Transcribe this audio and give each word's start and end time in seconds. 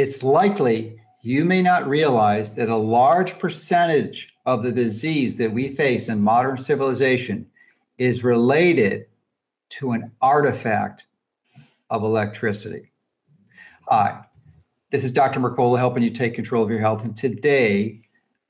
it's 0.00 0.22
likely 0.22 0.98
you 1.22 1.44
may 1.44 1.60
not 1.60 1.86
realize 1.86 2.54
that 2.54 2.70
a 2.70 2.76
large 2.76 3.38
percentage 3.38 4.32
of 4.46 4.62
the 4.62 4.72
disease 4.72 5.36
that 5.36 5.52
we 5.52 5.68
face 5.68 6.08
in 6.08 6.22
modern 6.22 6.56
civilization 6.56 7.46
is 7.98 8.24
related 8.24 9.04
to 9.68 9.92
an 9.92 10.10
artifact 10.22 11.06
of 11.90 12.02
electricity. 12.02 12.90
Hi, 13.88 14.24
this 14.90 15.04
is 15.04 15.12
Dr. 15.12 15.38
Mercola 15.38 15.76
helping 15.76 16.02
you 16.02 16.10
take 16.10 16.34
control 16.34 16.64
of 16.64 16.70
your 16.70 16.80
health. 16.80 17.04
And 17.04 17.14
today 17.14 18.00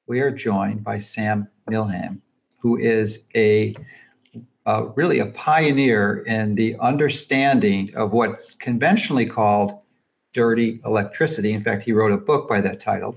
we 0.07 0.21
are 0.21 0.31
joined 0.31 0.85
by 0.85 0.99
Sam 0.99 1.49
Milham, 1.69 2.21
who 2.59 2.79
is 2.79 3.25
a 3.35 3.75
uh, 4.67 4.85
really 4.95 5.19
a 5.19 5.27
pioneer 5.27 6.19
in 6.27 6.55
the 6.55 6.77
understanding 6.79 7.93
of 7.97 8.13
what's 8.13 8.55
conventionally 8.55 9.27
called 9.27 9.81
dirty 10.33 10.81
electricity. 10.85 11.53
In 11.53 11.63
fact, 11.63 11.83
he 11.83 11.93
wrote 11.93 12.13
a 12.13 12.17
book 12.17 12.49
by 12.49 12.61
that 12.61 12.81
title. 12.81 13.17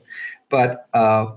But 0.49 0.87
uh, 0.93 1.33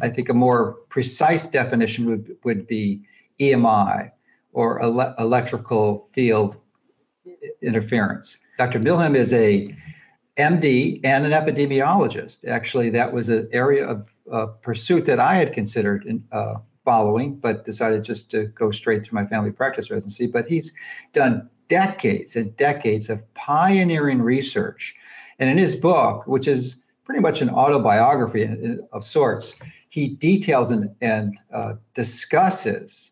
I 0.00 0.08
think 0.08 0.28
a 0.28 0.34
more 0.34 0.74
precise 0.88 1.46
definition 1.46 2.06
would, 2.06 2.36
would 2.44 2.66
be 2.66 3.02
EMI 3.40 4.10
or 4.52 4.80
ele- 4.82 5.14
electrical 5.18 6.08
field 6.12 6.56
interference. 7.60 8.36
Dr. 8.58 8.78
Milham 8.78 9.16
is 9.16 9.32
a 9.32 9.74
MD 10.36 11.00
and 11.04 11.26
an 11.26 11.32
epidemiologist. 11.32 12.46
Actually, 12.46 12.90
that 12.90 13.12
was 13.12 13.28
an 13.28 13.48
area 13.52 13.86
of 13.86 14.08
uh, 14.30 14.46
pursuit 14.46 15.04
that 15.06 15.20
I 15.20 15.34
had 15.34 15.52
considered 15.52 16.06
in, 16.06 16.22
uh, 16.32 16.54
following, 16.84 17.36
but 17.36 17.64
decided 17.64 18.02
just 18.04 18.30
to 18.30 18.46
go 18.46 18.70
straight 18.70 19.02
through 19.02 19.20
my 19.20 19.26
family 19.26 19.50
practice 19.50 19.90
residency. 19.90 20.26
But 20.26 20.48
he's 20.48 20.72
done 21.12 21.48
decades 21.68 22.36
and 22.36 22.54
decades 22.56 23.08
of 23.08 23.22
pioneering 23.34 24.20
research. 24.20 24.94
And 25.42 25.50
in 25.50 25.58
his 25.58 25.74
book, 25.74 26.24
which 26.28 26.46
is 26.46 26.76
pretty 27.04 27.20
much 27.20 27.42
an 27.42 27.50
autobiography 27.50 28.48
of 28.92 29.04
sorts, 29.04 29.56
he 29.88 30.06
details 30.06 30.70
and, 30.70 30.94
and 31.00 31.36
uh, 31.52 31.74
discusses 31.94 33.10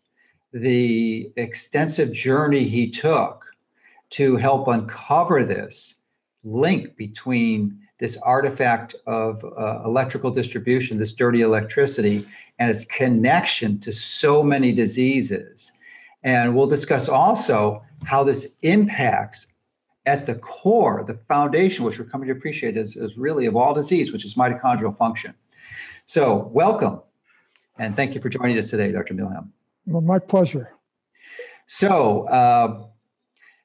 the 0.53 1.33
extensive 1.35 2.13
journey 2.13 2.63
he 2.63 2.89
took 2.89 3.45
to 4.11 4.37
help 4.37 4.69
uncover 4.69 5.43
this 5.43 5.97
link 6.45 6.95
between 6.95 7.77
this 7.99 8.17
artifact 8.19 8.95
of 9.09 9.45
uh, 9.45 9.83
electrical 9.85 10.31
distribution, 10.31 10.99
this 10.99 11.13
dirty 11.13 11.41
electricity, 11.41 12.25
and 12.61 12.71
its 12.71 12.85
connection 12.85 13.77
to 13.81 13.93
so 13.93 14.41
many 14.41 14.71
diseases. 14.71 15.73
And 16.23 16.55
we'll 16.55 16.69
discuss 16.69 17.09
also 17.09 17.83
how 18.05 18.23
this 18.23 18.55
impacts 18.63 19.49
at 20.07 20.27
the 20.27 20.35
core, 20.37 21.05
the 21.07 21.15
foundation, 21.29 21.85
which 21.85 21.99
we're 21.99 22.07
coming 22.07 22.29
to 22.29 22.33
appreciate, 22.33 22.77
is, 22.77 22.97
is 22.97 23.17
really 23.17 23.47
of 23.47 23.57
all 23.57 23.75
disease, 23.75 24.13
which 24.13 24.25
is 24.25 24.35
mitochondrial 24.35 24.97
function. 24.97 25.35
So, 26.07 26.51
welcome, 26.53 27.01
and 27.79 27.95
thank 27.95 28.15
you 28.15 28.21
for 28.21 28.29
joining 28.29 28.59
us 28.59 28.69
today, 28.71 28.91
Dr. 28.91 29.15
Milham. 29.15 29.49
Well, 29.87 30.01
my 30.01 30.19
pleasure. 30.19 30.73
So, 31.67 32.27
uh, 32.29 32.87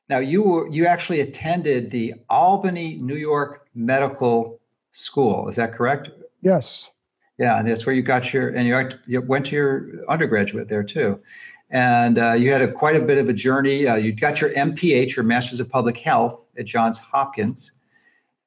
now 0.10 0.20
you 0.20 0.44
were, 0.44 0.70
you 0.70 0.86
actually 0.86 1.22
attended 1.22 1.90
the 1.90 2.14
Albany, 2.30 2.98
New 3.02 3.16
York 3.16 3.68
Medical 3.74 4.60
School. 4.92 5.48
Is 5.48 5.56
that 5.56 5.74
correct? 5.74 6.10
Yes. 6.42 6.92
Yeah, 7.38 7.60
and 7.60 7.68
that's 7.68 7.86
where 7.86 7.96
you 7.96 8.02
got 8.02 8.32
your 8.32 8.50
and 8.50 8.68
you, 8.68 8.90
you 9.08 9.22
went 9.22 9.48
to 9.48 9.56
your 9.56 10.06
undergraduate 10.08 10.70
there 10.70 10.84
too, 10.84 11.20
and 11.70 12.18
uh, 12.18 12.34
you 12.34 12.52
had 12.52 12.62
a, 12.62 12.72
quite 12.72 12.96
a 12.96 13.00
bit 13.00 13.18
of 13.18 13.30
a 13.30 13.34
journey. 13.34 13.88
Uh, 13.88 13.96
you 13.96 14.14
got 14.14 14.42
your 14.42 14.52
MPH, 14.52 15.16
your 15.16 15.26
Master's 15.26 15.60
of 15.60 15.70
Public 15.70 15.98
Health 15.98 16.48
at 16.58 16.66
Johns 16.66 17.00
Hopkins, 17.00 17.72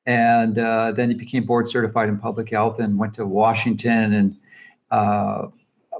and 0.06 0.58
uh, 0.58 0.92
then 0.92 1.10
you 1.10 1.16
became 1.16 1.44
board 1.44 1.68
certified 1.68 2.08
in 2.08 2.18
public 2.18 2.50
health 2.50 2.80
and 2.80 2.98
went 2.98 3.14
to 3.14 3.26
Washington 3.26 4.14
and 4.14 4.36
uh, 4.90 5.48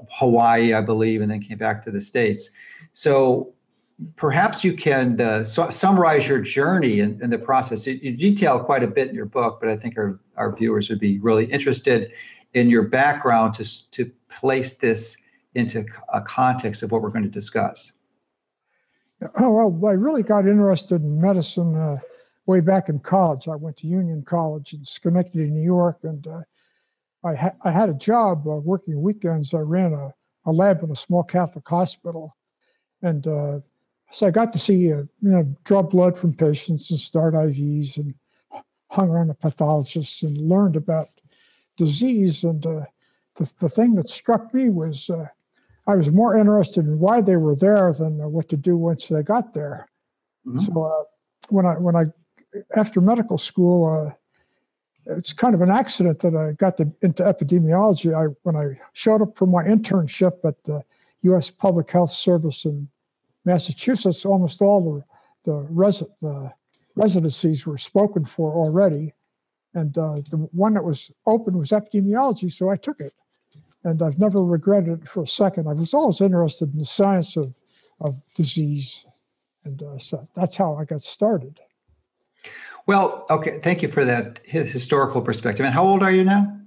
Hawaii, 0.09 0.73
I 0.73 0.81
believe, 0.81 1.21
and 1.21 1.29
then 1.29 1.41
came 1.41 1.57
back 1.57 1.83
to 1.83 1.91
the 1.91 2.01
states. 2.01 2.49
So 2.93 3.53
perhaps 4.15 4.63
you 4.63 4.73
can 4.73 5.19
uh, 5.19 5.43
su- 5.43 5.69
summarize 5.69 6.27
your 6.27 6.39
journey 6.39 7.01
in 7.01 7.29
the 7.29 7.37
process. 7.37 7.85
You, 7.85 7.99
you, 8.01 8.15
detail 8.15 8.59
quite 8.59 8.83
a 8.83 8.87
bit 8.87 9.09
in 9.09 9.15
your 9.15 9.25
book, 9.25 9.59
but 9.59 9.69
I 9.69 9.75
think 9.75 9.97
our, 9.97 10.19
our 10.37 10.55
viewers 10.55 10.89
would 10.89 10.99
be 10.99 11.19
really 11.19 11.45
interested 11.45 12.11
in 12.53 12.69
your 12.69 12.83
background 12.83 13.53
to, 13.55 13.91
to 13.91 14.11
place 14.29 14.73
this 14.75 15.17
into 15.55 15.85
a 16.13 16.21
context 16.21 16.83
of 16.83 16.91
what 16.91 17.01
we're 17.01 17.09
going 17.09 17.23
to 17.23 17.29
discuss. 17.29 17.91
Oh, 19.37 19.67
well, 19.67 19.91
I 19.91 19.95
really 19.95 20.23
got 20.23 20.47
interested 20.47 21.01
in 21.01 21.19
medicine 21.19 21.75
uh, 21.75 21.97
way 22.45 22.61
back 22.61 22.87
in 22.89 22.99
college. 22.99 23.47
I 23.47 23.55
went 23.55 23.77
to 23.77 23.87
Union 23.87 24.23
College 24.23 24.73
in 24.73 24.85
Schenectady, 24.85 25.49
New 25.49 25.63
York, 25.63 25.99
and 26.03 26.25
uh, 26.25 26.41
I, 27.23 27.35
ha- 27.35 27.55
I 27.63 27.71
had 27.71 27.89
a 27.89 27.93
job 27.93 28.47
uh, 28.47 28.55
working 28.55 29.01
weekends. 29.01 29.53
I 29.53 29.59
ran 29.59 29.93
a, 29.93 30.13
a 30.45 30.51
lab 30.51 30.83
in 30.83 30.91
a 30.91 30.95
small 30.95 31.23
Catholic 31.23 31.67
hospital. 31.67 32.37
And 33.01 33.27
uh, 33.27 33.59
so 34.11 34.27
I 34.27 34.31
got 34.31 34.53
to 34.53 34.59
see, 34.59 34.91
uh, 34.93 35.03
you 35.21 35.29
know, 35.29 35.55
draw 35.65 35.81
blood 35.81 36.17
from 36.17 36.33
patients 36.33 36.89
and 36.89 36.99
start 36.99 37.33
IVs 37.33 37.97
and 37.97 38.13
hung 38.89 39.09
around 39.09 39.29
a 39.29 39.35
pathologist 39.35 40.23
and 40.23 40.37
learned 40.37 40.77
about 40.77 41.07
disease. 41.77 42.43
And 42.45 42.65
uh, 42.65 42.85
the, 43.35 43.51
the 43.59 43.69
thing 43.69 43.95
that 43.95 44.09
struck 44.09 44.53
me 44.53 44.69
was 44.69 45.09
I 45.89 45.95
was 45.95 46.11
more 46.11 46.37
interested 46.37 46.85
in 46.85 46.99
why 46.99 47.19
they 47.19 47.35
were 47.35 47.55
there 47.55 47.91
than 47.93 48.19
what 48.31 48.47
to 48.49 48.57
do 48.57 48.77
once 48.77 49.07
they 49.07 49.23
got 49.23 49.55
there. 49.55 49.87
Mm-hmm. 50.45 50.59
So 50.59 50.83
uh, 50.83 51.03
when 51.49 51.65
I 51.65 51.73
when 51.73 51.95
I 51.95 52.05
after 52.75 53.01
medical 53.01 53.39
school, 53.39 53.77
uh, 53.89 55.15
it's 55.17 55.33
kind 55.33 55.55
of 55.55 55.61
an 55.61 55.71
accident 55.71 56.19
that 56.19 56.35
I 56.35 56.51
got 56.53 56.77
to, 56.77 56.91
into 57.01 57.23
epidemiology. 57.23 58.13
I 58.13 58.31
when 58.43 58.55
I 58.55 58.79
showed 58.93 59.23
up 59.23 59.35
for 59.35 59.47
my 59.47 59.63
internship 59.63 60.45
at 60.45 60.63
the 60.63 60.83
U.S. 61.23 61.49
Public 61.49 61.89
Health 61.89 62.11
Service 62.11 62.65
in 62.65 62.87
Massachusetts, 63.45 64.25
almost 64.25 64.61
all 64.61 65.03
the, 65.45 65.51
the, 65.51 65.57
res- 65.69 66.03
the 66.21 66.51
residencies 66.95 67.65
were 67.65 67.79
spoken 67.79 68.25
for 68.25 68.53
already. 68.53 69.13
And 69.73 69.97
uh, 69.97 70.17
the 70.29 70.37
one 70.51 70.75
that 70.75 70.83
was 70.83 71.11
open 71.25 71.57
was 71.57 71.69
epidemiology, 71.69 72.51
so 72.51 72.69
I 72.69 72.75
took 72.75 73.01
it. 73.01 73.13
And 73.83 74.01
I've 74.01 74.19
never 74.19 74.43
regretted 74.43 75.03
it 75.03 75.07
for 75.07 75.23
a 75.23 75.27
second. 75.27 75.67
I 75.67 75.73
was 75.73 75.93
always 75.93 76.21
interested 76.21 76.73
in 76.73 76.79
the 76.79 76.85
science 76.85 77.37
of, 77.37 77.53
of 78.01 78.15
disease. 78.35 79.05
And 79.63 79.81
uh, 79.81 79.97
so 79.97 80.23
that's 80.35 80.57
how 80.57 80.75
I 80.75 80.85
got 80.85 81.01
started. 81.01 81.59
Well, 82.85 83.25
okay. 83.29 83.59
Thank 83.59 83.81
you 83.81 83.87
for 83.87 84.03
that 84.03 84.41
historical 84.43 85.21
perspective. 85.21 85.65
And 85.65 85.73
how 85.73 85.85
old 85.85 86.03
are 86.03 86.11
you 86.11 86.23
now? 86.23 86.57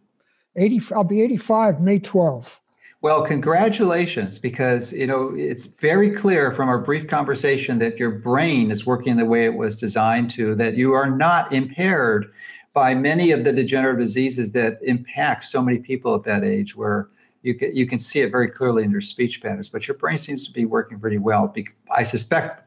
80, 0.57 0.81
I'll 0.95 1.05
be 1.05 1.23
85 1.23 1.81
May 1.81 1.99
12. 1.99 2.61
Well, 3.03 3.23
congratulations, 3.23 4.39
because 4.39 4.93
you 4.93 5.09
know 5.09 5.35
it's 5.37 5.67
very 5.67 6.09
clear 6.09 6.53
from 6.53 6.69
our 6.69 6.79
brief 6.79 7.09
conversation 7.09 7.81
that 7.81 7.99
your 7.99 8.11
brain 8.11 8.71
is 8.71 8.87
working 8.87 9.17
the 9.17 9.25
way 9.25 9.45
it 9.45 9.55
was 9.55 9.75
designed 9.75 10.31
to, 10.33 10.55
that 10.55 10.77
you 10.77 10.93
are 10.93 11.11
not 11.11 11.53
impaired 11.53 12.33
by 12.73 12.95
many 12.95 13.33
of 13.33 13.43
the 13.43 13.53
degenerative 13.53 13.99
diseases 13.99 14.53
that 14.53 14.79
impact 14.83 15.45
so 15.47 15.61
many 15.61 15.79
people 15.79 16.15
at 16.15 16.23
that 16.23 16.45
age, 16.45 16.77
where 16.77 17.09
you 17.43 17.57
can, 17.57 17.75
you 17.75 17.89
can 17.89 17.99
see 17.99 18.21
it 18.21 18.31
very 18.31 18.49
clearly 18.49 18.85
in 18.85 18.93
your 18.93 19.01
speech 19.01 19.43
patterns. 19.43 19.69
But 19.69 19.89
your 19.89 19.97
brain 19.97 20.17
seems 20.17 20.47
to 20.47 20.53
be 20.53 20.65
working 20.65 21.01
pretty 21.01 21.19
well. 21.19 21.53
I 21.91 22.05
suspect, 22.05 22.63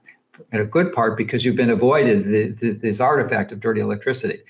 in 0.51 0.59
a 0.59 0.65
good 0.65 0.91
part, 0.91 1.15
because 1.15 1.45
you've 1.45 1.55
been 1.55 1.69
avoided 1.69 2.25
the, 2.25 2.49
the, 2.49 2.71
this 2.71 2.99
artifact 2.99 3.53
of 3.53 3.61
dirty 3.61 3.79
electricity. 3.79 4.41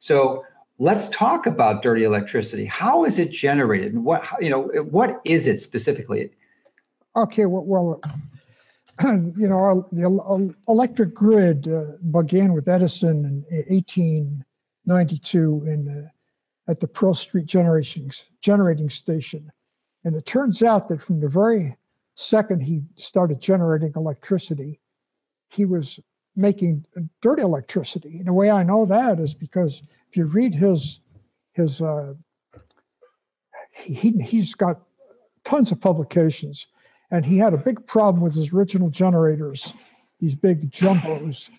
So 0.00 0.44
let's 0.80 1.08
talk 1.08 1.46
about 1.46 1.82
dirty 1.82 2.02
electricity. 2.02 2.64
How 2.64 3.04
is 3.04 3.20
it 3.20 3.30
generated, 3.30 3.92
and 3.92 4.04
what 4.04 4.24
you 4.40 4.50
know? 4.50 4.62
What 4.90 5.20
is 5.24 5.46
it 5.46 5.60
specifically? 5.60 6.30
Okay, 7.14 7.46
well, 7.46 7.64
well 7.64 8.00
you 9.36 9.46
know, 9.46 9.58
our, 9.58 9.76
the 9.92 10.54
electric 10.68 11.14
grid 11.14 11.68
uh, 11.68 11.92
began 12.10 12.52
with 12.52 12.68
Edison 12.68 13.24
in 13.24 13.64
1892 13.68 15.64
in 15.66 15.88
uh, 15.88 16.08
at 16.70 16.80
the 16.80 16.88
Pearl 16.88 17.14
Street 17.14 17.46
generating 17.46 18.10
generating 18.42 18.90
station, 18.90 19.52
and 20.04 20.16
it 20.16 20.26
turns 20.26 20.62
out 20.62 20.88
that 20.88 21.00
from 21.00 21.20
the 21.20 21.28
very 21.28 21.76
second 22.16 22.60
he 22.60 22.82
started 22.96 23.40
generating 23.40 23.92
electricity, 23.96 24.80
he 25.48 25.64
was 25.64 26.00
making 26.40 26.84
dirty 27.20 27.42
electricity. 27.42 28.18
And 28.18 28.26
the 28.26 28.32
way 28.32 28.50
I 28.50 28.62
know 28.62 28.86
that 28.86 29.20
is 29.20 29.34
because 29.34 29.82
if 30.08 30.16
you 30.16 30.24
read 30.24 30.54
his 30.54 31.00
his 31.52 31.82
uh, 31.82 32.14
he 33.72 34.12
he's 34.22 34.54
got 34.54 34.80
tons 35.44 35.70
of 35.72 35.80
publications, 35.80 36.66
and 37.10 37.24
he 37.24 37.38
had 37.38 37.54
a 37.54 37.58
big 37.58 37.86
problem 37.86 38.22
with 38.22 38.34
his 38.34 38.52
original 38.52 38.90
generators, 38.90 39.74
these 40.18 40.34
big 40.34 40.70
jumbos, 40.70 41.50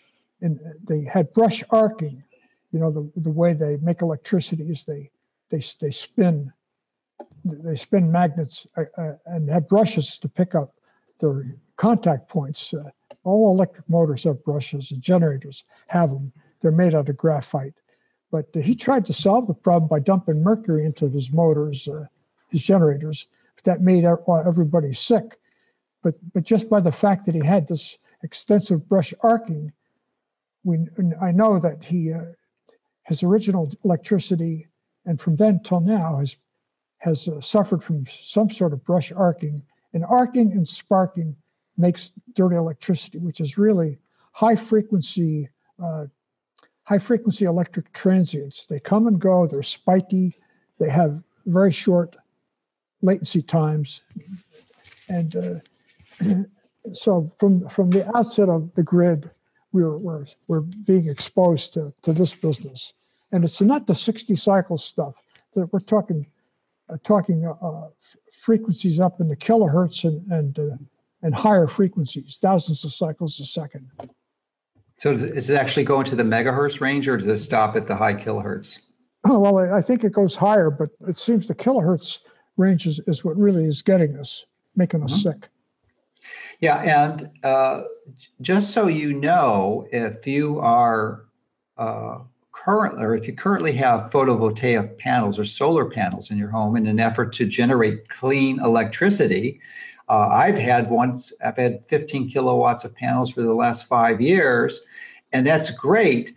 and 0.42 0.60
they 0.83 1.04
had 1.04 1.33
brush 1.33 1.63
arcing. 1.69 2.24
You 2.72 2.80
know 2.80 2.92
the 2.92 3.12
the 3.16 3.30
way 3.30 3.54
they 3.54 3.78
make 3.78 4.01
electricity 4.01 4.63
is 4.63 4.83
they 4.83 5.12
they 5.50 5.62
they 5.80 5.92
spin 5.92 6.51
they 7.44 7.75
spin 7.75 8.12
magnets 8.12 8.68
uh, 8.78 8.83
uh, 8.98 9.13
and 9.25 9.50
have 9.50 9.68
brushes 9.68 10.18
to 10.19 10.30
pick 10.30 10.56
up 10.56 10.74
their 11.19 11.56
contact 11.81 12.30
points. 12.30 12.75
Uh, 12.75 12.83
all 13.24 13.51
electric 13.51 13.89
motors 13.89 14.25
have 14.25 14.44
brushes, 14.44 14.92
and 14.92 15.01
generators 15.01 15.63
have 15.88 16.12
them. 16.12 16.31
They're 16.60 16.72
made 16.72 16.94
out 16.94 17.10
of 17.10 17.18
graphite. 17.18 17.74
But 18.31 18.45
he 18.54 18.75
tried 18.75 19.06
to 19.07 19.13
solve 19.13 19.48
the 19.48 19.56
problem 19.56 19.89
by 19.89 20.00
dumping 20.00 20.44
mercury 20.44 20.86
into 20.86 21.10
his 21.10 21.31
motors, 21.31 21.88
uh, 21.88 22.06
his 22.50 22.62
generators. 22.62 23.28
That 23.63 23.81
made 23.81 24.06
everybody 24.06 24.94
sick. 24.94 25.39
But 26.04 26.16
but 26.33 26.44
just 26.44 26.69
by 26.69 26.81
the 26.81 26.92
fact 26.92 27.25
that 27.25 27.36
he 27.36 27.45
had 27.45 27.68
this 27.68 27.98
extensive 28.24 28.88
brush 28.88 29.13
arcing, 29.22 29.72
we 30.63 30.78
I 31.19 31.31
know 31.31 31.60
that 31.60 31.83
he 31.83 32.13
uh, 32.13 32.25
his 33.04 33.24
original 33.24 33.72
electricity, 33.83 34.68
and 35.06 35.19
from 35.19 35.36
then 35.36 35.62
till 35.63 35.80
now 35.80 36.18
has 36.19 36.38
has 36.98 37.28
uh, 37.28 37.42
suffered 37.42 37.83
from 37.83 38.06
some 38.07 38.50
sort 38.50 38.74
of 38.74 38.83
brush 38.83 39.12
arcing. 39.12 39.63
And 39.94 40.06
arcing 40.06 40.54
and 40.54 40.66
sparking 40.66 41.36
makes 41.77 42.12
dirty 42.33 42.56
electricity, 42.56 43.18
which 43.18 43.39
is 43.39 43.57
really 43.57 43.97
high 44.33 44.56
frequency 44.56 45.50
uh, 45.81 46.06
high 46.83 47.00
frequency 47.00 47.45
electric 47.45 47.91
transients. 47.94 48.65
They 48.65 48.79
come 48.79 49.07
and 49.07 49.19
go, 49.19 49.47
they're 49.47 49.63
spiky, 49.63 50.35
they 50.79 50.89
have 50.89 51.23
very 51.45 51.71
short 51.71 52.18
latency 53.01 53.41
times. 53.41 54.01
And 55.07 55.35
uh, 55.35 56.44
so 56.94 57.31
from, 57.39 57.68
from 57.69 57.91
the 57.91 58.06
outset 58.15 58.50
of 58.50 58.73
the 58.75 58.83
grid, 58.83 59.29
we 59.71 59.83
were, 59.83 59.97
we're, 60.00 60.25
we're 60.47 60.65
being 60.85 61.07
exposed 61.07 61.73
to, 61.75 61.94
to 62.01 62.13
this 62.13 62.35
business. 62.35 62.94
And 63.31 63.44
it's 63.45 63.62
not 63.62 63.88
the 63.88 63.95
60 63.95 64.35
cycle 64.35 64.77
stuff 64.77 65.15
that 65.53 65.71
we're 65.71 65.79
talking, 65.79 66.25
uh, 66.89 66.97
talking 67.03 67.45
uh 67.45 67.88
frequencies 68.33 69.00
up 69.00 69.21
in 69.21 69.27
the 69.27 69.35
kilohertz 69.35 70.03
and, 70.03 70.29
and, 70.31 70.59
uh, 70.59 70.75
and 71.21 71.35
higher 71.35 71.68
frequencies, 71.68 72.38
thousands 72.41 72.83
of 72.83 72.94
cycles 72.94 73.39
a 73.39 73.45
second. 73.45 73.89
So 74.97 75.13
does 75.15 75.50
it 75.50 75.56
actually 75.56 75.83
go 75.83 76.00
into 76.00 76.15
the 76.15 76.23
megahertz 76.23 76.79
range 76.79 77.07
or 77.07 77.18
does 77.18 77.27
it 77.27 77.38
stop 77.38 77.75
at 77.75 77.88
the 77.88 77.95
high 77.95 78.13
kilohertz? 78.13 78.79
Oh, 79.25 79.39
well, 79.39 79.73
I 79.73 79.81
think 79.81 80.03
it 80.03 80.13
goes 80.13 80.35
higher, 80.35 80.69
but 80.69 80.89
it 81.07 81.18
seems 81.18 81.47
the 81.47 81.56
kilohertz 81.56 82.19
range 82.57 82.88
is, 82.88 83.00
is 83.07 83.23
what 83.23 83.38
really 83.38 83.65
is 83.65 83.81
getting 83.81 84.18
us, 84.18 84.45
making 84.75 85.03
us 85.03 85.12
mm-hmm. 85.12 85.29
sick. 85.29 85.50
Yeah, 86.59 87.07
and 87.07 87.29
uh, 87.44 87.83
just 88.41 88.71
so 88.71 88.88
you 88.88 89.13
know, 89.13 89.88
if 89.91 90.27
you 90.27 90.59
are 90.59 91.25
uh, 91.77 92.19
currently, 92.51 93.03
or 93.03 93.15
if 93.15 93.27
you 93.27 93.33
currently 93.33 93.71
have 93.73 94.12
photovoltaic 94.12 94.97
panels 95.00 95.39
or 95.39 95.45
solar 95.45 95.85
panels 95.85 96.29
in 96.29 96.38
your 96.38 96.50
home 96.50 96.75
in 96.75 96.85
an 96.85 97.00
effort 97.00 97.33
to 97.33 97.47
generate 97.47 98.07
clean 98.09 98.59
electricity, 98.59 99.59
uh, 100.09 100.27
I've 100.27 100.57
had 100.57 100.89
once, 100.89 101.31
I've 101.44 101.57
had 101.57 101.86
15 101.88 102.30
kilowatts 102.30 102.83
of 102.83 102.95
panels 102.95 103.31
for 103.31 103.42
the 103.42 103.53
last 103.53 103.88
five 103.88 104.19
years, 104.19 104.81
and 105.33 105.45
that's 105.45 105.69
great. 105.71 106.33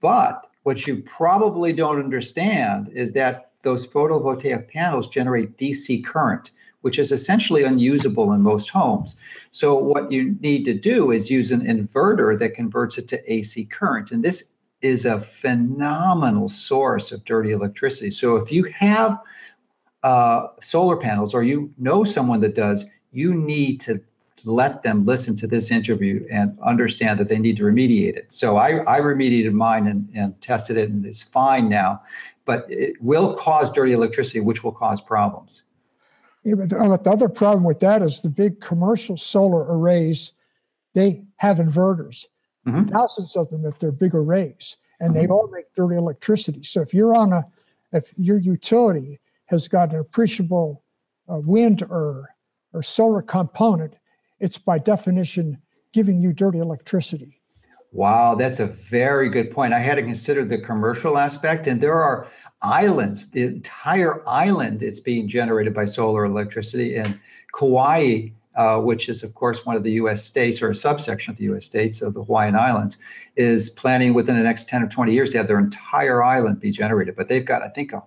But 0.00 0.46
what 0.62 0.86
you 0.86 1.02
probably 1.02 1.72
don't 1.72 1.98
understand 1.98 2.88
is 2.94 3.12
that 3.12 3.52
those 3.62 3.86
photovoltaic 3.86 4.68
panels 4.68 5.08
generate 5.08 5.56
DC 5.56 6.04
current, 6.04 6.52
which 6.82 6.98
is 6.98 7.10
essentially 7.12 7.64
unusable 7.64 8.32
in 8.32 8.40
most 8.40 8.70
homes. 8.70 9.16
So, 9.50 9.76
what 9.76 10.12
you 10.12 10.36
need 10.40 10.64
to 10.66 10.74
do 10.74 11.10
is 11.10 11.30
use 11.30 11.50
an 11.50 11.62
inverter 11.62 12.38
that 12.38 12.54
converts 12.54 12.98
it 12.98 13.08
to 13.08 13.32
AC 13.32 13.64
current. 13.66 14.12
And 14.12 14.22
this 14.22 14.52
is 14.80 15.04
a 15.04 15.20
phenomenal 15.20 16.48
source 16.48 17.10
of 17.10 17.24
dirty 17.24 17.50
electricity. 17.50 18.10
So, 18.10 18.36
if 18.36 18.52
you 18.52 18.64
have 18.64 19.18
uh, 20.04 20.48
solar 20.60 20.96
panels 20.96 21.34
or 21.34 21.42
you 21.42 21.72
know 21.78 22.04
someone 22.04 22.40
that 22.40 22.54
does, 22.54 22.86
you 23.12 23.34
need 23.34 23.80
to 23.82 24.00
let 24.44 24.82
them 24.82 25.04
listen 25.04 25.36
to 25.36 25.46
this 25.46 25.70
interview 25.70 26.26
and 26.30 26.56
understand 26.62 27.18
that 27.18 27.28
they 27.28 27.38
need 27.38 27.56
to 27.56 27.64
remediate 27.64 28.16
it. 28.16 28.32
So 28.32 28.56
I, 28.56 28.82
I 28.84 29.00
remediated 29.00 29.52
mine 29.52 29.86
and, 29.86 30.08
and 30.14 30.40
tested 30.40 30.76
it 30.76 30.90
and 30.90 31.04
it's 31.04 31.22
fine 31.22 31.68
now, 31.68 32.02
but 32.44 32.66
it 32.70 33.00
will 33.02 33.34
cause 33.34 33.70
dirty 33.70 33.92
electricity, 33.92 34.40
which 34.40 34.62
will 34.62 34.72
cause 34.72 35.00
problems. 35.00 35.64
Yeah, 36.44 36.54
but 36.54 36.68
the, 36.70 36.76
the 37.02 37.10
other 37.10 37.28
problem 37.28 37.64
with 37.64 37.80
that 37.80 38.00
is 38.00 38.20
the 38.20 38.28
big 38.28 38.60
commercial 38.60 39.16
solar 39.16 39.64
arrays, 39.64 40.32
they 40.94 41.24
have 41.36 41.58
inverters, 41.58 42.26
mm-hmm. 42.66 42.88
thousands 42.88 43.36
of 43.36 43.50
them 43.50 43.66
if 43.66 43.78
they're 43.78 43.92
big 43.92 44.14
arrays, 44.14 44.76
and 45.00 45.12
mm-hmm. 45.12 45.20
they 45.20 45.28
all 45.28 45.50
make 45.52 45.66
dirty 45.74 45.96
electricity. 45.96 46.62
So 46.62 46.80
if 46.80 46.94
you're 46.94 47.14
on 47.14 47.32
a, 47.32 47.44
if 47.92 48.14
your 48.16 48.38
utility 48.38 49.18
has 49.46 49.66
got 49.66 49.92
an 49.92 49.98
appreciable 49.98 50.82
uh, 51.28 51.40
wind 51.44 51.82
or 51.82 52.34
or 52.72 52.82
solar 52.82 53.22
component, 53.22 53.94
it's 54.40 54.58
by 54.58 54.78
definition 54.78 55.58
giving 55.92 56.20
you 56.20 56.32
dirty 56.32 56.58
electricity. 56.58 57.40
Wow, 57.92 58.34
that's 58.34 58.60
a 58.60 58.66
very 58.66 59.30
good 59.30 59.50
point. 59.50 59.72
I 59.72 59.78
had 59.78 59.94
to 59.94 60.02
consider 60.02 60.44
the 60.44 60.58
commercial 60.58 61.16
aspect, 61.16 61.66
and 61.66 61.80
there 61.80 61.98
are 61.98 62.28
islands, 62.60 63.30
the 63.30 63.44
entire 63.44 64.22
island 64.28 64.82
it's 64.82 65.00
being 65.00 65.26
generated 65.26 65.72
by 65.72 65.86
solar 65.86 66.26
electricity. 66.26 66.96
And 66.96 67.18
Kauai, 67.54 68.28
uh, 68.56 68.80
which 68.80 69.08
is, 69.08 69.22
of 69.22 69.34
course, 69.34 69.64
one 69.64 69.74
of 69.74 69.84
the 69.84 69.92
US 69.92 70.22
states 70.22 70.60
or 70.60 70.68
a 70.68 70.74
subsection 70.74 71.30
of 71.32 71.38
the 71.38 71.44
US 71.44 71.64
states 71.64 72.02
of 72.02 72.12
the 72.12 72.22
Hawaiian 72.22 72.56
Islands, 72.56 72.98
is 73.36 73.70
planning 73.70 74.12
within 74.12 74.36
the 74.36 74.42
next 74.42 74.68
10 74.68 74.82
or 74.82 74.88
20 74.88 75.14
years 75.14 75.30
to 75.30 75.38
have 75.38 75.46
their 75.46 75.58
entire 75.58 76.22
island 76.22 76.60
be 76.60 76.70
generated. 76.70 77.16
But 77.16 77.28
they've 77.28 77.44
got, 77.44 77.62
I 77.62 77.68
think, 77.68 77.94
a, 77.94 78.02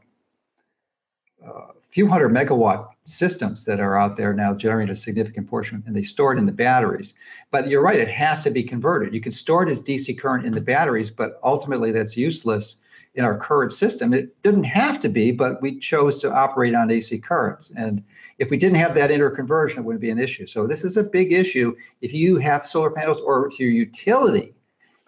uh, 1.43 1.71
few 1.89 2.07
hundred 2.07 2.31
megawatt 2.31 2.87
systems 3.11 3.65
that 3.65 3.79
are 3.79 3.97
out 3.97 4.15
there 4.15 4.33
now 4.33 4.53
generating 4.53 4.91
a 4.91 4.95
significant 4.95 5.49
portion 5.49 5.83
and 5.85 5.95
they 5.95 6.01
store 6.01 6.33
it 6.33 6.39
in 6.39 6.45
the 6.45 6.51
batteries. 6.51 7.13
But 7.51 7.67
you're 7.67 7.81
right 7.81 7.99
it 7.99 8.09
has 8.09 8.43
to 8.43 8.51
be 8.51 8.63
converted. 8.63 9.13
You 9.13 9.21
can 9.21 9.31
store 9.31 9.63
it 9.63 9.69
as 9.69 9.81
dc 9.81 10.17
current 10.19 10.45
in 10.45 10.53
the 10.53 10.61
batteries 10.61 11.11
but 11.11 11.39
ultimately 11.43 11.91
that's 11.91 12.17
useless 12.17 12.77
in 13.15 13.25
our 13.25 13.37
current 13.37 13.73
system. 13.73 14.13
It 14.13 14.41
didn't 14.41 14.63
have 14.63 14.99
to 15.01 15.09
be 15.09 15.31
but 15.31 15.61
we 15.61 15.79
chose 15.79 16.19
to 16.21 16.31
operate 16.31 16.73
on 16.75 16.91
ac 16.91 17.19
currents. 17.19 17.71
And 17.75 18.03
if 18.39 18.49
we 18.49 18.57
didn't 18.57 18.77
have 18.77 18.95
that 18.95 19.09
interconversion 19.09 19.77
it 19.77 19.83
wouldn't 19.83 20.01
be 20.01 20.09
an 20.09 20.19
issue. 20.19 20.47
So 20.47 20.65
this 20.65 20.83
is 20.83 20.97
a 20.97 21.03
big 21.03 21.33
issue. 21.33 21.75
If 22.01 22.13
you 22.13 22.37
have 22.37 22.65
solar 22.65 22.91
panels 22.91 23.21
or 23.21 23.47
if 23.47 23.59
your 23.59 23.69
utility 23.69 24.53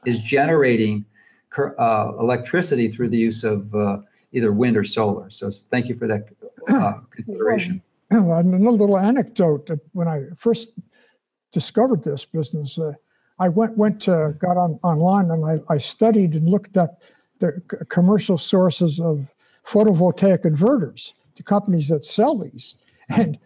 is 0.05 0.19
generating 0.19 1.05
uh, 1.57 2.13
electricity 2.19 2.87
through 2.87 3.09
the 3.09 3.17
use 3.17 3.43
of 3.43 3.73
uh, 3.75 3.99
either 4.31 4.51
wind 4.51 4.75
or 4.75 4.83
solar. 4.83 5.29
So 5.29 5.49
thank 5.51 5.87
you 5.87 5.95
for 5.95 6.07
that 6.07 6.27
uh, 6.69 6.93
consideration. 7.11 7.81
Well, 8.21 8.37
and 8.37 8.67
a 8.67 8.69
little 8.69 8.97
anecdote 8.97 9.67
that 9.67 9.79
when 9.93 10.07
I 10.07 10.25
first 10.37 10.71
discovered 11.51 12.03
this 12.03 12.25
business, 12.25 12.77
uh, 12.77 12.93
I 13.39 13.49
went 13.49 13.77
went 13.77 14.01
to, 14.01 14.35
got 14.39 14.57
on 14.57 14.79
online 14.83 15.31
and 15.31 15.43
I, 15.45 15.73
I 15.73 15.77
studied 15.79 16.35
and 16.35 16.47
looked 16.47 16.77
up 16.77 17.01
the 17.39 17.61
c- 17.71 17.77
commercial 17.89 18.37
sources 18.37 18.99
of 18.99 19.33
photovoltaic 19.65 20.43
inverters, 20.45 21.13
the 21.35 21.43
companies 21.43 21.87
that 21.87 22.05
sell 22.05 22.37
these, 22.37 22.75
and 23.09 23.39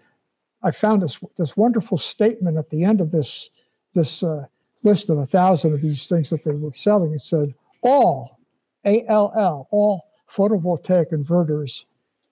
I 0.64 0.72
found 0.72 1.02
this 1.02 1.20
this 1.38 1.56
wonderful 1.56 1.98
statement 1.98 2.58
at 2.58 2.70
the 2.70 2.84
end 2.84 3.00
of 3.00 3.12
this 3.12 3.50
this 3.94 4.22
uh, 4.22 4.46
list 4.84 5.10
of 5.10 5.18
a 5.20 5.26
thousand 5.26 5.74
of 5.74 5.82
these 5.82 6.08
things 6.08 6.30
that 6.30 6.44
they 6.44 6.52
were 6.52 6.74
selling. 6.74 7.14
It 7.14 7.22
said 7.22 7.54
all, 7.84 8.40
A 8.84 9.06
L 9.08 9.32
L, 9.38 9.68
all 9.72 10.10
photovoltaic 10.30 11.14
inverters 11.14 11.86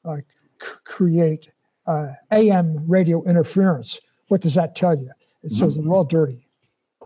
uh, 0.03 0.17
create 0.83 1.49
uh, 1.87 2.07
AM 2.31 2.85
radio 2.87 3.23
interference. 3.23 3.99
What 4.27 4.41
does 4.41 4.55
that 4.55 4.75
tell 4.75 4.97
you? 4.97 5.11
It 5.43 5.51
says 5.51 5.73
mm-hmm. 5.73 5.87
they're 5.87 5.97
all 5.97 6.03
dirty. 6.03 6.47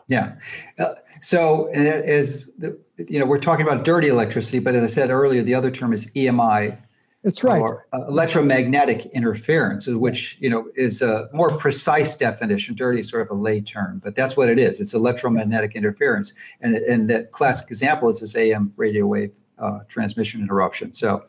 Yeah. 0.07 0.35
Uh, 0.79 0.95
so 1.21 1.67
as 1.67 2.47
the, 2.57 2.77
you 2.97 3.19
know, 3.19 3.25
we're 3.25 3.39
talking 3.39 3.65
about 3.65 3.85
dirty 3.85 4.07
electricity, 4.07 4.59
but 4.59 4.75
as 4.75 4.83
I 4.83 4.87
said 4.87 5.09
earlier, 5.09 5.43
the 5.43 5.53
other 5.53 5.69
term 5.69 5.93
is 5.93 6.07
EMI. 6.11 6.77
It's 7.23 7.43
right. 7.43 7.59
Or 7.59 7.85
uh, 7.91 8.07
electromagnetic 8.07 9.07
interference, 9.07 9.87
which 9.87 10.37
you 10.39 10.49
know 10.49 10.69
is 10.75 11.01
a 11.01 11.27
more 11.33 11.49
precise 11.49 12.15
definition. 12.15 12.75
Dirty 12.75 13.01
is 13.01 13.09
sort 13.09 13.23
of 13.23 13.37
a 13.37 13.39
lay 13.39 13.59
term, 13.59 13.99
but 14.01 14.15
that's 14.15 14.37
what 14.37 14.47
it 14.47 14.57
is. 14.57 14.79
It's 14.79 14.93
electromagnetic 14.93 15.75
interference, 15.75 16.31
and 16.61 16.77
and 16.77 17.09
that 17.09 17.33
classic 17.33 17.67
example 17.67 18.07
is 18.07 18.21
this 18.21 18.37
AM 18.37 18.71
radio 18.77 19.05
wave 19.05 19.33
uh, 19.57 19.79
transmission 19.89 20.39
interruption. 20.39 20.93
So, 20.93 21.25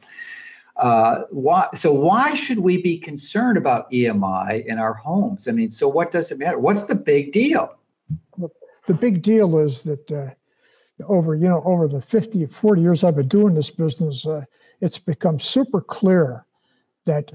uh, 0.81 1.25
why, 1.31 1.69
so 1.75 1.93
why 1.93 2.35
should 2.35 2.59
we 2.59 2.81
be 2.81 2.99
concerned 2.99 3.59
about 3.59 3.91
EMI 3.93 4.65
in 4.65 4.79
our 4.79 4.95
homes? 4.95 5.47
I 5.47 5.53
mean, 5.53 5.71
so 5.71 5.87
what 5.87 6.11
does 6.11 6.31
it 6.31 6.39
matter? 6.39 6.59
What's 6.59 6.85
the 6.85 6.95
big 6.95 7.33
deal? 7.33 7.77
The 8.87 8.95
big 8.95 9.23
deal 9.23 9.59
is 9.59 9.83
that 9.83 10.11
uh, 10.11 10.31
over 11.07 11.35
you 11.35 11.49
know 11.49 11.63
over 11.65 11.89
the 11.89 12.01
50 12.01 12.45
40 12.47 12.83
years 12.83 13.05
i've 13.05 13.17
been 13.17 13.29
doing 13.29 13.55
this 13.55 13.71
business 13.71 14.27
uh, 14.27 14.45
it's 14.81 14.99
become 14.99 15.39
super 15.39 15.81
clear 15.81 16.45
that 17.07 17.33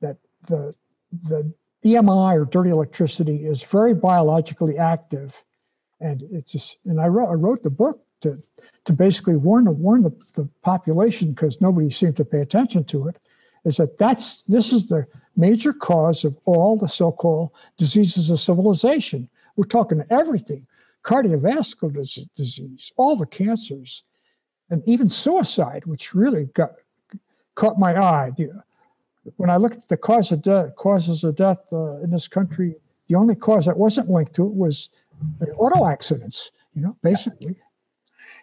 that 0.00 0.16
the 0.46 0.74
the 1.24 1.52
emi 1.84 2.34
or 2.34 2.44
dirty 2.44 2.70
electricity 2.70 3.46
is 3.46 3.62
very 3.62 3.94
biologically 3.94 4.78
active 4.78 5.34
and 6.00 6.22
it's 6.30 6.52
just 6.52 6.76
and 6.84 7.00
i 7.00 7.06
wrote, 7.06 7.30
I 7.30 7.34
wrote 7.34 7.62
the 7.62 7.70
book 7.70 8.00
to 8.20 8.36
to 8.84 8.92
basically 8.92 9.36
warn 9.36 9.66
warn 9.78 10.02
the, 10.02 10.12
the 10.34 10.48
population 10.62 11.32
because 11.32 11.60
nobody 11.60 11.90
seemed 11.90 12.16
to 12.16 12.24
pay 12.24 12.40
attention 12.40 12.84
to 12.84 13.08
it 13.08 13.16
is 13.64 13.76
that 13.76 13.98
that's 13.98 14.42
this 14.42 14.72
is 14.72 14.88
the 14.88 15.06
major 15.36 15.72
cause 15.72 16.24
of 16.24 16.36
all 16.44 16.76
the 16.76 16.88
so-called 16.88 17.50
diseases 17.76 18.30
of 18.30 18.40
civilization 18.40 19.28
we're 19.56 19.64
talking 19.64 20.02
everything 20.10 20.66
cardiovascular 21.04 22.28
disease 22.34 22.92
all 22.96 23.16
the 23.16 23.26
cancers 23.26 24.04
and 24.70 24.82
even 24.86 25.10
suicide, 25.10 25.84
which 25.84 26.14
really 26.14 26.46
got 26.54 26.72
caught 27.56 27.78
my 27.78 27.96
eye. 27.96 28.30
The, 28.36 28.50
when 29.36 29.50
I 29.50 29.56
looked 29.56 29.76
at 29.76 29.88
the 29.88 29.96
cause 29.96 30.32
of 30.32 30.42
causes 30.76 31.24
of 31.24 31.36
death 31.36 31.60
uh, 31.72 32.00
in 32.00 32.10
this 32.10 32.28
country, 32.28 32.76
the 33.08 33.16
only 33.16 33.34
cause 33.34 33.66
that 33.66 33.76
wasn't 33.76 34.08
linked 34.08 34.34
to 34.36 34.46
it 34.46 34.54
was 34.54 34.88
auto 35.56 35.86
accidents. 35.86 36.52
You 36.74 36.82
know, 36.82 36.96
basically. 37.02 37.56
Yeah, 37.58 37.64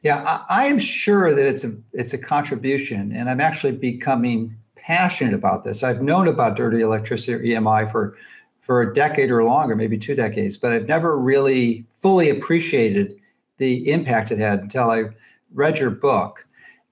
I, 0.05 0.43
I 0.49 0.65
am 0.65 0.79
sure 0.79 1.33
that 1.33 1.45
it's 1.47 1.63
a 1.63 1.75
it's 1.93 2.13
a 2.13 2.17
contribution, 2.17 3.11
and 3.11 3.29
I'm 3.29 3.41
actually 3.41 3.73
becoming 3.73 4.55
passionate 4.75 5.33
about 5.33 5.63
this. 5.63 5.83
I've 5.83 6.01
known 6.01 6.27
about 6.27 6.55
dirty 6.55 6.81
electricity 6.81 7.33
or 7.33 7.39
EMI 7.39 7.91
for 7.91 8.17
for 8.61 8.81
a 8.81 8.93
decade 8.93 9.31
or 9.31 9.43
longer, 9.43 9.75
maybe 9.75 9.97
two 9.97 10.15
decades, 10.15 10.57
but 10.57 10.73
I've 10.73 10.87
never 10.87 11.17
really 11.17 11.85
fully 11.97 12.29
appreciated 12.29 13.17
the 13.57 13.89
impact 13.89 14.31
it 14.31 14.39
had 14.39 14.59
until 14.59 14.91
I 14.91 15.05
read 15.53 15.79
your 15.79 15.89
book 15.89 16.45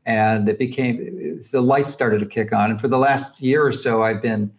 and 0.06 0.48
it 0.48 0.60
became 0.60 1.40
the 1.52 1.62
light 1.62 1.90
started 1.90 2.20
to 2.20 2.26
kick 2.26 2.54
on 2.54 2.72
and 2.72 2.80
for 2.80 2.88
the 2.88 2.98
last 2.98 3.42
year 3.42 3.66
or 3.66 3.72
so 3.72 4.04
i've 4.04 4.22
been 4.22 4.52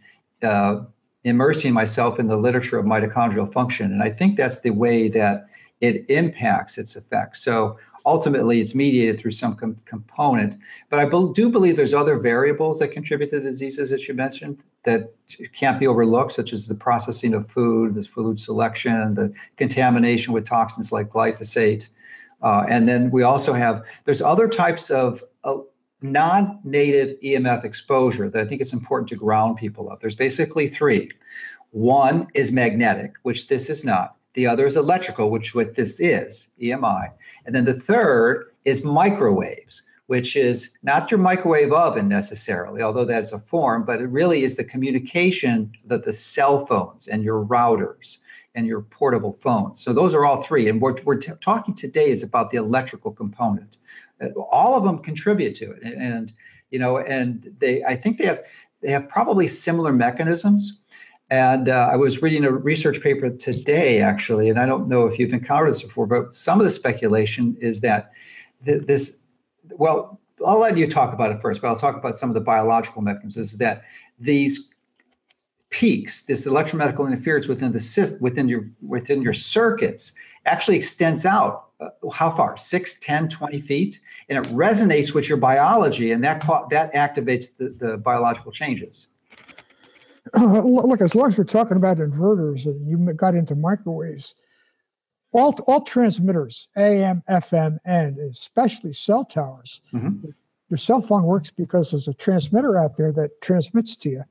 uh, 0.42 0.80
immersing 1.24 1.72
myself 1.72 2.18
in 2.18 2.26
the 2.26 2.36
literature 2.36 2.78
of 2.78 2.84
mitochondrial 2.84 3.50
function 3.52 3.92
and 3.92 4.02
i 4.02 4.10
think 4.10 4.36
that's 4.36 4.60
the 4.60 4.70
way 4.70 5.08
that 5.08 5.46
it 5.80 6.04
impacts 6.08 6.78
its 6.78 6.96
effects 6.96 7.42
so 7.42 7.78
ultimately 8.06 8.60
it's 8.60 8.74
mediated 8.74 9.20
through 9.20 9.32
some 9.32 9.54
com- 9.54 9.76
component 9.84 10.58
but 10.88 10.98
i 10.98 11.04
be- 11.04 11.30
do 11.34 11.50
believe 11.50 11.76
there's 11.76 11.92
other 11.92 12.18
variables 12.18 12.78
that 12.78 12.88
contribute 12.88 13.28
to 13.28 13.38
the 13.38 13.48
diseases 13.48 13.90
that 13.90 14.08
you 14.08 14.14
mentioned 14.14 14.62
that 14.84 15.12
can't 15.52 15.78
be 15.78 15.86
overlooked 15.86 16.32
such 16.32 16.52
as 16.52 16.68
the 16.68 16.74
processing 16.74 17.34
of 17.34 17.50
food 17.50 17.94
the 17.94 18.02
food 18.02 18.40
selection 18.40 19.14
the 19.14 19.30
contamination 19.56 20.32
with 20.32 20.46
toxins 20.46 20.92
like 20.92 21.10
glyphosate 21.10 21.88
uh, 22.42 22.64
and 22.68 22.88
then 22.88 23.10
we 23.10 23.22
also 23.22 23.52
have 23.52 23.82
there's 24.04 24.22
other 24.22 24.48
types 24.48 24.90
of 24.90 25.22
uh, 25.44 25.56
non-native 26.02 27.18
EMF 27.20 27.64
exposure 27.64 28.28
that 28.28 28.42
I 28.42 28.46
think 28.46 28.60
it's 28.60 28.72
important 28.72 29.08
to 29.10 29.16
ground 29.16 29.56
people 29.56 29.90
of. 29.90 30.00
There's 30.00 30.14
basically 30.14 30.68
three. 30.68 31.10
One 31.70 32.26
is 32.34 32.52
magnetic, 32.52 33.14
which 33.22 33.48
this 33.48 33.68
is 33.70 33.84
not. 33.84 34.16
The 34.36 34.46
other 34.46 34.66
is 34.66 34.76
electrical, 34.76 35.30
which 35.30 35.54
what 35.54 35.74
this 35.76 35.98
is, 35.98 36.50
EMI. 36.62 37.10
And 37.46 37.54
then 37.54 37.64
the 37.64 37.72
third 37.72 38.52
is 38.66 38.84
microwaves, 38.84 39.82
which 40.08 40.36
is 40.36 40.76
not 40.82 41.10
your 41.10 41.18
microwave 41.18 41.72
oven 41.72 42.06
necessarily, 42.06 42.82
although 42.82 43.06
that's 43.06 43.32
a 43.32 43.38
form, 43.38 43.86
but 43.86 44.02
it 44.02 44.08
really 44.08 44.44
is 44.44 44.58
the 44.58 44.64
communication 44.64 45.72
that 45.86 46.04
the 46.04 46.12
cell 46.12 46.66
phones 46.66 47.08
and 47.08 47.24
your 47.24 47.46
routers 47.46 48.18
and 48.54 48.66
your 48.66 48.82
portable 48.82 49.38
phones. 49.40 49.82
So 49.82 49.94
those 49.94 50.12
are 50.12 50.26
all 50.26 50.42
three. 50.42 50.68
And 50.68 50.82
what 50.82 51.02
we're 51.06 51.16
t- 51.16 51.32
talking 51.40 51.74
today 51.74 52.10
is 52.10 52.22
about 52.22 52.50
the 52.50 52.58
electrical 52.58 53.12
component. 53.12 53.78
Uh, 54.20 54.28
all 54.50 54.74
of 54.74 54.84
them 54.84 54.98
contribute 54.98 55.54
to 55.56 55.72
it, 55.72 55.82
and, 55.82 56.02
and 56.02 56.32
you 56.70 56.78
know, 56.78 56.98
and 56.98 57.54
they, 57.58 57.82
I 57.84 57.96
think 57.96 58.18
they 58.18 58.26
have 58.26 58.42
they 58.82 58.90
have 58.90 59.08
probably 59.08 59.48
similar 59.48 59.92
mechanisms. 59.92 60.78
And 61.30 61.68
uh, 61.68 61.88
I 61.90 61.96
was 61.96 62.22
reading 62.22 62.44
a 62.44 62.52
research 62.52 63.00
paper 63.00 63.30
today, 63.30 64.00
actually, 64.00 64.48
and 64.48 64.60
I 64.60 64.66
don't 64.66 64.88
know 64.88 65.06
if 65.06 65.18
you've 65.18 65.32
encountered 65.32 65.70
this 65.70 65.82
before, 65.82 66.06
but 66.06 66.32
some 66.32 66.60
of 66.60 66.64
the 66.64 66.70
speculation 66.70 67.56
is 67.60 67.80
that 67.80 68.12
th- 68.64 68.82
this, 68.86 69.18
well, 69.76 70.20
I'll 70.46 70.58
let 70.58 70.76
you 70.76 70.88
talk 70.88 71.12
about 71.12 71.32
it 71.32 71.40
first, 71.40 71.60
but 71.60 71.68
I'll 71.68 71.78
talk 71.78 71.96
about 71.96 72.16
some 72.16 72.30
of 72.30 72.34
the 72.34 72.40
biological 72.40 73.02
mechanisms. 73.02 73.52
Is 73.54 73.58
that 73.58 73.82
these 74.20 74.70
peaks, 75.70 76.22
this 76.22 76.46
electromagnetic 76.46 77.00
interference 77.00 77.48
within 77.48 77.72
the 77.72 78.18
within 78.20 78.48
your 78.48 78.68
within 78.86 79.20
your 79.20 79.32
circuits 79.32 80.12
actually 80.44 80.76
extends 80.76 81.26
out 81.26 81.70
uh, 81.80 81.88
how 82.12 82.30
far 82.30 82.56
6 82.56 82.94
10 83.00 83.28
20 83.28 83.60
feet 83.62 84.00
and 84.28 84.38
it 84.38 84.44
resonates 84.52 85.12
with 85.12 85.28
your 85.28 85.38
biology 85.38 86.12
and 86.12 86.22
that 86.22 86.40
that 86.70 86.94
activates 86.94 87.56
the, 87.56 87.70
the 87.70 87.98
biological 87.98 88.52
changes 88.52 89.08
look 90.34 91.00
as 91.00 91.14
long 91.14 91.28
as 91.28 91.38
we're 91.38 91.44
talking 91.44 91.76
about 91.76 91.98
inverters 91.98 92.66
and 92.66 92.86
you 92.86 93.12
got 93.14 93.34
into 93.34 93.54
microwaves 93.54 94.34
all, 95.32 95.52
all 95.66 95.82
transmitters 95.82 96.68
am 96.76 97.22
fm 97.28 97.78
and 97.84 98.18
especially 98.18 98.92
cell 98.92 99.24
towers 99.24 99.80
mm-hmm. 99.92 100.28
your 100.68 100.78
cell 100.78 101.00
phone 101.00 101.24
works 101.24 101.50
because 101.50 101.90
there's 101.90 102.08
a 102.08 102.14
transmitter 102.14 102.78
out 102.78 102.96
there 102.96 103.12
that 103.12 103.40
transmits 103.40 103.96
to 103.96 104.10
you 104.10 104.24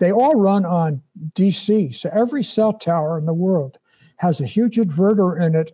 they 0.00 0.10
all 0.10 0.34
run 0.34 0.64
on 0.64 1.02
DC. 1.34 1.94
So 1.94 2.10
every 2.12 2.42
cell 2.42 2.72
tower 2.72 3.18
in 3.18 3.26
the 3.26 3.34
world 3.34 3.78
has 4.16 4.40
a 4.40 4.46
huge 4.46 4.76
inverter 4.76 5.40
in 5.40 5.54
it 5.54 5.72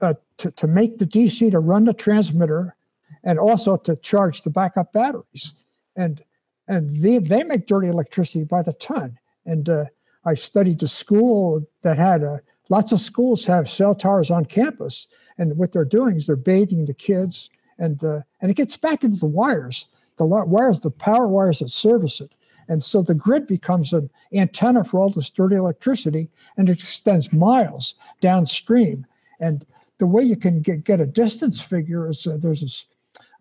uh, 0.00 0.14
to, 0.36 0.50
to 0.52 0.66
make 0.66 0.98
the 0.98 1.06
DC 1.06 1.50
to 1.50 1.58
run 1.58 1.86
the 1.86 1.94
transmitter 1.94 2.76
and 3.24 3.38
also 3.38 3.78
to 3.78 3.96
charge 3.96 4.42
the 4.42 4.50
backup 4.50 4.92
batteries. 4.92 5.54
And 5.96 6.22
and 6.68 6.88
they, 7.00 7.18
they 7.18 7.42
make 7.42 7.66
dirty 7.66 7.88
electricity 7.88 8.44
by 8.44 8.62
the 8.62 8.72
ton. 8.74 9.18
And 9.46 9.68
uh, 9.68 9.84
I 10.24 10.34
studied 10.34 10.82
a 10.82 10.88
school 10.88 11.62
that 11.82 11.98
had 11.98 12.22
a, 12.22 12.40
lots 12.68 12.92
of 12.92 13.00
schools 13.00 13.44
have 13.44 13.68
cell 13.68 13.94
towers 13.94 14.30
on 14.30 14.46
campus. 14.46 15.06
And 15.36 15.56
what 15.56 15.72
they're 15.72 15.84
doing 15.84 16.16
is 16.16 16.26
they're 16.26 16.36
bathing 16.36 16.86
the 16.86 16.94
kids, 16.94 17.50
and 17.78 18.02
uh, 18.04 18.20
and 18.40 18.50
it 18.50 18.54
gets 18.54 18.76
back 18.76 19.02
into 19.02 19.18
the 19.18 19.26
wires, 19.26 19.88
the 20.16 20.24
wires, 20.24 20.80
the 20.80 20.90
power 20.90 21.26
wires 21.26 21.58
that 21.58 21.68
service 21.68 22.20
it. 22.20 22.32
And 22.68 22.82
so 22.82 23.02
the 23.02 23.14
grid 23.14 23.46
becomes 23.46 23.92
an 23.92 24.10
antenna 24.32 24.84
for 24.84 25.00
all 25.00 25.10
this 25.10 25.30
dirty 25.30 25.56
electricity 25.56 26.28
and 26.56 26.68
it 26.68 26.82
extends 26.82 27.32
miles 27.32 27.94
downstream. 28.20 29.06
And 29.40 29.66
the 29.98 30.06
way 30.06 30.22
you 30.22 30.36
can 30.36 30.60
get, 30.60 30.84
get 30.84 31.00
a 31.00 31.06
distance 31.06 31.60
figure 31.60 32.08
is 32.08 32.26
uh, 32.26 32.36
there's 32.38 32.86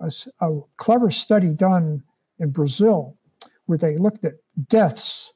a, 0.01 0.05
a, 0.05 0.49
a 0.49 0.61
clever 0.77 1.09
study 1.09 1.53
done 1.53 2.03
in 2.43 2.51
Brazil 2.51 3.17
where 3.65 3.77
they 3.77 3.97
looked 3.97 4.25
at 4.25 4.33
deaths 4.67 5.33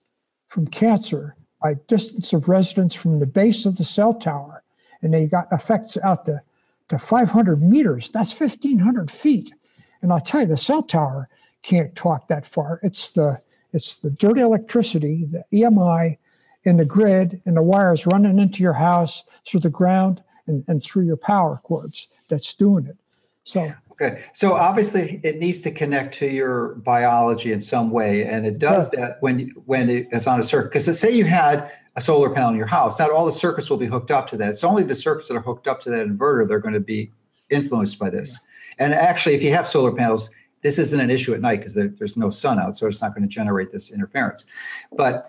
from 0.49 0.67
cancer 0.67 1.35
by 1.61 1.75
distance 1.87 2.33
of 2.33 2.49
residence 2.49 2.93
from 2.93 3.19
the 3.19 3.25
base 3.25 3.65
of 3.65 3.77
the 3.77 3.83
cell 3.83 4.13
tower. 4.13 4.63
And 5.01 5.13
they 5.13 5.25
got 5.25 5.51
effects 5.51 5.97
out 6.03 6.25
to, 6.25 6.41
to 6.89 6.97
500 6.97 7.61
meters. 7.61 8.09
That's 8.09 8.39
1,500 8.39 9.09
feet. 9.09 9.53
And 10.01 10.11
I'll 10.11 10.19
tell 10.19 10.41
you, 10.41 10.47
the 10.47 10.57
cell 10.57 10.83
tower 10.83 11.29
can't 11.63 11.95
talk 11.95 12.27
that 12.27 12.45
far. 12.45 12.79
It's 12.83 13.11
the 13.11 13.41
it's 13.73 13.97
the 13.97 14.09
dirty 14.09 14.41
electricity, 14.41 15.25
the 15.25 15.43
EMI 15.51 16.17
in 16.63 16.77
the 16.77 16.85
grid 16.85 17.41
and 17.45 17.57
the 17.57 17.61
wires 17.61 18.05
running 18.05 18.39
into 18.39 18.63
your 18.63 18.73
house 18.73 19.23
through 19.45 19.59
the 19.59 19.69
ground 19.69 20.23
and, 20.47 20.63
and 20.67 20.81
through 20.81 21.05
your 21.05 21.17
power 21.17 21.59
cords 21.63 22.07
that's 22.29 22.53
doing 22.53 22.87
it. 22.87 22.97
So 23.43 23.73
Okay, 23.99 24.23
so 24.31 24.53
obviously 24.53 25.19
it 25.23 25.39
needs 25.39 25.61
to 25.61 25.71
connect 25.71 26.13
to 26.15 26.27
your 26.27 26.75
biology 26.75 27.51
in 27.51 27.59
some 27.59 27.89
way, 27.89 28.25
and 28.25 28.45
it 28.45 28.59
does 28.59 28.93
yeah. 28.93 28.99
that 28.99 29.17
when 29.21 29.49
when 29.65 29.89
it's 29.89 30.27
on 30.27 30.39
a 30.39 30.43
circuit. 30.43 30.69
Because 30.69 30.99
say 30.99 31.11
you 31.11 31.25
had 31.25 31.71
a 31.95 32.01
solar 32.01 32.29
panel 32.29 32.51
in 32.51 32.57
your 32.57 32.67
house, 32.67 32.99
not 32.99 33.09
all 33.09 33.25
the 33.25 33.31
circuits 33.31 33.71
will 33.71 33.77
be 33.77 33.87
hooked 33.87 34.11
up 34.11 34.27
to 34.29 34.37
that. 34.37 34.49
It's 34.49 34.63
only 34.63 34.83
the 34.83 34.93
circuits 34.93 35.29
that 35.29 35.35
are 35.35 35.41
hooked 35.41 35.67
up 35.67 35.81
to 35.81 35.89
that 35.89 36.07
inverter 36.07 36.47
they're 36.47 36.59
going 36.59 36.75
to 36.75 36.79
be 36.79 37.11
influenced 37.49 37.97
by 37.97 38.11
this. 38.11 38.37
Yeah. 38.77 38.85
And 38.85 38.93
actually, 38.93 39.33
if 39.33 39.41
you 39.41 39.51
have 39.51 39.67
solar 39.67 39.91
panels, 39.91 40.29
this 40.61 40.77
isn't 40.77 40.99
an 40.99 41.09
issue 41.09 41.33
at 41.33 41.41
night 41.41 41.57
because 41.57 41.73
there, 41.73 41.87
there's 41.87 42.17
no 42.17 42.29
sun 42.29 42.59
out, 42.59 42.75
so 42.75 42.85
it's 42.87 43.01
not 43.01 43.15
going 43.15 43.23
to 43.23 43.33
generate 43.33 43.71
this 43.71 43.91
interference. 43.91 44.45
But 44.91 45.27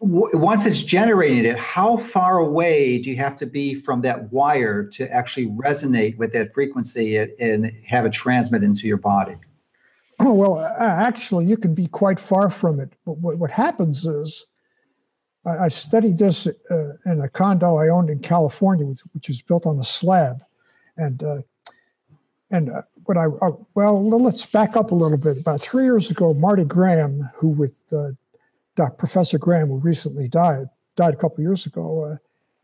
once 0.00 0.66
it's 0.66 0.82
generating 0.82 1.44
it, 1.44 1.58
how 1.58 1.96
far 1.96 2.38
away 2.38 2.98
do 2.98 3.10
you 3.10 3.16
have 3.16 3.36
to 3.36 3.46
be 3.46 3.74
from 3.74 4.00
that 4.00 4.32
wire 4.32 4.84
to 4.84 5.10
actually 5.12 5.46
resonate 5.46 6.16
with 6.18 6.32
that 6.32 6.52
frequency 6.52 7.16
and 7.16 7.72
have 7.86 8.04
it 8.04 8.12
transmit 8.12 8.64
into 8.64 8.88
your 8.88 8.96
body? 8.96 9.36
Oh, 10.20 10.32
well, 10.32 10.58
actually, 10.58 11.44
you 11.44 11.56
can 11.56 11.74
be 11.74 11.86
quite 11.86 12.18
far 12.18 12.50
from 12.50 12.80
it. 12.80 12.92
But 13.06 13.18
what, 13.18 13.50
happens 13.50 14.04
is, 14.04 14.46
I, 15.46 15.68
studied 15.68 16.18
this 16.18 16.48
uh, 16.70 16.94
in 17.06 17.20
a 17.20 17.28
condo 17.28 17.76
I 17.76 17.88
owned 17.88 18.10
in 18.10 18.18
California, 18.18 18.84
which, 18.84 19.28
was 19.28 19.42
built 19.42 19.64
on 19.64 19.78
a 19.78 19.84
slab. 19.84 20.42
And 20.96 21.22
uh, 21.22 21.38
and 22.50 22.70
uh, 22.70 22.82
what 23.04 23.16
I 23.16 23.26
uh, 23.26 23.52
well, 23.74 24.08
let's 24.10 24.44
back 24.44 24.76
up 24.76 24.90
a 24.90 24.94
little 24.94 25.16
bit. 25.16 25.38
About 25.38 25.60
three 25.60 25.84
years 25.84 26.10
ago, 26.10 26.34
Marty 26.34 26.64
Graham, 26.64 27.30
who 27.36 27.48
with 27.48 27.80
uh, 27.92 28.10
Professor 28.86 29.38
Graham, 29.38 29.68
who 29.68 29.78
recently 29.78 30.28
died, 30.28 30.66
died 30.96 31.14
a 31.14 31.16
couple 31.16 31.42
years 31.42 31.66
ago, 31.66 32.04
uh, 32.04 32.16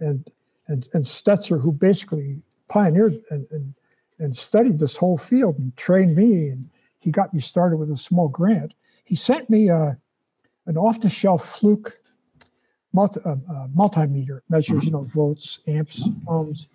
and 0.05 0.31
and 0.69 0.89
and 0.95 1.05
Stetzer, 1.05 1.61
who 1.61 1.73
basically 1.73 2.41
pioneered 2.69 3.23
and, 3.31 3.47
and 3.51 3.75
and 4.19 4.37
studied 4.37 4.79
this 4.79 4.97
whole 4.97 5.19
field 5.19 5.59
and 5.59 5.77
trained 5.77 6.17
me, 6.17 6.49
and 6.49 6.69
he 7.01 7.11
got 7.11 7.35
me 7.35 7.41
started 7.41 7.77
with 7.77 7.91
a 7.91 7.97
small 7.97 8.29
grant. 8.29 8.73
He 9.05 9.17
sent 9.17 9.51
me 9.51 9.69
uh, 9.69 9.93
an 10.67 10.79
off-the-shelf 10.79 11.45
Fluke 11.45 11.99
multi, 12.93 13.21
uh, 13.25 13.33
uh, 13.33 13.67
multimeter, 13.77 14.41
measures 14.49 14.85
you 14.85 14.91
know 14.91 15.03
volts, 15.03 15.61
amps, 15.67 16.09
ohms, 16.27 16.69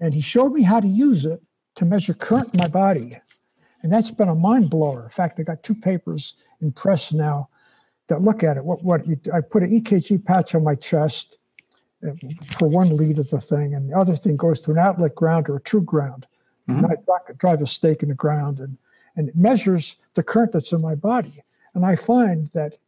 and 0.00 0.14
he 0.14 0.20
showed 0.20 0.52
me 0.52 0.62
how 0.62 0.78
to 0.78 0.86
use 0.86 1.26
it 1.26 1.42
to 1.74 1.84
measure 1.84 2.14
current 2.14 2.52
in 2.54 2.58
my 2.58 2.68
body. 2.68 3.16
And 3.82 3.92
that's 3.92 4.10
been 4.10 4.28
a 4.28 4.34
mind 4.34 4.70
blower. 4.70 5.04
In 5.04 5.10
fact, 5.10 5.38
I 5.40 5.42
got 5.42 5.62
two 5.62 5.74
papers 5.74 6.36
in 6.62 6.72
press 6.72 7.12
now 7.12 7.48
that 8.08 8.22
look 8.22 8.42
at 8.42 8.56
it. 8.56 8.64
What, 8.64 8.82
what 8.82 9.06
you, 9.06 9.18
I 9.32 9.40
put 9.40 9.62
an 9.62 9.80
EKG 9.80 10.24
patch 10.24 10.54
on 10.54 10.62
my 10.62 10.74
chest 10.74 11.38
uh, 12.06 12.12
for 12.58 12.68
one 12.68 12.96
lead 12.96 13.18
of 13.18 13.30
the 13.30 13.40
thing, 13.40 13.74
and 13.74 13.90
the 13.90 13.96
other 13.96 14.16
thing 14.16 14.36
goes 14.36 14.60
to 14.62 14.70
an 14.70 14.78
outlet 14.78 15.14
ground 15.14 15.48
or 15.48 15.56
a 15.56 15.60
true 15.60 15.82
ground. 15.82 16.26
And 16.66 16.86
I, 16.86 16.96
drive 17.36 17.60
a 17.60 17.66
stake 17.66 18.02
in 18.02 18.08
the 18.08 18.14
ground 18.14 18.58
and, 18.58 18.78
and 19.16 19.28
it 19.28 19.36
measures 19.36 19.96
the 20.14 20.22
current 20.22 20.52
that's 20.52 20.72
in 20.72 20.80
my 20.80 20.94
body. 20.94 21.42
And 21.74 21.84
I 21.84 21.94
find 21.94 22.48
that 22.54 22.78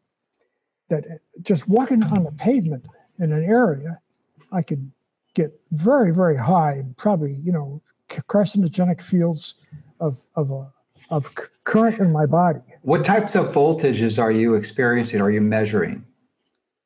that 0.88 1.04
just 1.42 1.68
walking 1.68 2.02
on 2.04 2.24
the 2.24 2.30
pavement 2.32 2.86
in 3.18 3.32
an 3.32 3.44
area, 3.44 4.00
I 4.52 4.62
could 4.62 4.90
get 5.34 5.58
very, 5.72 6.12
very 6.12 6.36
high, 6.36 6.84
probably, 6.96 7.34
you 7.42 7.52
know, 7.52 7.82
carcinogenic 8.08 9.00
fields 9.02 9.56
of, 10.00 10.16
of, 10.36 10.50
a, 10.52 10.72
of 11.10 11.32
current 11.64 11.98
in 11.98 12.12
my 12.12 12.26
body. 12.26 12.60
What 12.82 13.04
types 13.04 13.34
of 13.34 13.52
voltages 13.52 14.20
are 14.22 14.30
you 14.30 14.54
experiencing? 14.54 15.20
Are 15.20 15.30
you 15.30 15.40
measuring? 15.40 16.04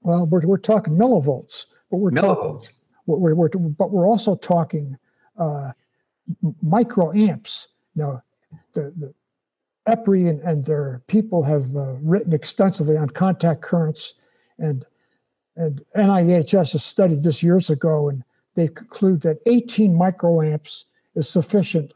Well, 0.02 0.26
we're, 0.26 0.40
we're 0.40 0.56
talking 0.58 0.94
millivolts, 0.94 1.66
but 1.90 1.98
we're 1.98 2.10
Millivolts. 2.10 2.62
talking, 2.62 2.68
we're, 3.06 3.34
we're, 3.34 3.48
but 3.48 3.90
we're 3.90 4.08
also 4.08 4.36
talking 4.36 4.96
uh, 5.38 5.72
microamps. 6.64 7.66
Now, 7.94 8.22
the, 8.72 8.92
the 8.96 9.14
EPRI 9.88 10.28
and, 10.28 10.40
and 10.40 10.64
their 10.64 11.02
people 11.06 11.42
have 11.42 11.64
uh, 11.76 11.94
written 12.02 12.32
extensively 12.32 12.96
on 12.96 13.10
contact 13.10 13.62
currents, 13.62 14.14
and 14.58 14.84
and 15.56 15.82
NIHS 15.96 16.72
has 16.72 16.84
studied 16.84 17.22
this 17.22 17.42
years 17.42 17.70
ago, 17.70 18.08
and 18.08 18.22
they 18.54 18.68
conclude 18.68 19.20
that 19.22 19.38
18 19.46 19.94
microamps 19.94 20.84
is 21.16 21.28
sufficient 21.28 21.92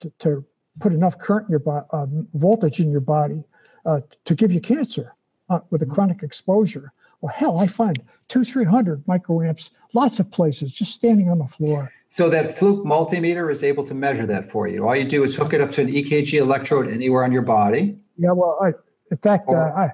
to, 0.00 0.10
to 0.20 0.44
put 0.80 0.92
enough 0.92 1.18
current 1.18 1.48
in 1.48 1.50
your 1.52 1.58
body, 1.60 1.86
uh, 1.92 2.06
voltage 2.34 2.80
in 2.80 2.90
your 2.90 3.00
body, 3.00 3.44
uh, 3.86 4.00
to 4.24 4.34
give 4.34 4.52
you 4.52 4.60
cancer 4.60 5.14
uh, 5.50 5.60
with 5.70 5.82
a 5.82 5.86
chronic 5.86 6.22
exposure. 6.22 6.92
Well, 7.20 7.32
hell, 7.34 7.58
I 7.58 7.66
find 7.66 8.02
two, 8.28 8.44
three 8.44 8.64
hundred 8.64 9.04
microamps, 9.06 9.70
lots 9.94 10.20
of 10.20 10.30
places, 10.30 10.72
just 10.72 10.92
standing 10.92 11.30
on 11.30 11.38
the 11.38 11.46
floor. 11.46 11.90
So 12.08 12.28
that 12.28 12.54
Fluke 12.54 12.84
multimeter 12.84 13.50
is 13.50 13.64
able 13.64 13.82
to 13.84 13.94
measure 13.94 14.26
that 14.26 14.50
for 14.50 14.68
you. 14.68 14.86
All 14.86 14.94
you 14.94 15.04
do 15.04 15.24
is 15.24 15.34
hook 15.34 15.52
it 15.52 15.60
up 15.60 15.72
to 15.72 15.80
an 15.80 15.88
EKG 15.88 16.34
electrode 16.38 16.88
anywhere 16.88 17.24
on 17.24 17.32
your 17.32 17.42
body. 17.42 17.96
Yeah, 18.18 18.32
well, 18.32 18.58
I, 18.62 18.72
in 19.10 19.16
fact, 19.16 19.48
uh, 19.48 19.54
I, 19.54 19.92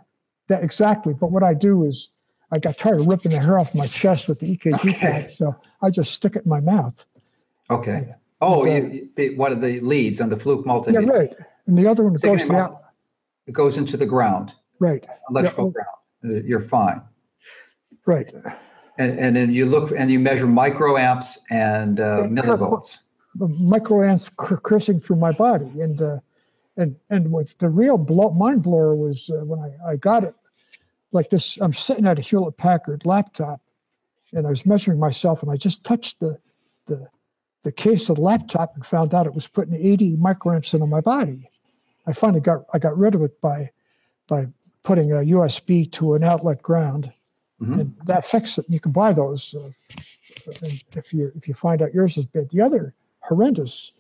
that 0.49 0.63
exactly. 0.63 1.15
But 1.15 1.31
what 1.31 1.43
I 1.43 1.55
do 1.55 1.85
is, 1.85 2.11
I 2.53 2.59
got 2.59 2.77
tired 2.77 3.01
of 3.01 3.07
ripping 3.07 3.31
the 3.31 3.39
hair 3.39 3.59
off 3.61 3.75
my 3.75 3.87
chest 3.87 4.29
with 4.29 4.41
the 4.41 4.57
EKG 4.57 4.91
Okay. 4.91 4.93
pad, 4.93 5.31
so 5.31 5.55
I 5.83 5.91
just 5.91 6.13
stick 6.13 6.35
it 6.35 6.45
in 6.45 6.51
my 6.51 6.61
mouth. 6.61 7.05
Okay. 7.71 8.13
Oh, 8.41 8.63
uh, 8.63 8.65
you, 8.67 9.09
the, 9.17 9.37
one 9.37 9.53
of 9.53 9.61
the 9.61 9.81
leads 9.81 10.21
on 10.21 10.29
the 10.31 10.37
Fluke 10.37 10.65
Yeah, 10.67 10.73
multimeter. 10.73 11.09
right. 11.11 11.35
And 11.67 11.77
the 11.79 11.87
other 11.87 12.05
one 12.05 12.15
goes 12.15 12.25
in 12.25 12.31
to 12.31 12.39
your 12.39 12.47
the 12.47 12.53
mouth. 12.55 12.73
out. 12.73 12.83
It 13.47 13.53
goes 13.53 13.77
into 13.77 13.97
the 13.97 14.07
ground, 14.07 14.55
Right, 14.79 15.07
electrical 15.29 15.67
oh. 15.67 15.71
ground. 15.71 15.89
Uh, 16.25 16.43
You're 16.47 16.61
fine. 16.61 17.03
right. 18.07 18.33
And, 18.99 19.19
and 19.19 19.35
then 19.37 19.51
you 19.51 19.65
look 19.67 19.93
and 19.97 20.11
you 20.11 20.19
measure 20.19 20.47
microamps 20.47 21.39
and 21.51 22.01
uh, 22.01 22.23
millivolts. 22.25 22.99
The 23.37 23.47
microamps 23.47 24.35
cr- 24.37 24.57
coursing 24.57 25.01
through 25.01 25.17
my 25.17 25.33
body, 25.33 25.71
and 25.81 26.03
uh, 26.03 26.19
and 26.77 26.97
and 27.09 27.33
with 27.33 27.57
the 27.59 27.69
real 27.71 27.97
blow, 27.97 28.31
mind 28.33 28.63
blower 28.63 28.95
was 28.95 29.31
uh, 29.31 29.45
when 29.45 29.59
I, 29.61 29.93
I 29.93 29.97
got 29.97 30.25
it 30.25 30.35
like 31.13 31.31
this. 31.31 31.57
I'm 31.63 31.73
sitting 31.73 32.07
at 32.07 32.19
a 32.19 32.23
Hewlett 32.23 32.57
Packard 32.59 33.07
laptop, 33.07 33.61
and 34.35 34.47
I 34.47 34.51
was 34.51 34.67
measuring 34.67 34.99
myself, 34.99 35.43
and 35.43 35.51
I 35.51 35.57
just 35.57 35.83
touched 35.85 36.21
the 36.21 36.39
the 36.87 37.07
the 37.63 37.73
case 37.73 38.09
of 38.09 38.17
the 38.17 38.23
laptop 38.23 38.75
and 38.75 38.85
found 38.87 39.15
out 39.15 39.27
it 39.27 39.35
was 39.35 39.47
putting 39.47 39.75
80 39.75 40.17
microamps 40.17 40.73
into 40.75 40.87
my 40.87 41.01
body. 41.01 41.49
I 42.07 42.13
finally 42.13 42.41
got 42.41 42.65
I 42.73 42.79
got 42.79 42.97
rid 42.99 43.15
of 43.15 43.23
it 43.23 43.41
by 43.41 43.71
by 44.29 44.47
putting 44.83 45.13
a 45.13 45.17
USB 45.17 45.91
to 45.93 46.15
an 46.15 46.25
outlet 46.25 46.63
ground, 46.63 47.13
Mhm. 47.61 47.81
and 47.81 47.97
that 48.07 48.25
fixed 48.25 48.59
it. 48.59 48.65
You 48.69 48.81
can 48.81 48.93
buy 48.93 49.13
those 49.13 49.55
uh, 49.55 49.69
and 50.63 50.83
if 50.97 51.13
you 51.13 51.31
if 51.37 51.47
you 51.47 51.55
find 51.55 51.83
out 51.83 51.93
yours 51.93 52.17
is 52.17 52.25
bad. 52.25 52.49
The 52.51 52.63
other 52.63 52.95
horrendous 53.21 53.93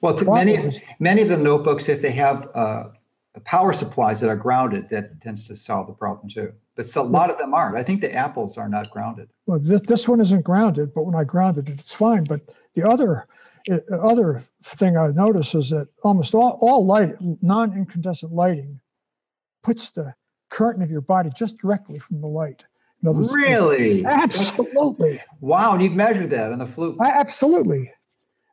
Well, 0.00 0.16
many, 0.24 0.54
is 0.54 0.80
many 1.00 1.22
of 1.22 1.28
the 1.28 1.36
notebooks, 1.36 1.88
if 1.88 2.00
they 2.00 2.12
have 2.12 2.48
uh, 2.54 2.84
power 3.44 3.72
supplies 3.72 4.20
that 4.20 4.30
are 4.30 4.36
grounded, 4.36 4.88
that 4.90 5.20
tends 5.20 5.48
to 5.48 5.56
solve 5.56 5.88
the 5.88 5.92
problem 5.92 6.28
too. 6.28 6.52
But 6.76 6.86
so, 6.86 7.02
a 7.02 7.04
lot 7.04 7.28
of 7.30 7.38
them 7.38 7.52
aren't. 7.54 7.76
I 7.76 7.82
think 7.82 8.00
the 8.00 8.12
Apples 8.14 8.56
are 8.56 8.68
not 8.68 8.90
grounded. 8.92 9.28
well, 9.46 9.58
this, 9.58 9.80
this 9.82 10.06
one 10.06 10.20
isn't 10.20 10.42
grounded, 10.44 10.94
but 10.94 11.02
when 11.04 11.16
I 11.16 11.24
grounded 11.24 11.68
it, 11.68 11.80
it's 11.80 11.92
fine. 11.92 12.22
But 12.22 12.40
the 12.78 12.88
other 12.88 13.26
uh, 13.70 13.96
other 13.96 14.44
thing 14.64 14.96
I 14.96 15.08
notice 15.08 15.54
is 15.54 15.70
that 15.70 15.88
almost 16.02 16.34
all, 16.34 16.58
all 16.60 16.86
light, 16.86 17.14
non-incandescent 17.42 18.32
lighting, 18.32 18.80
puts 19.62 19.90
the 19.90 20.14
current 20.50 20.82
of 20.82 20.90
your 20.90 21.00
body 21.00 21.30
just 21.36 21.58
directly 21.58 21.98
from 21.98 22.20
the 22.20 22.26
light. 22.26 22.64
In 23.02 23.08
other 23.08 23.18
words, 23.18 23.34
Really? 23.34 24.04
Absolutely. 24.04 25.20
Wow, 25.40 25.74
and 25.74 25.82
you've 25.82 25.94
measured 25.94 26.30
that 26.30 26.52
on 26.52 26.58
the 26.58 26.66
Fluke. 26.66 26.96
I, 27.00 27.10
absolutely. 27.10 27.92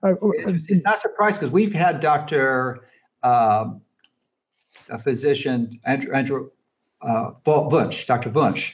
I, 0.04 0.14
It's 0.22 0.70
it's 0.70 0.84
not 0.84 1.00
surprised 1.00 1.40
because 1.40 1.52
we've 1.52 1.74
had 1.74 2.00
Dr. 2.00 2.86
um, 3.24 3.82
a 4.90 4.98
physician, 4.98 5.80
Andrew, 5.86 6.14
Andrew 6.14 6.50
uh, 7.02 7.32
Wunsch, 7.46 8.06
Dr. 8.06 8.30
Wunsch, 8.30 8.74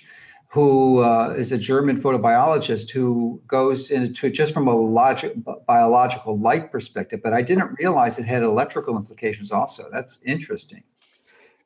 who 0.51 1.01
uh, 1.01 1.33
is 1.37 1.53
a 1.53 1.57
German 1.57 2.01
photobiologist 2.01 2.91
who 2.91 3.41
goes 3.47 3.89
into 3.89 4.27
it 4.27 4.31
just 4.31 4.53
from 4.53 4.67
a 4.67 4.75
logic, 4.75 5.33
biological 5.65 6.37
light 6.37 6.69
perspective. 6.73 7.21
But 7.23 7.31
I 7.33 7.41
didn't 7.41 7.73
realize 7.79 8.19
it 8.19 8.25
had 8.25 8.43
electrical 8.43 8.97
implications 8.97 9.49
also. 9.49 9.87
That's 9.93 10.19
interesting. 10.25 10.83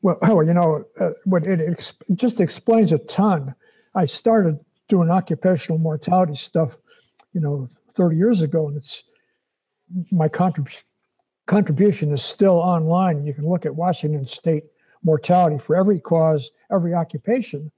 Well, 0.04 0.19
oh, 0.21 0.41
you 0.41 0.54
know, 0.54 0.84
uh, 1.00 1.10
it, 1.38 1.62
ex- 1.67 1.95
just 2.13 2.39
explains 2.39 2.91
a 2.91 3.00
ton. 3.00 3.56
I 3.95 4.06
started 4.06 4.60
doing 4.88 5.10
occupational 5.10 5.80
mortality 5.80 6.36
stuff, 6.36 6.80
you 7.34 7.41
know, 7.41 7.67
30 7.95 8.15
years 8.15 8.41
ago, 8.43 8.67
and 8.67 8.78
it's 8.78 9.04
my 10.12 10.28
contrib- 10.28 10.84
contribution 11.48 12.12
is 12.12 12.21
still 12.21 12.58
online. 12.58 13.26
You 13.26 13.34
can 13.34 13.50
look 13.50 13.65
at 13.65 13.76
Washington 13.76 14.28
State 14.28 14.65
mortality 15.02 15.58
for 15.58 15.76
every 15.76 16.00
cause, 16.00 16.52
every 16.71 16.93
occupation. 16.93 17.71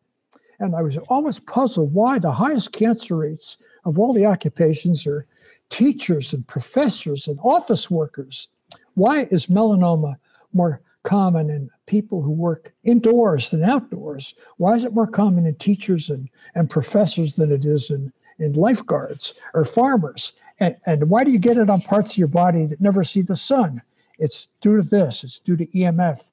And 0.59 0.75
I 0.75 0.81
was 0.81 0.97
always 1.09 1.39
puzzled 1.39 1.93
why 1.93 2.19
the 2.19 2.31
highest 2.31 2.71
cancer 2.71 3.17
rates 3.17 3.57
of 3.85 3.99
all 3.99 4.13
the 4.13 4.25
occupations 4.25 5.05
are 5.05 5.25
teachers 5.69 6.33
and 6.33 6.47
professors 6.47 7.27
and 7.27 7.39
office 7.43 7.91
workers. 7.91 8.47
Why 8.95 9.27
is 9.29 9.47
melanoma 9.47 10.17
more 10.53 10.81
common 11.03 11.49
in 11.49 11.69
people 11.85 12.21
who 12.21 12.31
work 12.31 12.73
indoors 12.83 13.49
than 13.49 13.63
outdoors? 13.63 14.35
Why 14.57 14.75
is 14.75 14.83
it 14.83 14.93
more 14.93 15.07
common 15.07 15.45
in 15.45 15.55
teachers 15.55 16.09
and, 16.09 16.29
and 16.55 16.69
professors 16.69 17.35
than 17.35 17.51
it 17.51 17.63
is 17.63 17.91
in, 17.91 18.11
in 18.39 18.53
lifeguards 18.53 19.35
or 19.53 19.63
farmers? 19.63 20.33
And, 20.59 20.75
and 20.85 21.09
why 21.09 21.23
do 21.23 21.31
you 21.31 21.39
get 21.39 21.57
it 21.57 21.69
on 21.69 21.81
parts 21.81 22.11
of 22.11 22.17
your 22.17 22.27
body 22.27 22.65
that 22.65 22.81
never 22.81 23.03
see 23.03 23.21
the 23.21 23.35
sun? 23.35 23.81
It's 24.17 24.47
due 24.61 24.77
to 24.77 24.83
this, 24.83 25.23
it's 25.23 25.39
due 25.39 25.55
to 25.55 25.65
EMF. 25.67 26.31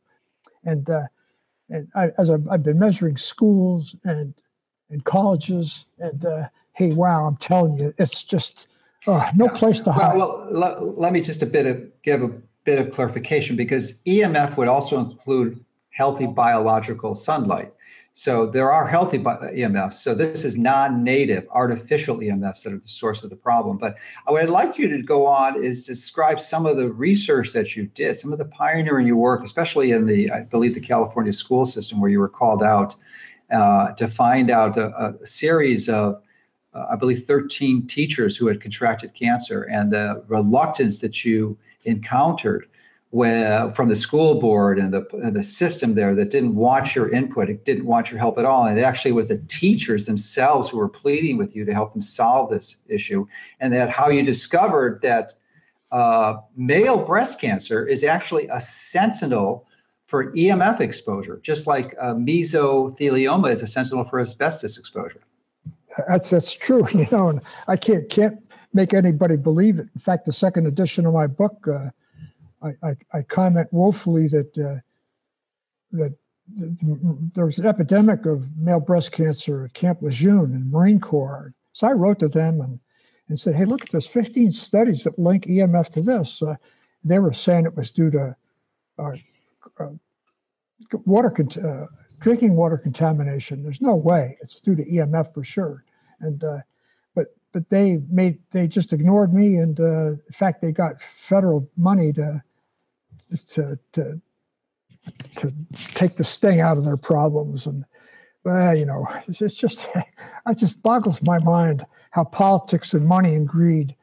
And, 0.64 0.88
uh, 0.88 1.02
and 1.70 1.88
I, 1.94 2.10
as 2.18 2.30
I've, 2.30 2.46
I've 2.48 2.62
been 2.62 2.78
measuring 2.78 3.16
schools 3.16 3.94
and, 4.04 4.34
and 4.90 5.04
colleges, 5.04 5.86
and 5.98 6.24
uh, 6.24 6.48
hey, 6.72 6.92
wow, 6.92 7.26
I'm 7.26 7.36
telling 7.36 7.78
you, 7.78 7.94
it's 7.98 8.22
just 8.22 8.68
uh, 9.06 9.30
no 9.34 9.48
place 9.48 9.80
to 9.82 9.92
hide. 9.92 10.16
Well, 10.16 10.46
let 10.96 11.12
me 11.12 11.20
just 11.20 11.42
a 11.42 11.46
bit 11.46 11.66
of 11.66 12.02
give 12.02 12.22
a 12.22 12.30
bit 12.64 12.78
of 12.78 12.90
clarification 12.92 13.56
because 13.56 13.94
EMF 14.06 14.56
would 14.56 14.68
also 14.68 14.98
include 14.98 15.64
healthy 15.90 16.26
biological 16.26 17.14
sunlight. 17.14 17.72
So 18.16 18.46
there 18.46 18.70
are 18.70 18.86
healthy 18.86 19.18
EMFs. 19.18 19.94
So 19.94 20.14
this 20.14 20.44
is 20.44 20.56
non-native 20.56 21.48
artificial 21.50 22.18
EMFs 22.18 22.62
that 22.62 22.72
are 22.72 22.78
the 22.78 22.88
source 22.88 23.24
of 23.24 23.30
the 23.30 23.36
problem. 23.36 23.76
But 23.76 23.96
what 24.26 24.40
I'd 24.40 24.50
like 24.50 24.78
you 24.78 24.88
to 24.88 25.02
go 25.02 25.26
on 25.26 25.60
is 25.60 25.84
describe 25.84 26.40
some 26.40 26.64
of 26.64 26.76
the 26.76 26.92
research 26.92 27.52
that 27.54 27.74
you 27.74 27.86
did, 27.88 28.16
some 28.16 28.32
of 28.32 28.38
the 28.38 28.44
pioneering 28.44 29.08
your 29.08 29.16
work, 29.16 29.42
especially 29.42 29.90
in 29.90 30.06
the, 30.06 30.30
I 30.30 30.42
believe, 30.42 30.74
the 30.74 30.80
California 30.80 31.32
school 31.32 31.66
system, 31.66 32.00
where 32.00 32.08
you 32.08 32.20
were 32.20 32.28
called 32.28 32.62
out 32.62 32.94
uh, 33.50 33.92
to 33.94 34.06
find 34.06 34.48
out 34.48 34.78
a, 34.78 35.16
a 35.20 35.26
series 35.26 35.88
of 35.88 36.22
uh, 36.74 36.86
I 36.90 36.96
believe, 36.96 37.24
13 37.24 37.86
teachers 37.86 38.36
who 38.36 38.48
had 38.48 38.60
contracted 38.60 39.14
cancer, 39.14 39.62
and 39.62 39.92
the 39.92 40.24
reluctance 40.26 41.00
that 41.00 41.24
you 41.24 41.56
encountered 41.84 42.66
where, 43.14 43.72
from 43.74 43.88
the 43.88 43.94
school 43.94 44.40
board 44.40 44.76
and 44.76 44.92
the, 44.92 45.06
and 45.22 45.36
the 45.36 45.42
system 45.42 45.94
there 45.94 46.16
that 46.16 46.30
didn't 46.30 46.56
want 46.56 46.96
your 46.96 47.08
input, 47.10 47.48
it 47.48 47.64
didn't 47.64 47.86
want 47.86 48.10
your 48.10 48.18
help 48.18 48.38
at 48.38 48.44
all. 48.44 48.66
And 48.66 48.76
it 48.76 48.82
actually 48.82 49.12
was 49.12 49.28
the 49.28 49.38
teachers 49.46 50.06
themselves 50.06 50.68
who 50.68 50.78
were 50.78 50.88
pleading 50.88 51.36
with 51.36 51.54
you 51.54 51.64
to 51.64 51.72
help 51.72 51.92
them 51.92 52.02
solve 52.02 52.50
this 52.50 52.78
issue. 52.88 53.24
And 53.60 53.72
that 53.72 53.88
how 53.88 54.08
you 54.08 54.24
discovered 54.24 55.00
that 55.02 55.32
uh, 55.92 56.38
male 56.56 57.04
breast 57.04 57.40
cancer 57.40 57.86
is 57.86 58.02
actually 58.02 58.48
a 58.48 58.60
sentinel 58.60 59.68
for 60.06 60.32
EMF 60.32 60.80
exposure, 60.80 61.38
just 61.40 61.68
like 61.68 61.94
uh, 62.00 62.14
mesothelioma 62.14 63.48
is 63.52 63.62
a 63.62 63.66
sentinel 63.68 64.02
for 64.02 64.18
asbestos 64.18 64.76
exposure. 64.76 65.20
That's 66.08 66.30
that's 66.30 66.52
true, 66.52 66.88
you 66.92 67.06
know, 67.12 67.28
and 67.28 67.40
I 67.68 67.76
can't 67.76 68.08
can't 68.10 68.42
make 68.72 68.92
anybody 68.92 69.36
believe 69.36 69.78
it. 69.78 69.86
In 69.94 70.00
fact, 70.00 70.24
the 70.24 70.32
second 70.32 70.66
edition 70.66 71.06
of 71.06 71.14
my 71.14 71.28
book, 71.28 71.68
uh, 71.68 71.90
I, 72.82 72.94
I 73.12 73.22
comment 73.22 73.68
woefully 73.72 74.28
that 74.28 74.58
uh, 74.58 74.80
that 75.92 76.14
th- 76.58 76.78
th- 76.80 76.98
there 77.34 77.46
was 77.46 77.58
an 77.58 77.66
epidemic 77.66 78.26
of 78.26 78.56
male 78.56 78.80
breast 78.80 79.12
cancer 79.12 79.64
at 79.64 79.74
Camp 79.74 80.02
Lejeune 80.02 80.54
in 80.54 80.70
Marine 80.70 81.00
Corps. 81.00 81.52
So 81.72 81.86
I 81.86 81.92
wrote 81.92 82.20
to 82.20 82.28
them 82.28 82.60
and 82.60 82.80
and 83.28 83.38
said, 83.38 83.54
hey, 83.54 83.64
look 83.64 83.82
at 83.82 83.90
this, 83.90 84.06
15 84.06 84.50
studies 84.50 85.04
that 85.04 85.18
link 85.18 85.46
EMF 85.46 85.88
to 85.90 86.02
this. 86.02 86.42
Uh, 86.42 86.56
they 87.04 87.18
were 87.18 87.32
saying 87.32 87.64
it 87.64 87.76
was 87.76 87.90
due 87.90 88.10
to 88.10 88.36
uh, 88.98 89.12
uh, 89.80 89.88
water 91.06 91.30
cont- 91.30 91.56
uh, 91.56 91.86
drinking 92.20 92.54
water 92.54 92.76
contamination. 92.76 93.62
There's 93.62 93.80
no 93.80 93.94
way 93.94 94.36
it's 94.40 94.60
due 94.60 94.74
to 94.74 94.84
EMF 94.84 95.32
for 95.32 95.44
sure. 95.44 95.84
And 96.20 96.42
uh, 96.44 96.58
but 97.14 97.26
but 97.52 97.68
they 97.70 98.00
made 98.10 98.38
they 98.50 98.66
just 98.66 98.92
ignored 98.92 99.32
me, 99.32 99.56
and 99.56 99.78
uh, 99.80 100.10
in 100.12 100.32
fact 100.32 100.60
they 100.60 100.72
got 100.72 101.00
federal 101.00 101.68
money 101.76 102.12
to 102.14 102.42
to 103.42 103.78
to 103.92 104.20
to 105.36 105.52
take 105.72 106.16
the 106.16 106.24
sting 106.24 106.60
out 106.60 106.78
of 106.78 106.84
their 106.84 106.96
problems 106.96 107.66
and 107.66 107.84
well, 108.44 108.76
you 108.76 108.84
know, 108.84 109.06
it's 109.26 109.54
just 109.54 109.88
it 110.46 110.58
just 110.58 110.82
boggles 110.82 111.22
my 111.22 111.38
mind 111.38 111.84
how 112.10 112.24
politics 112.24 112.94
and 112.94 113.06
money 113.06 113.34
and 113.34 113.48
greed 113.48 113.94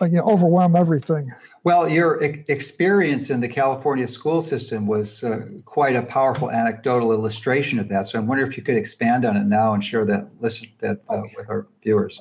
uh, 0.00 0.06
you 0.06 0.18
know, 0.18 0.24
overwhelm 0.24 0.76
everything. 0.76 1.32
Well, 1.62 1.88
your 1.88 2.22
e- 2.22 2.44
experience 2.48 3.30
in 3.30 3.40
the 3.40 3.48
California 3.48 4.06
school 4.06 4.42
system 4.42 4.86
was 4.86 5.22
uh, 5.22 5.46
quite 5.64 5.96
a 5.96 6.02
powerful 6.02 6.50
anecdotal 6.50 7.12
illustration 7.12 7.78
of 7.78 7.88
that. 7.88 8.08
So 8.08 8.18
I 8.18 8.22
wonder 8.22 8.44
if 8.44 8.56
you 8.56 8.62
could 8.62 8.76
expand 8.76 9.24
on 9.24 9.36
it 9.36 9.44
now 9.44 9.74
and 9.74 9.82
share 9.84 10.04
that 10.06 10.28
listen 10.40 10.68
that 10.80 11.00
uh, 11.08 11.22
with 11.36 11.48
our 11.48 11.68
viewers. 11.82 12.20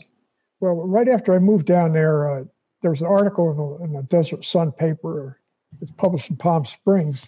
Well, 0.60 0.76
right 0.76 1.10
after 1.10 1.34
I 1.34 1.40
moved 1.40 1.66
down 1.66 1.94
there, 1.94 2.32
uh, 2.32 2.44
there 2.82 2.92
was 2.92 3.02
an 3.02 3.08
article 3.08 3.52
in 3.52 3.58
the, 3.58 3.86
in 3.86 3.94
the 3.94 4.04
Desert 4.04 4.46
Sun 4.46 4.74
paper. 4.74 5.40
It's 5.82 5.92
published 5.92 6.30
in 6.30 6.38
Palm 6.38 6.66
Springs, 6.66 7.26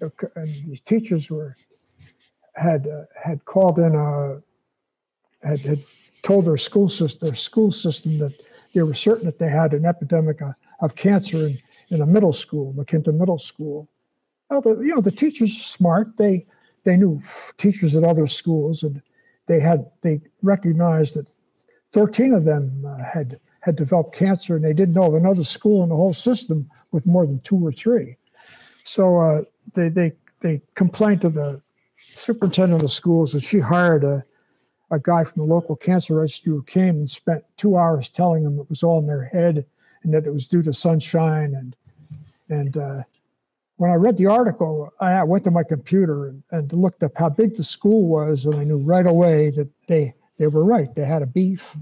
and 0.00 0.48
these 0.66 0.80
teachers 0.80 1.30
were 1.30 1.56
had 2.54 2.86
uh, 2.86 3.04
had 3.22 3.44
called 3.44 3.78
in 3.78 3.94
a 3.94 4.40
had, 5.46 5.60
had 5.60 5.78
told 6.22 6.44
their 6.44 6.56
school 6.56 6.88
system 6.88 7.28
their 7.28 7.36
school 7.36 7.70
system 7.70 8.18
that 8.18 8.34
they 8.74 8.82
were 8.82 8.94
certain 8.94 9.26
that 9.26 9.38
they 9.38 9.48
had 9.48 9.72
an 9.72 9.84
epidemic 9.84 10.40
of, 10.40 10.54
of 10.80 10.94
cancer 10.94 11.48
in, 11.48 11.58
in 11.90 12.02
a 12.02 12.06
middle 12.06 12.32
school, 12.32 12.74
Quinta 12.86 13.12
Middle 13.12 13.38
School. 13.38 13.88
Well, 14.50 14.60
the, 14.60 14.78
you 14.80 14.94
know 14.94 15.00
the 15.00 15.10
teachers 15.10 15.50
are 15.58 15.62
smart. 15.62 16.16
They 16.16 16.46
they 16.84 16.96
knew 16.96 17.20
teachers 17.56 17.96
at 17.96 18.04
other 18.04 18.26
schools, 18.26 18.82
and 18.82 19.02
they 19.46 19.60
had 19.60 19.90
they 20.02 20.20
recognized 20.42 21.14
that 21.14 21.32
13 21.92 22.34
of 22.34 22.44
them 22.44 22.84
uh, 22.86 23.02
had 23.02 23.40
had 23.68 23.76
developed 23.76 24.14
cancer, 24.14 24.56
and 24.56 24.64
they 24.64 24.72
didn't 24.72 24.94
know 24.94 25.04
of 25.04 25.14
another 25.14 25.44
school 25.44 25.82
in 25.82 25.90
the 25.90 25.96
whole 25.96 26.14
system 26.14 26.68
with 26.90 27.04
more 27.04 27.26
than 27.26 27.38
two 27.40 27.56
or 27.56 27.70
three. 27.70 28.16
So 28.84 29.20
uh, 29.20 29.42
they 29.74 29.88
they 29.90 30.12
they 30.40 30.62
complained 30.74 31.20
to 31.20 31.28
the 31.28 31.62
superintendent 32.06 32.76
of 32.76 32.80
the 32.80 32.88
schools 32.88 33.32
that 33.32 33.42
she 33.42 33.58
hired 33.58 34.04
a 34.04 34.24
a 34.90 34.98
guy 34.98 35.22
from 35.22 35.42
the 35.42 35.54
local 35.54 35.76
cancer 35.76 36.14
rescue 36.14 36.54
who 36.54 36.62
came 36.62 36.96
and 36.96 37.10
spent 37.10 37.44
two 37.58 37.76
hours 37.76 38.08
telling 38.08 38.42
them 38.42 38.58
it 38.58 38.70
was 38.70 38.82
all 38.82 38.98
in 39.00 39.06
their 39.06 39.24
head 39.24 39.66
and 40.02 40.14
that 40.14 40.26
it 40.26 40.32
was 40.32 40.48
due 40.48 40.62
to 40.62 40.72
sunshine 40.72 41.54
and 41.54 41.76
and 42.48 42.78
uh, 42.78 43.02
when 43.76 43.90
I 43.90 43.94
read 43.94 44.16
the 44.16 44.26
article, 44.26 44.90
I 45.00 45.22
went 45.24 45.44
to 45.44 45.50
my 45.50 45.62
computer 45.62 46.28
and, 46.28 46.42
and, 46.50 46.72
looked 46.72 47.02
up 47.02 47.12
how 47.14 47.28
big 47.28 47.54
the 47.54 47.62
school 47.62 48.08
was, 48.08 48.44
and 48.44 48.54
I 48.56 48.64
knew 48.64 48.78
right 48.78 49.06
away 49.06 49.50
that 49.50 49.68
they 49.86 50.14
they 50.38 50.46
were 50.46 50.64
right. 50.64 50.92
They 50.94 51.04
had 51.04 51.22
a 51.22 51.26
beef. 51.26 51.76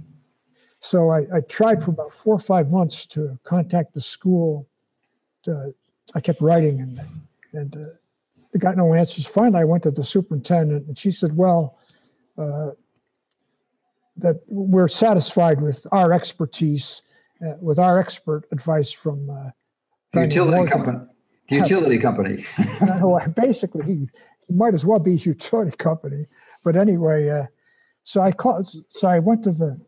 So 0.86 1.10
I, 1.10 1.26
I 1.34 1.40
tried 1.40 1.82
for 1.82 1.90
about 1.90 2.12
four 2.12 2.34
or 2.34 2.38
five 2.38 2.70
months 2.70 3.06
to 3.06 3.36
contact 3.42 3.92
the 3.94 4.00
school. 4.00 4.68
To, 5.42 5.74
I 6.14 6.20
kept 6.20 6.40
writing 6.40 6.78
and 6.80 7.00
and 7.52 7.76
uh, 7.76 8.58
got 8.58 8.76
no 8.76 8.94
answers. 8.94 9.26
Finally, 9.26 9.62
I 9.62 9.64
went 9.64 9.82
to 9.82 9.90
the 9.90 10.04
superintendent, 10.04 10.86
and 10.86 10.96
she 10.96 11.10
said, 11.10 11.36
"Well, 11.36 11.76
uh, 12.38 12.70
that 14.18 14.36
we're 14.46 14.86
satisfied 14.86 15.60
with 15.60 15.88
our 15.90 16.12
expertise, 16.12 17.02
uh, 17.44 17.54
with 17.60 17.80
our 17.80 17.98
expert 17.98 18.44
advice 18.52 18.92
from 18.92 19.28
uh, 19.28 19.50
the 20.12 20.22
utility 20.22 20.70
company. 20.70 20.98
The 21.48 21.56
utility 21.56 21.98
company. 21.98 22.44
basically, 23.34 23.84
he, 23.84 24.08
he, 24.46 24.54
might 24.54 24.74
as 24.74 24.86
well 24.86 25.00
be 25.00 25.14
a 25.14 25.14
utility 25.34 25.76
company. 25.76 26.26
But 26.64 26.76
anyway, 26.76 27.28
uh, 27.28 27.46
so 28.04 28.20
I 28.20 28.30
called. 28.30 28.68
So 28.90 29.08
I 29.08 29.18
went 29.18 29.42
to 29.42 29.50
the 29.50 29.80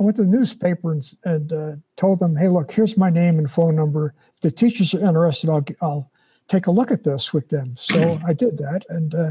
I 0.00 0.02
went 0.02 0.16
to 0.16 0.22
the 0.22 0.28
newspaper 0.28 0.92
and, 0.92 1.14
and 1.24 1.52
uh, 1.52 1.72
told 1.96 2.20
them, 2.20 2.34
"Hey, 2.34 2.48
look, 2.48 2.72
here's 2.72 2.96
my 2.96 3.10
name 3.10 3.38
and 3.38 3.50
phone 3.50 3.76
number. 3.76 4.14
If 4.34 4.40
the 4.40 4.50
teachers 4.50 4.94
are 4.94 5.06
interested, 5.06 5.50
I'll 5.50 5.64
I'll 5.82 6.10
take 6.48 6.66
a 6.66 6.70
look 6.70 6.90
at 6.90 7.04
this 7.04 7.34
with 7.34 7.50
them." 7.50 7.74
So 7.78 8.18
I 8.26 8.32
did 8.32 8.56
that, 8.58 8.86
and 8.88 9.14
uh, 9.14 9.30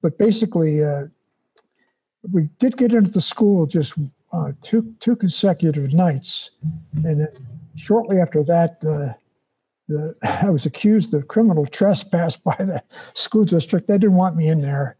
but 0.00 0.16
basically, 0.16 0.82
uh, 0.82 1.04
we 2.32 2.48
did 2.58 2.78
get 2.78 2.94
into 2.94 3.10
the 3.10 3.20
school 3.20 3.66
just 3.66 3.94
uh, 4.32 4.52
two 4.62 4.94
two 5.00 5.16
consecutive 5.16 5.92
nights, 5.92 6.50
and 7.04 7.28
shortly 7.76 8.20
after 8.20 8.42
that, 8.42 8.82
uh, 8.84 9.12
the, 9.88 10.16
I 10.22 10.48
was 10.48 10.64
accused 10.64 11.12
of 11.12 11.28
criminal 11.28 11.66
trespass 11.66 12.36
by 12.48 12.56
the 12.58 12.82
school 13.12 13.44
district. 13.44 13.88
They 13.88 13.98
didn't 13.98 14.16
want 14.16 14.34
me 14.34 14.48
in 14.48 14.62
there, 14.62 14.96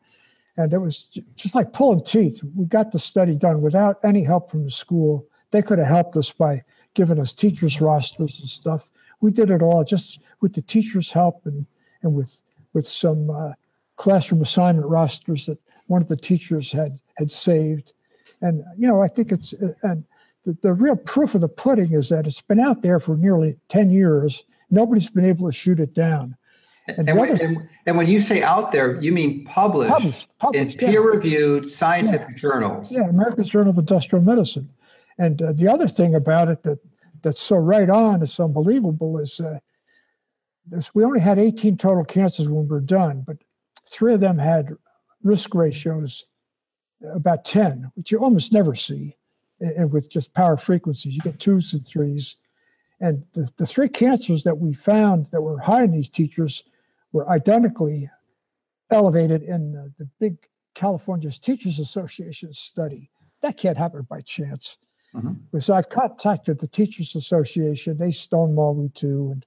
and 0.57 0.73
it 0.73 0.79
was 0.79 1.09
just 1.35 1.55
like 1.55 1.73
pulling 1.73 2.05
teeth. 2.05 2.41
We 2.55 2.67
got 2.67 2.93
the 2.93 2.99
study 2.99 3.35
done 3.35 3.61
without 3.61 3.99
any 4.05 4.23
help 4.23 4.51
from 4.51 4.65
the 4.65 4.71
school. 4.71 5.27
They 5.51 5.63
could 5.63 5.79
have 5.79 5.89
helped 5.89 6.17
us 6.17 6.31
by 6.31 6.63
giving 6.95 7.19
us 7.19 7.35
teachers 7.35 7.81
rosters 7.81 8.39
and 8.39 8.49
stuff. 8.49 8.89
We 9.21 9.31
did 9.31 9.51
it 9.51 9.63
all 9.63 9.85
just 9.85 10.21
with 10.41 10.55
the 10.55 10.63
teachers' 10.63 11.11
help 11.11 11.45
and 11.45 11.67
and 12.03 12.15
with 12.15 12.43
with 12.73 12.87
some 12.87 13.31
uh, 13.31 13.53
classroom 13.97 14.43
assignment 14.43 14.87
rosters 14.87 15.47
that 15.47 15.59
one 15.87 16.03
of 16.03 16.09
the 16.09 16.17
teachers 16.17 16.73
had 16.73 17.01
had 17.17 17.33
saved. 17.33 17.93
And 18.41 18.65
you 18.77 18.87
know, 18.87 19.03
I 19.03 19.09
think 19.09 19.33
it's 19.33 19.53
and 19.83 20.05
the, 20.45 20.57
the 20.63 20.73
real 20.73 20.97
proof 20.97 21.35
of 21.35 21.41
the 21.41 21.49
pudding 21.49 21.93
is 21.93 22.11
that 22.11 22.27
it's 22.27 22.41
been 22.41 22.61
out 22.61 22.83
there 22.83 23.01
for 23.01 23.17
nearly 23.17 23.57
ten 23.69 23.91
years. 23.91 24.45
Nobody's 24.71 25.09
been 25.09 25.25
able 25.25 25.51
to 25.51 25.57
shoot 25.57 25.81
it 25.81 25.95
down. 25.95 26.37
And, 26.87 27.09
and, 27.09 27.19
when, 27.19 27.41
and, 27.41 27.69
and, 27.87 27.97
when 27.97 28.07
you 28.07 28.21
say 28.21 28.43
out 28.43 28.71
there, 28.71 29.01
you 29.01 29.11
mean 29.11 29.45
published, 29.45 29.93
published, 29.93 30.39
published 30.39 30.83
in 30.83 30.89
peer-reviewed 30.91 31.71
scientific 31.71 32.31
yeah. 32.31 32.37
journals. 32.37 32.93
Yeah, 32.93 33.09
American 33.09 33.45
Journal 33.45 33.71
of 33.71 33.79
Industrial 33.79 34.23
Medicine. 34.23 34.69
And 35.19 35.41
uh, 35.41 35.53
the 35.53 35.67
other 35.67 35.89
thing 35.89 36.15
about 36.15 36.49
it 36.49 36.63
that 36.65 36.79
that's 37.23 37.41
so 37.41 37.57
right 37.57 37.89
on, 37.89 38.23
it's 38.23 38.39
unbelievable, 38.39 39.19
is 39.19 39.41
uh, 39.41 39.59
this, 40.67 40.95
we 40.95 41.05
only 41.05 41.21
had 41.21 41.39
18 41.39 41.79
total 41.79 42.05
cancers 42.05 42.49
when 42.49 42.65
we 42.65 42.69
were 42.69 42.81
done, 42.81 43.25
but 43.27 43.39
three 43.89 44.13
of 44.13 44.21
them 44.21 44.37
had 44.37 44.77
risk 45.23 45.55
ratios 45.55 46.27
about 47.15 47.47
10, 47.47 47.91
which 47.95 48.13
you 48.13 48.19
almost 48.19 48.53
never 48.53 48.75
see 48.75 49.17
and 49.61 49.93
with 49.93 50.11
just 50.11 50.35
power 50.35 50.57
frequencies. 50.57 51.15
You 51.15 51.23
get 51.23 51.41
twos 51.41 51.73
and 51.73 51.87
threes. 51.87 52.37
And 53.01 53.25
the, 53.33 53.51
the 53.57 53.67
three 53.67 53.89
cancers 53.89 54.45
that 54.45 54.59
we 54.59 54.73
found 54.73 55.27
that 55.33 55.43
were 55.43 55.59
high 55.59 55.85
in 55.85 55.93
these 55.93 56.09
teachers 56.09 56.63
were 57.15 57.31
identically 57.31 58.11
elevated 58.91 59.43
in 59.43 59.73
the, 59.73 59.91
the 59.99 60.09
big 60.19 60.37
California 60.75 61.31
Teachers 61.31 61.79
Association 61.79 62.53
study. 62.53 63.09
That 63.41 63.57
can't 63.57 63.79
happen 63.79 64.03
by 64.03 64.21
chance. 64.21 64.79
Mm-hmm. 65.15 65.61
So 65.61 65.75
I've 65.75 65.89
contacted 65.89 66.59
the 66.59 66.67
Teachers 66.67 67.15
Association. 67.15 67.97
They 67.97 68.11
stonewall 68.11 68.75
me 68.75 68.91
too, 68.95 69.31
and 69.33 69.47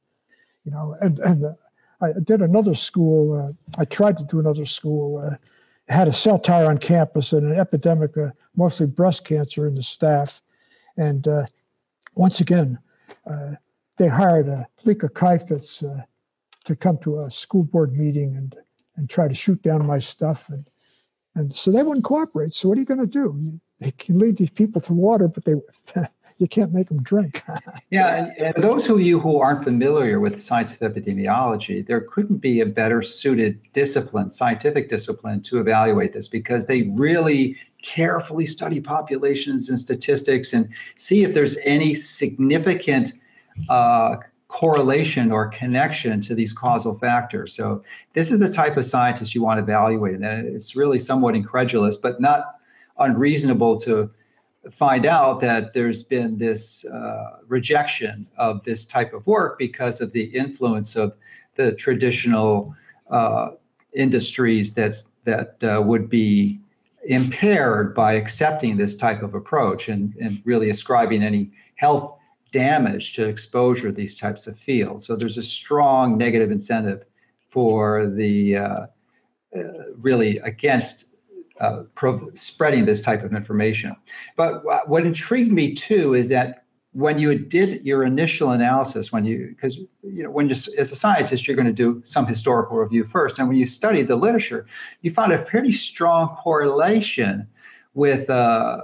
you 0.64 0.72
know, 0.72 0.96
and 1.02 1.20
and 1.20 1.44
uh, 1.44 1.54
I 2.00 2.14
did 2.24 2.42
another 2.42 2.74
school. 2.74 3.34
Uh, 3.38 3.82
I 3.82 3.84
tried 3.84 4.18
to 4.18 4.24
do 4.24 4.40
another 4.40 4.66
school. 4.66 5.18
Uh, 5.18 5.36
had 5.90 6.08
a 6.08 6.14
cell 6.14 6.40
tower 6.40 6.70
on 6.70 6.78
campus 6.78 7.34
and 7.34 7.52
an 7.52 7.60
epidemic 7.60 8.16
mostly 8.56 8.86
breast 8.86 9.24
cancer 9.24 9.68
in 9.68 9.76
the 9.76 9.82
staff. 9.82 10.42
And 10.98 11.28
uh, 11.28 11.46
once 12.16 12.42
again, 12.42 12.80
uh, 13.30 13.52
they 13.98 14.08
hired 14.08 14.48
a 14.48 14.68
Leeka 14.86 15.10
Kheifets 15.10 15.84
uh, 15.84 16.04
to 16.68 16.76
come 16.76 16.98
to 17.00 17.22
a 17.22 17.32
school 17.32 17.64
board 17.64 17.98
meeting 17.98 18.36
and 18.36 18.56
and 18.98 19.10
try 19.10 19.28
to 19.28 19.34
shoot 19.34 19.62
down 19.62 19.86
my 19.86 20.00
stuff. 20.00 20.50
And 20.50 20.70
and 21.36 21.56
so 21.56 21.72
they 21.72 21.84
wouldn't 21.84 22.06
cooperate. 22.06 22.54
So 22.54 22.68
what 22.68 22.78
are 22.78 22.82
you 22.82 22.88
going 22.88 23.00
to 23.00 23.06
do? 23.06 23.38
You, 23.40 23.60
you 23.80 23.92
can 23.94 24.20
lead 24.20 24.38
these 24.38 24.52
people 24.52 24.82
to 24.82 24.94
water, 24.94 25.30
but 25.34 25.46
they 25.46 25.54
you 26.40 26.48
can't 26.48 26.74
make 26.74 26.90
them 26.90 27.02
drink. 27.04 27.44
yeah, 27.90 28.16
and, 28.16 28.56
and, 28.56 28.64
those 28.64 28.90
of 28.90 29.00
you 29.00 29.20
who 29.20 29.40
aren't 29.40 29.64
familiar 29.64 30.20
with 30.20 30.34
the 30.34 30.40
science 30.40 30.76
of 30.76 30.94
epidemiology, 30.94 31.86
there 31.86 32.02
couldn't 32.02 32.38
be 32.38 32.60
a 32.60 32.66
better 32.66 33.02
suited 33.02 33.60
discipline, 33.72 34.30
scientific 34.30 34.90
discipline, 34.90 35.42
to 35.44 35.60
evaluate 35.60 36.14
this 36.14 36.28
because 36.28 36.66
they 36.66 36.84
really 36.94 37.56
carefully 37.82 38.46
study 38.46 38.82
populations 38.82 39.70
and 39.70 39.80
statistics 39.80 40.54
and 40.54 40.68
see 40.96 41.24
if 41.24 41.34
there's 41.34 41.58
any 41.64 41.94
significant 41.94 43.14
uh, 43.70 44.18
correlation 44.48 45.32
or 45.32 45.50
connection 45.50 46.22
to 46.22 46.34
these 46.34 46.54
causal 46.54 46.98
factors. 46.98 47.54
So 47.54 47.84
this 48.14 48.32
is 48.32 48.40
the 48.40 48.50
type 48.50 48.78
of 48.78 48.86
scientist 48.86 49.36
you 49.36 49.42
want 49.42 49.58
to 49.58 49.64
evaluate, 49.64 50.16
and 50.16 50.24
it's 50.24 50.76
really 50.76 51.00
somewhat 51.00 51.36
incredulous, 51.36 51.98
but 51.98 52.22
not 52.22 52.56
unreasonable 52.98 53.78
to 53.82 54.10
find 54.72 55.06
out 55.06 55.40
that 55.42 55.74
there's 55.74 56.04
been 56.04 56.38
this 56.38 56.86
uh, 56.86 57.38
rejection 57.48 58.28
of 58.38 58.64
this 58.64 58.86
type 58.86 59.14
of 59.14 59.26
work 59.28 59.58
because 59.58 60.02
of 60.02 60.12
the 60.14 60.24
influence 60.24 60.96
of 60.96 61.14
the 61.56 61.74
traditional 61.76 62.76
uh, 63.10 63.52
industries 63.94 64.74
that's, 64.74 65.08
that 65.24 65.62
uh, 65.64 65.82
would 65.82 66.10
be 66.10 66.60
impaired 67.06 67.96
by 67.96 68.14
accepting 68.14 68.76
this 68.76 68.96
type 68.96 69.24
of 69.24 69.34
approach 69.34 69.88
and, 69.88 70.14
and 70.22 70.40
really 70.46 70.70
ascribing 70.70 71.24
any 71.24 71.50
health 71.76 72.17
damage 72.58 73.14
to 73.14 73.26
exposure 73.26 73.92
these 73.92 74.18
types 74.18 74.48
of 74.48 74.58
fields. 74.58 75.06
So 75.06 75.16
there's 75.16 75.38
a 75.38 75.44
strong 75.44 76.18
negative 76.18 76.50
incentive 76.52 77.04
for 77.50 78.08
the 78.08 78.58
uh, 78.58 78.86
uh, 79.56 79.62
really 80.08 80.40
against 80.40 80.96
uh, 81.60 81.84
pro- 81.96 82.30
spreading 82.34 82.86
this 82.86 83.02
type 83.02 83.24
of 83.24 83.34
information. 83.34 83.96
But 84.36 84.64
what 84.90 85.06
intrigued 85.06 85.52
me 85.52 85.74
too 85.74 86.16
is 86.16 86.30
that 86.30 86.64
when 86.94 87.20
you 87.20 87.38
did 87.38 87.86
your 87.86 88.04
initial 88.04 88.52
analysis, 88.52 89.12
when 89.12 89.24
you 89.24 89.50
because 89.50 89.78
you 90.18 90.24
know 90.24 90.32
when 90.32 90.50
you 90.50 90.56
as 90.82 90.92
a 90.92 90.96
scientist 90.96 91.48
you're 91.48 91.60
going 91.62 91.74
to 91.76 91.82
do 91.86 92.02
some 92.06 92.26
historical 92.26 92.78
review 92.78 93.04
first, 93.04 93.38
and 93.38 93.48
when 93.48 93.58
you 93.58 93.68
studied 93.68 94.08
the 94.08 94.16
literature, 94.16 94.66
you 95.02 95.12
found 95.12 95.32
a 95.32 95.38
pretty 95.52 95.72
strong 95.72 96.30
correlation 96.44 97.48
with 97.94 98.30
uh, 98.30 98.82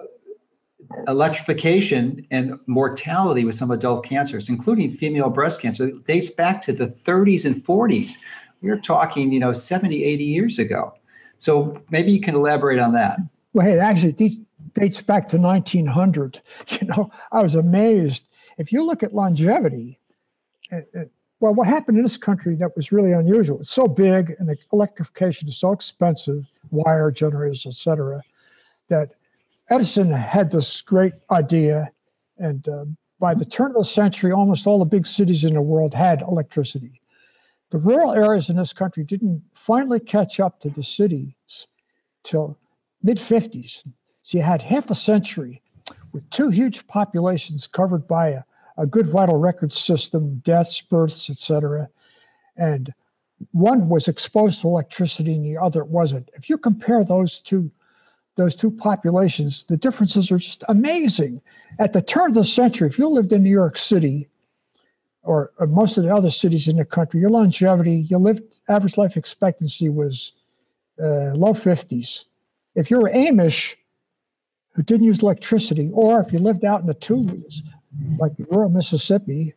electrification 1.08 2.26
and 2.32 2.60
mortality 2.68 3.46
with 3.46 3.56
some 3.56 3.72
adult 3.72 4.06
cancers, 4.06 4.50
including 4.50 4.92
female 4.92 5.30
breast 5.30 5.62
cancer. 5.62 5.92
Dates 6.06 6.30
back 6.30 6.62
to 6.62 6.74
the 6.74 6.88
30s 6.88 7.46
and 7.46 7.56
40s. 7.56 8.14
We 8.62 8.70
are 8.70 8.80
talking, 8.80 9.32
you 9.32 9.40
know, 9.40 9.54
70, 9.54 10.04
80 10.04 10.24
years 10.24 10.60
ago. 10.60 10.94
So 11.40 11.82
maybe 11.92 12.12
you 12.12 12.22
can 12.22 12.36
elaborate 12.36 12.80
on 12.80 12.94
that. 12.94 13.20
Well, 13.54 13.66
hey, 13.66 13.78
actually, 13.78 14.14
these 14.14 14.38
dates 14.74 15.02
back 15.02 15.28
to 15.30 15.38
1900. 15.38 16.42
You 16.82 16.88
know, 16.88 17.12
I 17.32 17.44
was 17.44 17.56
amazed. 17.56 18.30
If 18.58 18.72
you 18.72 18.86
look 18.86 19.04
at 19.04 19.14
longevity, 19.14 20.00
it, 20.72 20.90
it, 20.94 21.12
well, 21.40 21.54
what 21.54 21.68
happened 21.68 21.98
in 21.98 22.04
this 22.04 22.16
country 22.16 22.56
that 22.56 22.76
was 22.76 22.92
really 22.92 23.12
unusual? 23.12 23.60
It's 23.60 23.70
so 23.70 23.88
big 23.88 24.36
and 24.40 24.48
the 24.48 24.56
electrification 24.72 25.50
is 25.50 25.58
so 25.58 25.74
expensive, 25.74 26.50
wire 26.72 27.12
generators, 27.12 27.66
et 27.66 27.74
cetera, 27.74 28.22
that 28.88 29.10
Edison 29.70 30.12
had 30.12 30.52
this 30.52 30.82
great 30.82 31.14
idea. 31.32 31.92
And 32.38 32.68
uh, 32.68 32.86
by 33.20 33.34
the 33.34 33.46
turn 33.46 33.72
of 33.72 33.78
the 33.78 33.86
century, 33.86 34.32
almost 34.32 34.68
all 34.68 34.80
the 34.80 34.86
big 34.86 35.08
cities 35.08 35.44
in 35.44 35.54
the 35.54 35.62
world 35.62 35.94
had 35.94 36.22
electricity. 36.22 37.02
The 37.70 37.80
rural 37.80 38.12
areas 38.12 38.50
in 38.50 38.58
this 38.58 38.74
country 38.74 39.04
didn't 39.04 39.42
finally 39.54 40.00
catch 40.00 40.40
up 40.40 40.60
to 40.60 40.70
the 40.70 40.84
cities 40.84 41.68
till 42.24 42.58
mid 43.02 43.18
50s. 43.18 43.84
So 44.22 44.38
you 44.38 44.44
had 44.44 44.62
half 44.62 44.90
a 44.90 44.96
century 44.96 45.62
with 46.12 46.30
two 46.30 46.50
huge 46.50 46.86
populations 46.88 47.68
covered 47.68 48.08
by 48.08 48.30
a, 48.30 48.44
a 48.78 48.86
good 48.86 49.08
vital 49.08 49.38
record 49.38 49.74
system, 49.74 50.36
deaths, 50.44 50.82
births, 50.82 51.30
etc. 51.30 51.90
And 52.56 52.94
one 53.52 53.90
was 53.90 54.08
exposed 54.08 54.62
to 54.62 54.68
electricity 54.68 55.34
and 55.34 55.46
the 55.46 55.58
other 55.58 55.84
wasn't. 55.84 56.30
If 56.36 56.50
you 56.50 56.58
compare 56.58 57.04
those 57.04 57.40
two 57.40 57.72
those 58.36 58.56
two 58.56 58.72
populations, 58.72 59.64
the 59.66 59.78
differences 59.78 60.32
are 60.32 60.38
just 60.38 60.64
amazing. 60.68 61.42
At 61.80 61.94
the 61.94 62.02
turn 62.02 62.32
of 62.32 62.36
the 62.36 62.44
century, 62.44 62.88
if 62.88 62.98
you 62.98 63.08
lived 63.08 63.32
in 63.32 63.44
New 63.44 63.50
York 63.50 63.78
City 63.78 64.28
or, 65.24 65.52
or 65.60 65.68
most 65.68 65.98
of 65.98 66.04
the 66.04 66.14
other 66.14 66.32
cities 66.32 66.68
in 66.68 66.78
the 66.78 66.86
country, 66.86 67.20
your 67.20 67.30
longevity, 67.30 67.98
your 68.10 68.20
lived 68.20 68.60
average 68.70 68.98
life 68.98 69.18
expectancy 69.18 69.90
was 69.90 70.34
uh, 71.02 71.34
low 71.34 71.54
50s. 71.54 72.26
If 72.76 72.90
you 72.90 73.00
were 73.00 73.10
Amish, 73.10 73.76
who 74.74 74.82
didn't 74.82 75.06
use 75.06 75.22
electricity, 75.22 75.92
or 75.94 76.20
if 76.20 76.34
you 76.34 76.40
lived 76.40 76.66
out 76.66 76.82
in 76.82 76.88
the 76.88 76.96
Tules, 76.96 77.62
like 78.18 78.32
rural 78.50 78.70
Mississippi 78.70 79.54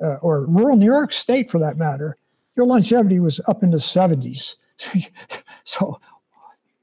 uh, 0.00 0.14
or 0.22 0.46
rural 0.46 0.76
New 0.76 0.86
York 0.86 1.12
State 1.12 1.50
for 1.50 1.58
that 1.58 1.76
matter, 1.76 2.16
your 2.56 2.66
longevity 2.66 3.18
was 3.18 3.40
up 3.48 3.64
in 3.64 3.70
the 3.70 3.78
70s. 3.78 4.56
so 5.64 5.98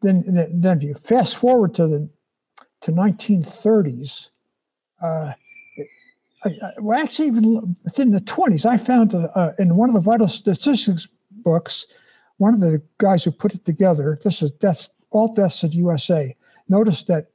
then, 0.02 0.50
then 0.54 0.78
if 0.78 0.84
you 0.84 0.94
fast 0.96 1.38
forward 1.38 1.74
to 1.76 1.88
the 1.88 2.10
to 2.82 2.92
1930s, 2.92 4.30
uh, 5.02 5.34
I, 6.46 6.50
I, 6.50 6.72
well, 6.80 7.00
actually, 7.00 7.28
even 7.28 7.76
within 7.84 8.12
the 8.12 8.22
20s, 8.22 8.66
I 8.66 8.78
found 8.78 9.14
uh, 9.14 9.28
uh, 9.36 9.52
in 9.60 9.76
one 9.76 9.90
of 9.90 9.96
the 9.96 10.02
vital 10.02 10.28
statistics 10.28 11.08
books, 11.32 11.86
one 12.38 12.54
of 12.54 12.62
the 12.62 12.82
guys 12.98 13.24
who 13.24 13.32
put 13.32 13.54
it 13.54 13.66
together, 13.66 14.18
this 14.24 14.42
is 14.42 14.52
death, 14.52 14.90
all 15.12 15.34
deaths 15.34 15.64
in 15.64 15.72
USA, 15.74 16.36
noticed 16.70 17.08
that 17.08 17.28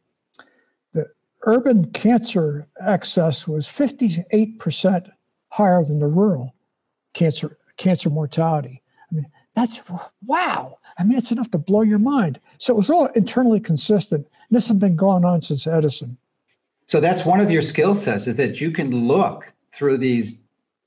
the 0.92 1.06
urban 1.42 1.90
cancer 1.92 2.66
excess 2.80 3.46
was 3.46 3.66
58% 3.66 5.10
higher 5.48 5.84
than 5.84 5.98
the 5.98 6.06
rural 6.06 6.54
cancer 7.12 7.58
cancer 7.76 8.08
mortality. 8.08 8.82
I 9.10 9.14
mean, 9.14 9.26
that's 9.54 9.80
wow. 10.26 10.78
I 10.98 11.04
mean, 11.04 11.18
it's 11.18 11.32
enough 11.32 11.50
to 11.52 11.58
blow 11.58 11.82
your 11.82 11.98
mind. 11.98 12.40
So 12.58 12.72
it 12.72 12.76
was 12.76 12.90
all 12.90 13.06
internally 13.06 13.60
consistent. 13.60 14.26
And 14.48 14.56
this 14.56 14.68
has 14.68 14.78
been 14.78 14.96
going 14.96 15.24
on 15.24 15.42
since 15.42 15.66
Edison. 15.66 16.16
So 16.86 17.00
that's 17.00 17.24
one 17.24 17.40
of 17.40 17.50
your 17.50 17.62
skill 17.62 17.94
sets 17.94 18.26
is 18.26 18.36
that 18.36 18.60
you 18.60 18.70
can 18.70 19.06
look 19.06 19.52
through 19.68 19.98
these 19.98 20.40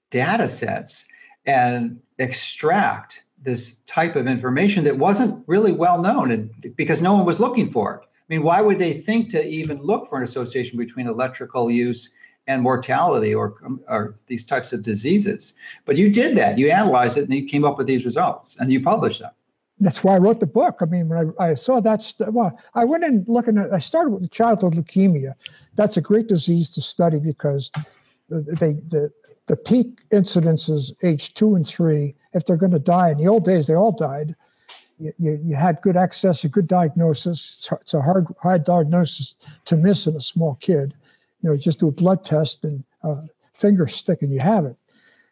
data 0.10 0.48
sets 0.48 1.06
and 1.46 2.00
extract 2.20 3.24
this 3.42 3.80
type 3.86 4.16
of 4.16 4.28
information 4.28 4.84
that 4.84 4.98
wasn't 4.98 5.44
really 5.48 5.72
well 5.72 6.02
known 6.02 6.32
and 6.32 6.74
because 6.76 7.02
no 7.02 7.14
one 7.14 7.26
was 7.26 7.40
looking 7.40 7.70
for 7.70 7.96
it. 7.96 8.02
I 8.04 8.26
mean, 8.30 8.44
why 8.44 8.62
would 8.62 8.80
they 8.80 8.94
think 8.94 9.30
to 9.30 9.46
even 9.46 9.82
look 9.82 10.08
for 10.08 10.18
an 10.18 10.24
association 10.24 10.78
between 10.78 11.08
electrical 11.08 11.72
use 11.72 12.10
and 12.48 12.62
mortality 12.62 13.34
or, 13.34 13.56
or 13.88 14.16
these 14.28 14.44
types 14.44 14.74
of 14.74 14.82
diseases? 14.82 15.54
But 15.86 15.98
you 15.98 16.10
did 16.10 16.36
that. 16.38 16.58
You 16.58 16.70
analyzed 16.70 17.18
it 17.18 17.24
and 17.24 17.34
you 17.34 17.46
came 17.46 17.64
up 17.64 17.78
with 17.78 17.88
these 17.88 18.06
results 18.06 18.58
and 18.60 18.72
you 18.72 18.82
published 18.82 19.22
them. 19.22 19.32
That's 19.80 20.04
why 20.04 20.16
I 20.16 20.18
wrote 20.18 20.40
the 20.40 20.48
book. 20.48 20.78
I 20.82 20.86
mean, 20.86 21.08
when 21.08 21.34
I, 21.40 21.50
I 21.50 21.54
saw 21.54 21.80
that, 21.82 22.02
st- 22.02 22.34
well, 22.34 22.60
I 22.74 22.84
went 22.84 23.04
in 23.04 23.26
looking 23.28 23.58
at, 23.58 23.72
I 23.72 23.78
started 23.78 24.12
with 24.12 24.32
childhood 24.32 24.74
leukemia. 24.74 25.34
That's 25.76 25.98
a 25.98 26.02
great 26.02 26.28
disease 26.28 26.72
to 26.72 26.82
study 26.82 27.20
because 27.20 27.72
they, 28.30 28.74
the, 28.90 29.12
the 29.46 29.56
peak 29.56 30.00
incidence 30.12 30.68
is 30.68 30.94
age 31.04 31.34
two 31.36 31.56
and 31.56 31.66
three. 31.66 32.16
If 32.34 32.46
they're 32.46 32.58
going 32.58 32.72
to 32.72 32.80
die, 32.80 33.12
in 33.12 33.18
the 33.20 33.28
old 33.28 33.46
days, 33.46 33.68
they 33.68 33.76
all 33.76 33.92
died 33.92 34.36
you, 35.00 35.40
you, 35.44 35.56
had 35.56 35.82
good 35.82 35.96
access, 35.96 36.44
a 36.44 36.50
good 36.50 36.68
diagnosis. 36.68 37.70
It's, 37.82 37.94
a 37.94 38.02
hard, 38.02 38.28
hard 38.42 38.64
diagnosis 38.64 39.36
to 39.66 39.78
miss 39.78 40.08
in 40.08 40.16
a 40.16 40.22
small 40.22 40.56
kid. 40.56 40.94
You 41.42 41.50
know, 41.50 41.58
just 41.58 41.80
do 41.80 41.88
a 41.88 41.92
blood 41.92 42.24
test 42.24 42.64
and 42.64 42.84
uh, 43.04 43.22
finger 43.54 43.88
stick 43.88 44.22
and 44.22 44.34
you 44.34 44.40
have 44.40 44.66
it. 44.66 44.76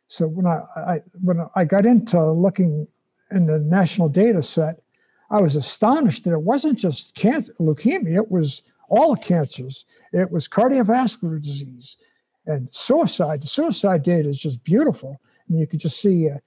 So 0.07 0.27
when 0.27 0.45
I, 0.45 0.61
I 0.75 1.01
when 1.23 1.43
I 1.55 1.65
got 1.65 1.87
into 1.87 2.23
looking 2.31 2.87
in 3.35 3.45
the 3.45 3.59
national 3.59 4.09
data 4.09 4.41
set, 4.41 4.81
I 5.29 5.41
was 5.41 5.55
astonished 5.55 6.23
that 6.23 6.33
it 6.33 6.41
wasn't 6.41 6.79
just 6.79 7.15
cancer, 7.15 7.53
leukemia. 7.59 8.15
It 8.15 8.31
was 8.31 8.63
all 8.89 9.15
cancers. 9.15 9.85
It 10.13 10.31
was 10.31 10.47
cardiovascular 10.47 11.41
disease 11.41 11.97
and 12.45 12.71
suicide. 12.73 13.41
The 13.41 13.47
suicide 13.47 14.03
data 14.03 14.29
is 14.29 14.39
just 14.39 14.63
beautiful. 14.63 15.19
and 15.49 15.59
you 15.59 15.67
could 15.67 15.79
just 15.79 15.99
see 15.99 16.29
uh, 16.29 16.37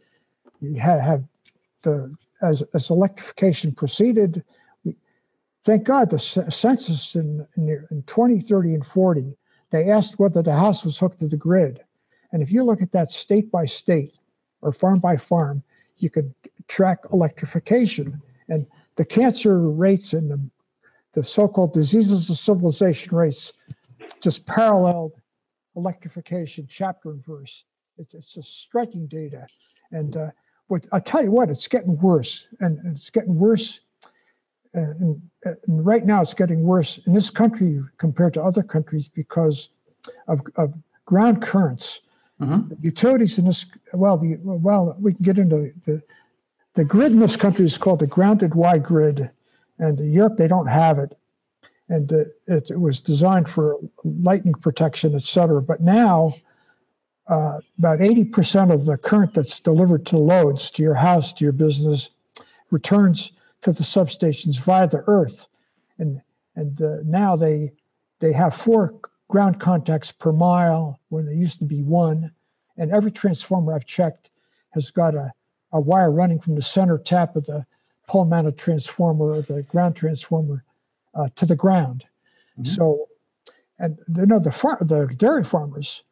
you 0.60 0.80
have, 0.80 1.00
have 1.00 1.24
the 1.82 2.14
as, 2.42 2.62
as 2.74 2.90
electrification 2.90 3.72
proceeded, 3.72 4.44
we, 4.84 4.96
thank 5.64 5.84
God 5.84 6.10
the 6.10 6.18
census 6.18 7.16
in, 7.16 7.46
in, 7.56 7.86
in 7.90 8.02
20, 8.04 8.40
30, 8.40 8.74
and 8.74 8.86
40, 8.86 9.36
they 9.70 9.90
asked 9.90 10.18
whether 10.18 10.42
the 10.42 10.54
house 10.54 10.84
was 10.84 10.98
hooked 10.98 11.20
to 11.20 11.26
the 11.26 11.36
grid. 11.36 11.80
And 12.32 12.42
if 12.42 12.52
you 12.52 12.62
look 12.62 12.82
at 12.82 12.92
that 12.92 13.10
state 13.10 13.50
by 13.50 13.64
state 13.64 14.18
or 14.62 14.72
farm 14.72 14.98
by 15.00 15.16
farm, 15.16 15.62
you 15.96 16.10
could 16.10 16.32
track 16.68 16.98
electrification. 17.12 18.20
And 18.48 18.66
the 18.96 19.04
cancer 19.04 19.58
rates 19.58 20.12
and 20.12 20.30
the, 20.30 20.40
the 21.12 21.24
so 21.24 21.48
called 21.48 21.72
diseases 21.72 22.30
of 22.30 22.36
civilization 22.36 23.16
rates 23.16 23.52
just 24.20 24.46
paralleled 24.46 25.12
electrification 25.76 26.66
chapter 26.68 27.10
and 27.10 27.24
verse. 27.24 27.64
It's, 27.98 28.14
it's 28.14 28.36
a 28.36 28.42
striking 28.42 29.06
data. 29.06 29.46
And 29.90 30.16
uh, 30.16 30.30
but 30.68 30.86
I 30.92 31.00
tell 31.00 31.22
you 31.22 31.30
what, 31.30 31.48
it's 31.48 31.66
getting 31.66 31.98
worse, 31.98 32.46
and, 32.60 32.78
and 32.80 32.92
it's 32.92 33.10
getting 33.10 33.38
worse. 33.38 33.80
Uh, 34.76 34.80
and, 34.80 35.22
and, 35.44 35.56
right 35.66 36.04
now, 36.04 36.20
it's 36.20 36.34
getting 36.34 36.62
worse 36.62 36.98
in 37.06 37.14
this 37.14 37.30
country 37.30 37.80
compared 37.96 38.34
to 38.34 38.42
other 38.42 38.62
countries 38.62 39.08
because 39.08 39.70
of, 40.26 40.42
of 40.56 40.74
ground 41.06 41.40
currents. 41.40 42.02
Mm-hmm. 42.38 42.74
Utilities 42.82 43.38
in 43.38 43.46
this, 43.46 43.64
well, 43.94 44.18
the 44.18 44.36
well, 44.42 44.94
we 45.00 45.14
can 45.14 45.22
get 45.22 45.38
into 45.38 45.72
the 45.86 46.02
the 46.78 46.84
grid 46.84 47.10
in 47.10 47.18
this 47.18 47.34
country 47.34 47.64
is 47.64 47.76
called 47.76 47.98
the 47.98 48.06
grounded 48.06 48.54
Y 48.54 48.78
grid, 48.78 49.28
and 49.80 49.98
in 49.98 50.12
Europe 50.12 50.36
they 50.36 50.46
don't 50.46 50.68
have 50.68 51.00
it, 51.00 51.18
and 51.88 52.12
uh, 52.12 52.18
it, 52.46 52.70
it 52.70 52.78
was 52.78 53.00
designed 53.00 53.50
for 53.50 53.80
lightning 54.04 54.54
protection, 54.54 55.12
et 55.16 55.22
cetera. 55.22 55.60
But 55.60 55.80
now 55.80 56.34
uh, 57.26 57.58
about 57.80 57.98
80% 57.98 58.72
of 58.72 58.84
the 58.84 58.96
current 58.96 59.34
that's 59.34 59.58
delivered 59.58 60.06
to 60.06 60.18
loads, 60.18 60.70
to 60.70 60.84
your 60.84 60.94
house, 60.94 61.32
to 61.32 61.44
your 61.44 61.52
business, 61.52 62.10
returns 62.70 63.32
to 63.62 63.72
the 63.72 63.82
substations 63.82 64.60
via 64.60 64.86
the 64.86 65.02
earth. 65.08 65.48
And, 65.98 66.22
and 66.54 66.80
uh, 66.80 66.98
now 67.04 67.34
they, 67.34 67.72
they 68.20 68.32
have 68.32 68.54
four 68.54 68.94
ground 69.26 69.58
contacts 69.58 70.12
per 70.12 70.30
mile 70.30 71.00
when 71.08 71.26
there 71.26 71.34
used 71.34 71.58
to 71.58 71.64
be 71.64 71.82
one. 71.82 72.30
And 72.76 72.92
every 72.92 73.10
transformer 73.10 73.74
I've 73.74 73.84
checked 73.84 74.30
has 74.70 74.92
got 74.92 75.16
a, 75.16 75.32
a 75.72 75.80
wire 75.80 76.10
running 76.10 76.40
from 76.40 76.54
the 76.54 76.62
center 76.62 76.98
tap 76.98 77.36
of 77.36 77.46
the 77.46 77.64
pole 78.06 78.24
mounted 78.24 78.56
transformer 78.56 79.32
or 79.32 79.42
the 79.42 79.62
ground 79.62 79.96
transformer 79.96 80.64
uh, 81.14 81.28
to 81.36 81.46
the 81.46 81.56
ground. 81.56 82.06
Mm-hmm. 82.58 82.64
So, 82.64 83.08
and 83.78 83.98
you 84.16 84.26
know, 84.26 84.38
the, 84.38 84.50
far, 84.50 84.78
the 84.80 85.06
dairy 85.16 85.44
farmers, 85.44 86.04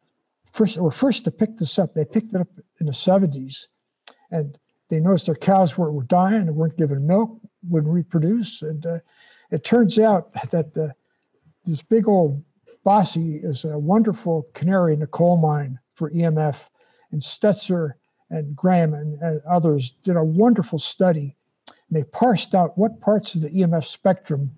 first 0.53 0.77
were 0.77 0.91
first 0.91 1.23
to 1.25 1.31
pick 1.31 1.57
this 1.57 1.77
up. 1.79 1.93
They 1.93 2.05
picked 2.05 2.33
it 2.33 2.41
up 2.41 2.47
in 2.79 2.85
the 2.85 2.91
70s, 2.91 3.67
and 4.31 4.57
they 4.89 4.99
noticed 4.99 5.25
their 5.25 5.35
cows 5.35 5.77
were, 5.77 5.91
were 5.91 6.03
dying 6.03 6.35
and 6.35 6.55
weren't 6.55 6.77
given 6.77 7.05
milk, 7.05 7.37
wouldn't 7.69 7.93
reproduce. 7.93 8.61
And 8.61 8.85
uh, 8.85 8.99
it 9.51 9.63
turns 9.63 9.99
out 9.99 10.31
that 10.51 10.77
uh, 10.77 10.93
this 11.65 11.81
big 11.81 12.07
old 12.07 12.43
bossy 12.83 13.37
is 13.43 13.65
a 13.65 13.77
wonderful 13.77 14.47
canary 14.53 14.93
in 14.93 15.01
the 15.01 15.07
coal 15.07 15.37
mine 15.37 15.79
for 15.95 16.09
EMF, 16.11 16.69
and 17.11 17.21
Stetzer 17.21 17.93
and 18.29 18.55
Graham 18.55 18.93
and, 18.93 19.21
and 19.21 19.41
others 19.49 19.93
did 20.03 20.15
a 20.15 20.23
wonderful 20.23 20.79
study. 20.79 21.35
They 21.89 22.03
parsed 22.03 22.53
out 22.53 22.77
what 22.77 22.99
parts 22.99 23.35
of 23.35 23.41
the 23.41 23.49
EMF 23.49 23.85
spectrum 23.85 24.51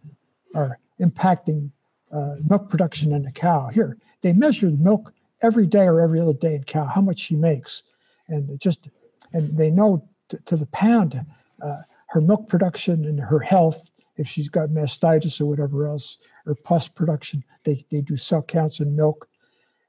are 0.55 0.79
impacting 0.99 1.69
uh, 2.11 2.35
milk 2.47 2.69
production 2.69 3.13
in 3.13 3.25
a 3.25 3.31
cow. 3.31 3.67
Here, 3.67 3.97
they 4.21 4.33
measure 4.33 4.69
the 4.69 4.77
milk 4.77 5.13
every 5.41 5.67
day 5.67 5.85
or 5.85 6.01
every 6.01 6.19
other 6.19 6.33
day 6.33 6.55
in 6.55 6.63
cow, 6.63 6.85
how 6.85 7.01
much 7.01 7.19
she 7.19 7.35
makes, 7.35 7.83
and 8.27 8.59
just 8.59 8.89
and 9.33 9.55
they 9.55 9.69
know 9.69 10.07
to, 10.29 10.37
to 10.45 10.55
the 10.55 10.65
pound 10.67 11.23
uh, 11.61 11.81
her 12.07 12.21
milk 12.21 12.47
production 12.47 13.05
and 13.05 13.19
her 13.19 13.39
health. 13.39 13.91
If 14.17 14.27
she's 14.27 14.49
got 14.49 14.69
mastitis 14.69 15.39
or 15.39 15.45
whatever 15.45 15.87
else, 15.87 16.17
or 16.45 16.55
pus 16.55 16.87
production, 16.87 17.43
they, 17.63 17.85
they 17.89 18.01
do 18.01 18.17
cell 18.17 18.41
counts 18.41 18.79
in 18.79 18.95
milk, 18.95 19.29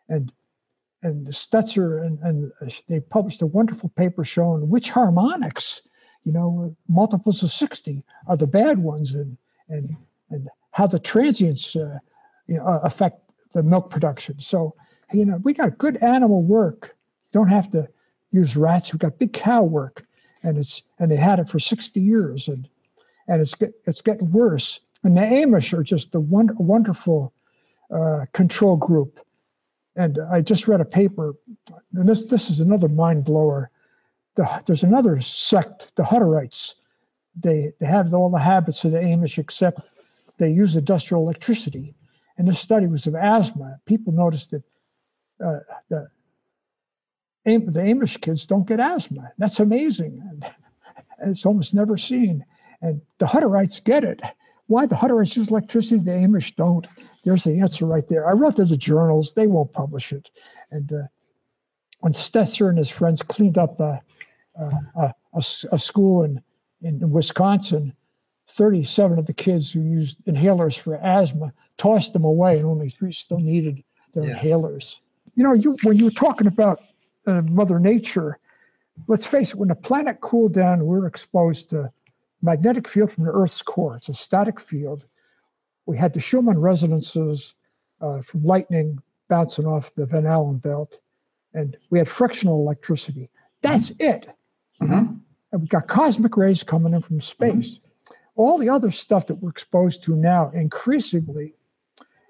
and 0.09 0.33
and 1.03 1.27
Stetzer 1.29 2.05
and, 2.05 2.19
and 2.23 2.53
they 2.89 3.01
published 3.01 3.43
a 3.43 3.47
wonderful 3.47 3.89
paper 3.91 4.25
showing 4.25 4.69
which 4.69 4.91
harmonics, 4.91 5.83
you 6.25 6.33
know, 6.33 6.75
multiples 6.89 7.43
of 7.43 7.51
sixty 7.51 8.03
are 8.27 8.37
the 8.37 8.47
bad 8.47 8.79
ones, 8.79 9.15
and 9.15 9.37
and 9.69 9.97
and 10.31 10.49
how 10.73 10.87
the 10.87 10.99
transients 10.99 11.75
uh, 11.75 11.99
you 12.47 12.57
know, 12.57 12.81
affect 12.83 13.21
the 13.53 13.63
milk 13.63 13.91
production. 13.91 14.39
So, 14.39 14.75
you 15.13 15.25
know, 15.25 15.39
we 15.43 15.53
got 15.53 15.79
good 15.79 15.97
animal 15.99 16.43
work. 16.43 16.95
You 17.27 17.33
don't 17.33 17.49
have 17.49 17.71
to 17.73 17.89
use 18.33 18.57
rats. 18.57 18.93
We 18.93 18.99
got 18.99 19.19
big 19.19 19.33
cow 19.33 19.63
work, 19.63 20.05
and 20.43 20.59
it's 20.59 20.83
and 20.99 21.11
they 21.11 21.17
had 21.17 21.39
it 21.39 21.49
for 21.49 21.59
sixty 21.59 22.01
years, 22.01 22.49
and 22.49 22.69
and 23.27 23.41
it's 23.41 23.55
get, 23.55 23.73
it's 23.87 24.03
getting 24.03 24.31
worse. 24.31 24.81
And 25.03 25.17
the 25.17 25.23
Amish 25.23 25.73
are 25.73 25.83
just 25.83 26.15
a 26.15 26.21
wonder, 26.21 26.55
wonderful 26.59 27.33
uh, 27.91 28.27
control 28.33 28.77
group. 28.77 29.19
And 29.97 30.19
I 30.31 30.41
just 30.41 30.69
read 30.69 30.81
a 30.81 30.85
paper, 30.85 31.35
and 31.95 32.09
this 32.09 32.27
this 32.27 32.49
is 32.49 32.61
another 32.61 32.89
mind 32.89 33.25
blower. 33.25 33.71
The, 34.37 34.63
there's 34.67 34.85
another 34.85 35.21
sect, 35.21 35.95
the 35.97 36.05
Hutterites. 36.05 36.75
They 37.35 37.73
they 37.81 37.87
have 37.87 38.15
all 38.15 38.31
the 38.31 38.39
habits 38.39 38.85
of 38.85 38.93
the 38.93 38.99
Amish, 38.99 39.39
except 39.39 39.89
they 40.39 40.51
use 40.51 40.77
industrial 40.77 41.23
electricity. 41.23 41.95
And 42.39 42.49
this 42.49 42.59
study 42.59 42.87
was 42.87 43.07
of 43.07 43.15
asthma. 43.15 43.79
People 43.85 44.13
noticed 44.13 44.53
that 44.53 44.63
uh, 45.45 45.59
the, 45.91 46.11
the 47.45 47.81
Amish 47.81 48.21
kids 48.21 48.47
don't 48.47 48.67
get 48.67 48.81
asthma. 48.81 49.31
That's 49.37 49.61
amazing. 49.61 50.23
And, 50.29 50.51
it's 51.31 51.45
almost 51.45 51.75
never 51.75 51.99
seen. 51.99 52.45
And 52.81 53.03
the 53.19 53.27
Hutterites 53.27 53.85
get 53.85 54.05
it. 54.05 54.23
Why 54.71 54.87
the 54.87 54.95
Hutterites 54.95 55.37
use 55.37 55.51
electricity, 55.51 56.01
the 56.01 56.13
Amish 56.13 56.55
don't. 56.55 56.87
There's 57.25 57.43
the 57.43 57.59
answer 57.59 57.87
right 57.87 58.07
there. 58.07 58.29
I 58.29 58.35
wrote 58.35 58.55
to 58.55 58.65
the 58.65 58.77
journals, 58.77 59.35
they 59.35 59.49
won't 59.49 59.73
publish 59.73 60.13
it. 60.13 60.31
And 60.71 60.93
uh, 60.93 61.03
when 61.99 62.13
Stetzer 62.13 62.69
and 62.69 62.79
his 62.79 62.89
friends 62.89 63.21
cleaned 63.21 63.59
up 63.59 63.81
a, 63.81 64.01
a, 64.55 65.13
a, 65.35 65.43
a 65.73 65.79
school 65.79 66.23
in, 66.23 66.41
in 66.83 67.11
Wisconsin, 67.11 67.93
37 68.47 69.19
of 69.19 69.27
the 69.27 69.33
kids 69.33 69.73
who 69.73 69.81
used 69.81 70.25
inhalers 70.27 70.79
for 70.79 70.95
asthma 70.99 71.53
tossed 71.77 72.13
them 72.13 72.25
away, 72.25 72.57
and 72.57 72.67
only 72.67 72.91
three 72.91 73.11
still 73.11 73.41
needed 73.41 73.83
their 74.15 74.29
yes. 74.29 74.47
inhalers. 74.47 75.01
You 75.35 75.43
know, 75.43 75.53
you 75.53 75.77
when 75.83 75.97
you 75.97 76.05
were 76.05 76.11
talking 76.13 76.47
about 76.47 76.81
uh, 77.27 77.43
Mother 77.43 77.81
Nature, 77.81 78.39
let's 79.09 79.27
face 79.27 79.51
it, 79.51 79.57
when 79.57 79.69
the 79.69 79.75
planet 79.75 80.21
cooled 80.21 80.55
down, 80.55 80.87
we 80.87 80.97
are 80.97 81.07
exposed 81.07 81.71
to 81.71 81.91
magnetic 82.43 82.89
field 82.89 83.13
from 83.13 83.25
the 83.25 83.31
Earth's 83.31 83.63
core. 83.63 83.97
It's 83.97 84.09
a 84.09 84.15
static 84.15 84.61
field. 84.61 85.05
We 85.87 85.97
had 85.97 86.15
the 86.15 86.21
Schumann 86.21 86.59
resonances 86.59 87.55
uh, 88.01 88.23
from 88.23 88.45
lightning 88.45 88.99
bouncing 89.29 89.67
off 89.67 89.95
the 89.95 90.07
Van 90.07 90.27
Allen 90.27 90.59
belt, 90.59 90.99
and 91.55 91.77
we 91.91 91.99
had 91.99 92.09
frictional 92.09 92.61
electricity. 92.61 93.31
That's 93.63 93.91
mm-hmm. 93.91 94.11
it. 94.11 94.29
Mm-hmm. 94.81 95.15
And 95.53 95.61
we've 95.61 95.69
got 95.69 95.89
cosmic 95.89 96.37
rays 96.37 96.63
coming 96.63 96.95
in 96.95 97.03
from 97.03 97.21
space. 97.21 97.79
Mm-hmm 97.79 97.87
all 98.41 98.57
the 98.57 98.71
other 98.71 98.91
stuff 98.91 99.27
that 99.27 99.35
we're 99.37 99.51
exposed 99.51 100.03
to 100.05 100.17
now 100.17 100.51
increasingly 100.55 101.55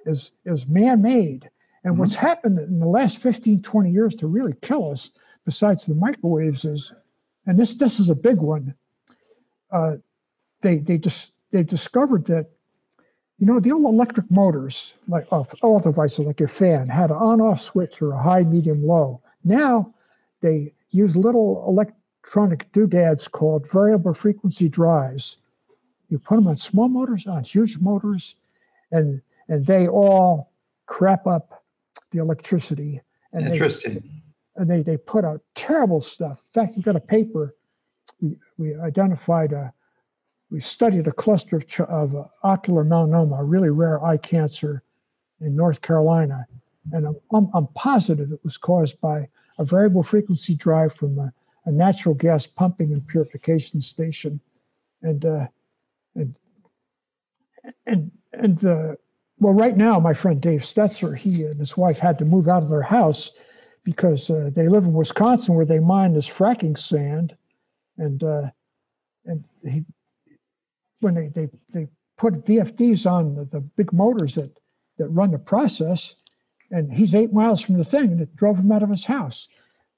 is, 0.07 0.33
is 0.45 0.67
man 0.67 1.03
made. 1.03 1.49
And 1.85 1.93
mm-hmm. 1.93 2.01
what's 2.01 2.17
happened 2.17 2.59
in 2.59 2.81
the 2.81 2.87
last 2.87 3.19
15, 3.19 3.63
20 3.63 3.91
years 3.91 4.17
to 4.17 4.27
really 4.27 4.55
kill 4.61 4.91
us, 4.91 5.13
besides 5.45 5.87
the 5.87 5.95
microwaves, 5.95 6.65
is, 6.65 6.93
and 7.47 7.59
this, 7.59 7.75
this 7.75 8.01
is 8.01 8.11
a 8.11 8.15
big 8.15 8.41
one, 8.41 8.75
uh, 9.73 9.97
they, 10.63 10.79
they, 10.79 10.99
just, 10.99 11.35
they 11.51 11.63
discovered 11.63 12.27
that, 12.27 12.51
you 13.39 13.47
know, 13.47 13.61
the 13.61 13.73
old 13.73 13.85
electric 13.85 14.31
motors, 14.31 14.95
like 15.09 15.27
uh, 15.31 15.45
all 15.63 15.81
devices 15.81 16.27
like 16.27 16.41
your 16.41 16.49
fan, 16.49 16.89
had 16.89 17.11
an 17.11 17.17
on 17.17 17.41
off 17.41 17.61
switch 17.61 18.03
or 18.03 18.13
a 18.13 18.23
high, 18.23 18.43
medium, 18.43 18.87
low. 18.87 19.23
Now 19.45 19.93
they 20.41 20.75
use 20.91 21.17
little 21.17 21.65
electronic 21.67 22.71
doodads 22.73 23.29
called 23.29 23.71
variable 23.71 24.13
frequency 24.13 24.69
drives 24.69 25.39
you 26.11 26.19
put 26.19 26.37
them 26.37 26.49
on 26.49 26.57
small 26.57 26.89
motors, 26.89 27.27
on 27.27 27.45
huge 27.45 27.79
motors, 27.79 28.37
and 28.91 29.23
and 29.49 29.65
they 29.65 29.89
all 29.89 30.53
crap 30.87 31.27
up 31.27 31.65
the 32.11 32.19
electricity. 32.19 33.01
And 33.33 33.47
Interesting. 33.47 33.95
They, 33.95 34.01
and 34.57 34.69
they, 34.69 34.83
they 34.83 34.97
put 34.97 35.25
out 35.25 35.41
terrible 35.55 36.01
stuff. 36.01 36.45
In 36.55 36.67
fact, 36.67 36.77
we 36.77 36.83
got 36.83 36.97
a 36.97 37.01
paper. 37.01 37.55
We, 38.21 38.37
we 38.59 38.79
identified 38.81 39.53
a, 39.53 39.73
we 40.51 40.61
studied 40.61 41.07
a 41.07 41.13
cluster 41.13 41.57
of, 41.57 41.81
of 41.81 42.17
uh, 42.17 42.25
ocular 42.43 42.85
melanoma, 42.85 43.41
a 43.41 43.45
really 43.45 43.71
rare 43.71 44.05
eye 44.05 44.17
cancer 44.17 44.83
in 45.41 45.57
North 45.57 45.81
Carolina. 45.81 46.47
And 46.93 47.07
I'm, 47.33 47.51
I'm, 47.55 47.67
positive 47.69 48.33
it 48.33 48.41
was 48.43 48.57
caused 48.57 49.01
by 49.01 49.29
a 49.59 49.65
variable 49.65 50.03
frequency 50.03 50.55
drive 50.55 50.95
from 50.95 51.19
a, 51.19 51.33
a 51.67 51.71
natural 51.71 52.15
gas 52.15 52.47
pumping 52.47 52.93
and 52.93 53.07
purification 53.07 53.81
station. 53.81 54.41
And 55.03 55.25
uh, 55.25 55.47
and 56.15 56.37
and 57.87 58.11
and 58.33 58.59
the 58.59 58.99
well, 59.39 59.55
right 59.55 59.77
now, 59.77 59.99
my 59.99 60.13
friend 60.13 60.41
Dave 60.41 60.61
Stetzer, 60.61 61.17
he 61.17 61.45
and 61.45 61.55
his 61.55 61.77
wife 61.77 61.99
had 61.99 62.19
to 62.19 62.27
move 62.27 62.47
out 62.47 62.63
of 62.63 62.69
their 62.69 62.83
house 62.83 63.33
because 63.85 64.29
uh, 64.29 64.51
they 64.53 64.69
live 64.69 64.85
in 64.85 64.93
Wisconsin, 64.93 65.55
where 65.55 65.65
they 65.65 65.79
mine 65.79 66.13
this 66.13 66.29
fracking 66.29 66.77
sand, 66.77 67.35
and 68.01 68.25
uh, 68.25 68.51
and 69.27 69.45
he 69.65 69.85
when 71.01 71.15
they 71.15 71.29
they 71.29 71.49
they 71.69 71.87
put 72.17 72.45
VFDs 72.45 73.11
on 73.11 73.35
the, 73.35 73.45
the 73.45 73.61
big 73.61 73.93
motors 73.93 74.35
that 74.35 74.59
that 74.99 75.09
run 75.09 75.31
the 75.31 75.39
process, 75.39 76.17
and 76.71 76.93
he's 76.93 77.15
eight 77.15 77.33
miles 77.33 77.61
from 77.61 77.79
the 77.79 77.85
thing, 77.85 78.13
and 78.13 78.21
it 78.21 78.35
drove 78.37 78.59
him 78.59 78.73
out 78.73 78.83
of 78.83 78.91
his 78.91 79.05
house. 79.05 79.49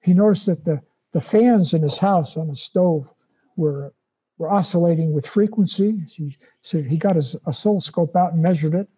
He 0.00 0.12
noticed 0.12 0.46
that 0.46 0.64
the 0.64 0.80
the 1.12 1.20
fans 1.20 1.74
in 1.74 1.82
his 1.82 1.98
house 1.98 2.36
on 2.36 2.48
the 2.48 2.56
stove 2.56 3.12
were 3.56 3.94
were 4.38 4.50
oscillating 4.50 5.12
with 5.12 5.26
frequency. 5.26 6.04
He, 6.08 6.36
so 6.62 6.82
he 6.82 6.96
got 6.96 7.16
his 7.16 7.36
oscilloscope 7.46 8.16
out 8.16 8.32
and 8.32 8.42
measured 8.42 8.74
it, 8.74 8.88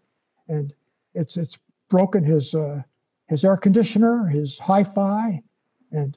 and 0.48 0.72
it's 1.14 1.36
it's 1.36 1.58
broken 1.90 2.24
his 2.24 2.54
uh, 2.54 2.82
his 3.26 3.44
air 3.44 3.56
conditioner, 3.56 4.26
his 4.26 4.58
hi-fi, 4.58 5.42
and 5.92 6.16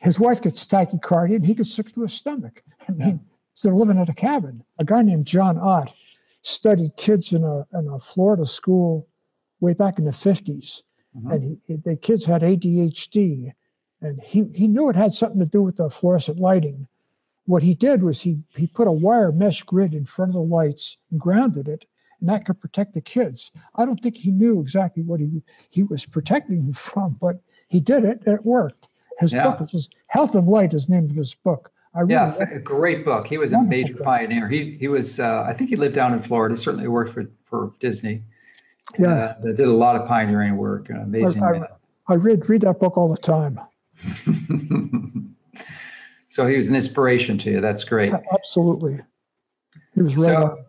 his 0.00 0.18
wife 0.20 0.40
gets 0.40 0.64
tachycardia 0.66 1.36
and 1.36 1.46
he 1.46 1.54
gets 1.54 1.72
sick 1.72 1.92
to 1.94 2.02
his 2.02 2.12
stomach. 2.12 2.62
I 2.88 2.92
mean, 2.92 3.00
yeah. 3.00 3.16
instead 3.52 3.72
of 3.72 3.78
living 3.78 3.98
at 3.98 4.08
a 4.08 4.14
cabin, 4.14 4.62
a 4.78 4.84
guy 4.84 5.02
named 5.02 5.26
John 5.26 5.58
Ott 5.58 5.92
studied 6.42 6.96
kids 6.96 7.32
in 7.32 7.44
a 7.44 7.66
in 7.78 7.88
a 7.88 7.98
Florida 7.98 8.46
school 8.46 9.08
way 9.60 9.72
back 9.72 9.98
in 9.98 10.04
the 10.04 10.12
50s, 10.12 10.82
mm-hmm. 11.16 11.30
and 11.30 11.58
he, 11.66 11.76
the 11.76 11.96
kids 11.96 12.24
had 12.24 12.42
ADHD, 12.42 13.52
and 14.00 14.20
he 14.22 14.44
he 14.54 14.68
knew 14.68 14.88
it 14.88 14.96
had 14.96 15.12
something 15.12 15.40
to 15.40 15.46
do 15.46 15.62
with 15.62 15.76
the 15.76 15.90
fluorescent 15.90 16.38
lighting 16.38 16.86
what 17.48 17.62
he 17.62 17.72
did 17.72 18.02
was 18.02 18.20
he 18.20 18.38
he 18.54 18.66
put 18.66 18.86
a 18.86 18.92
wire 18.92 19.32
mesh 19.32 19.62
grid 19.62 19.94
in 19.94 20.04
front 20.04 20.28
of 20.28 20.34
the 20.34 20.40
lights 20.40 20.98
and 21.10 21.18
grounded 21.18 21.66
it, 21.66 21.86
and 22.20 22.28
that 22.28 22.44
could 22.44 22.60
protect 22.60 22.92
the 22.92 23.00
kids. 23.00 23.50
I 23.74 23.86
don't 23.86 23.98
think 24.02 24.18
he 24.18 24.30
knew 24.30 24.60
exactly 24.60 25.02
what 25.02 25.18
he 25.18 25.42
he 25.72 25.82
was 25.82 26.04
protecting 26.04 26.66
them 26.66 26.72
from, 26.74 27.16
but 27.18 27.40
he 27.68 27.80
did 27.80 28.04
it 28.04 28.20
and 28.26 28.34
it 28.34 28.44
worked. 28.44 28.86
His 29.18 29.32
yeah. 29.32 29.50
book 29.50 29.72
was 29.72 29.88
Health 30.06 30.34
and 30.34 30.46
Light 30.46 30.74
is 30.74 30.88
named 30.88 31.10
of 31.10 31.16
his 31.16 31.34
book. 31.34 31.70
I 31.94 32.00
really 32.00 32.12
yeah, 32.12 32.36
a 32.38 32.58
great 32.58 33.04
book. 33.04 33.26
He 33.26 33.38
was 33.38 33.52
a 33.52 33.62
major 33.62 33.94
book. 33.94 34.04
pioneer. 34.04 34.48
He 34.48 34.76
he 34.78 34.88
was 34.88 35.18
uh, 35.18 35.44
I 35.48 35.54
think 35.54 35.70
he 35.70 35.76
lived 35.76 35.94
down 35.94 36.12
in 36.12 36.20
Florida. 36.20 36.54
He 36.54 36.60
certainly 36.60 36.88
worked 36.88 37.12
for 37.12 37.24
for 37.44 37.72
Disney. 37.80 38.22
Yeah, 38.98 39.34
uh, 39.42 39.52
did 39.52 39.60
a 39.60 39.72
lot 39.72 39.96
of 39.96 40.06
pioneering 40.06 40.56
work. 40.56 40.88
Uh, 40.90 41.00
amazing. 41.00 41.42
I, 41.42 41.62
I, 42.08 42.14
read 42.14 42.48
read 42.48 42.62
that 42.62 42.78
book 42.78 42.96
all 42.96 43.08
the 43.08 43.16
time. 43.16 43.58
So 46.28 46.46
he 46.46 46.56
was 46.56 46.68
an 46.68 46.76
inspiration 46.76 47.36
to 47.38 47.50
you. 47.50 47.60
That's 47.60 47.82
great. 47.82 48.12
Absolutely. 48.32 49.00
He 49.94 50.02
was 50.02 50.14
so, 50.14 50.64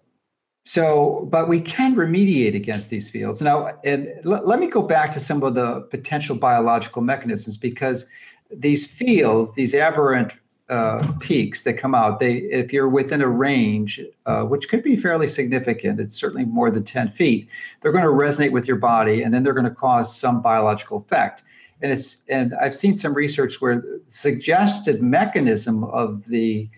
So, 0.64 1.28
but 1.30 1.48
we 1.48 1.62
can 1.62 1.96
remediate 1.96 2.56
against 2.56 2.90
these 2.90 3.10
fields. 3.10 3.42
Now, 3.42 3.78
and 3.84 4.08
l- 4.26 4.42
let 4.48 4.60
me 4.60 4.68
go 4.68 4.82
back 4.82 5.12
to 5.12 5.20
some 5.20 5.44
of 5.44 5.54
the 5.54 5.82
potential 5.92 6.36
biological 6.36 7.02
mechanisms 7.02 7.58
because 7.58 8.08
these 8.52 8.86
fields, 8.86 9.54
these 9.54 9.74
aberrant 9.74 10.34
uh, 10.70 11.14
peaks 11.20 11.64
that 11.64 11.74
come 11.74 11.96
out, 11.96 12.20
they 12.20 12.36
if 12.38 12.72
you're 12.72 12.90
within 12.90 13.22
a 13.22 13.28
range, 13.28 14.00
uh, 14.26 14.44
which 14.44 14.70
could 14.70 14.84
be 14.84 14.96
fairly 14.96 15.28
significant, 15.28 16.00
it's 16.00 16.16
certainly 16.16 16.46
more 16.46 16.70
than 16.70 16.84
10 16.84 17.10
feet, 17.10 17.48
they're 17.82 17.92
going 17.92 18.04
to 18.04 18.10
resonate 18.10 18.52
with 18.52 18.68
your 18.68 18.78
body 18.78 19.24
and 19.24 19.34
then 19.34 19.42
they're 19.42 19.54
going 19.54 19.66
to 19.66 19.72
cause 19.72 20.16
some 20.16 20.42
biological 20.42 20.98
effect. 20.98 21.44
And 21.82 21.92
it's 21.92 22.24
and 22.30 22.54
I've 22.56 22.76
seen 22.76 22.98
some 22.98 23.14
research 23.14 23.62
where 23.62 23.84
suggested 24.08 25.02
mechanism 25.02 25.86
of 25.86 26.26
the 26.26 26.70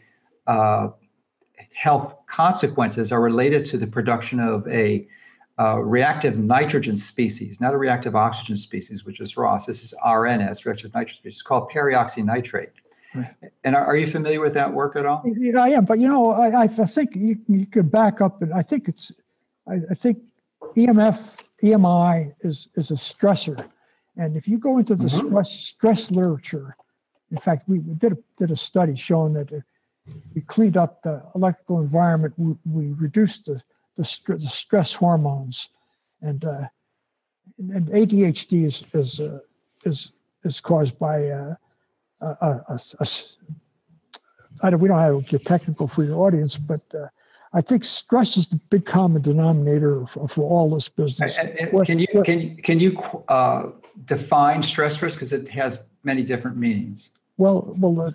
uh, 0.47 0.89
health 1.73 2.15
consequences 2.27 3.11
are 3.11 3.21
related 3.21 3.65
to 3.67 3.77
the 3.77 3.87
production 3.87 4.39
of 4.39 4.67
a 4.67 5.07
uh, 5.59 5.77
reactive 5.79 6.37
nitrogen 6.37 6.97
species, 6.97 7.61
not 7.61 7.73
a 7.73 7.77
reactive 7.77 8.15
oxygen 8.15 8.55
species, 8.55 9.05
which 9.05 9.19
is 9.19 9.35
ROS. 9.37 9.65
This 9.65 9.83
is 9.83 9.93
RNS, 10.03 10.65
reactive 10.65 10.93
nitrogen 10.93 11.17
species, 11.17 11.39
it's 11.39 11.41
called 11.41 11.69
peroxynitrite. 11.71 12.71
Right. 13.13 13.35
And 13.63 13.75
are, 13.75 13.85
are, 13.85 13.97
you 13.97 14.07
familiar 14.07 14.39
with 14.39 14.53
that 14.53 14.71
work 14.71 14.95
at 14.95 15.05
all? 15.05 15.21
Yeah, 15.25 15.61
I 15.61 15.69
am, 15.69 15.83
but 15.83 15.99
you 15.99 16.07
know, 16.07 16.31
I, 16.31 16.61
I 16.61 16.67
think 16.67 17.15
you, 17.15 17.37
you 17.47 17.65
could 17.65 17.91
back 17.91 18.21
up, 18.21 18.41
and 18.41 18.53
I 18.53 18.61
think 18.61 18.87
it's, 18.87 19.11
I, 19.67 19.81
I, 19.89 19.93
think 19.93 20.19
EMF, 20.77 21.41
EMI 21.61 22.33
is 22.39 22.69
is 22.75 22.91
a 22.91 22.95
stressor, 22.95 23.67
and 24.15 24.37
if 24.37 24.47
you 24.47 24.57
go 24.57 24.77
into 24.77 24.95
the 24.95 25.05
mm-hmm. 25.05 25.27
stress 25.27 25.51
stress 25.51 26.11
literature, 26.11 26.77
in 27.31 27.37
fact, 27.37 27.67
we 27.67 27.79
did 27.79 28.13
a, 28.13 28.17
did 28.37 28.51
a 28.51 28.55
study 28.55 28.95
showing 28.95 29.33
that 29.33 29.51
if 29.51 29.63
we 30.33 30.41
cleaned 30.41 30.77
up 30.77 31.01
the 31.01 31.23
electrical 31.35 31.79
environment. 31.79 32.33
We, 32.37 32.55
we 32.65 32.93
reduced 32.93 33.45
the, 33.45 33.61
the, 33.95 34.05
st- 34.05 34.39
the, 34.39 34.47
stress 34.47 34.93
hormones, 34.93 35.69
and 36.21 36.43
uh, 36.45 36.67
and 37.57 37.87
ADHD 37.87 38.65
is 38.65 38.83
is 38.93 39.19
uh, 39.19 39.39
is 39.85 40.13
is 40.43 40.59
caused 40.59 40.97
by 40.97 41.27
uh, 41.27 41.55
a, 42.21 42.25
a, 42.69 42.79
a, 42.99 43.07
I 44.61 44.69
don't, 44.69 44.79
we 44.79 44.87
don't 44.87 44.99
have 44.99 45.25
to 45.25 45.37
get 45.37 45.45
technical 45.45 45.87
for 45.87 46.03
your 46.03 46.19
audience, 46.25 46.57
but 46.57 46.81
uh, 46.93 47.07
I 47.53 47.61
think 47.61 47.83
stress 47.83 48.37
is 48.37 48.47
the 48.47 48.59
big 48.69 48.85
common 48.85 49.21
denominator 49.21 50.05
for, 50.05 50.27
for 50.27 50.49
all 50.49 50.69
this 50.69 50.87
business. 50.87 51.37
And, 51.37 51.49
and 51.59 51.73
what, 51.73 51.87
can 51.87 51.99
you 51.99 52.07
what, 52.11 52.25
can 52.25 52.55
can 52.57 52.79
you 52.79 52.97
uh, 53.27 53.71
define 54.05 54.63
stress 54.63 54.95
first 54.95 55.15
because 55.15 55.33
it 55.33 55.49
has 55.49 55.83
many 56.03 56.23
different 56.23 56.57
meanings? 56.57 57.11
Well, 57.37 57.75
well, 57.79 58.13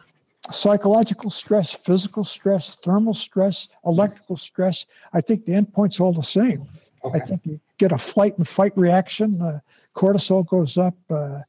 psychological 0.50 1.30
stress, 1.30 1.72
physical 1.72 2.24
stress, 2.24 2.76
thermal 2.76 3.14
stress, 3.14 3.68
electrical 3.84 4.36
stress. 4.36 4.86
I 5.12 5.20
think 5.20 5.44
the 5.44 5.52
endpoint's 5.52 6.00
all 6.00 6.12
the 6.12 6.22
same. 6.22 6.66
Okay. 7.04 7.18
I 7.18 7.24
think 7.24 7.40
you 7.44 7.60
get 7.78 7.92
a 7.92 7.98
flight 7.98 8.36
and 8.38 8.46
fight 8.46 8.72
reaction. 8.76 9.40
Uh, 9.40 9.60
cortisol 9.94 10.46
goes 10.46 10.78
up. 10.78 10.94
Uh, 11.10 11.40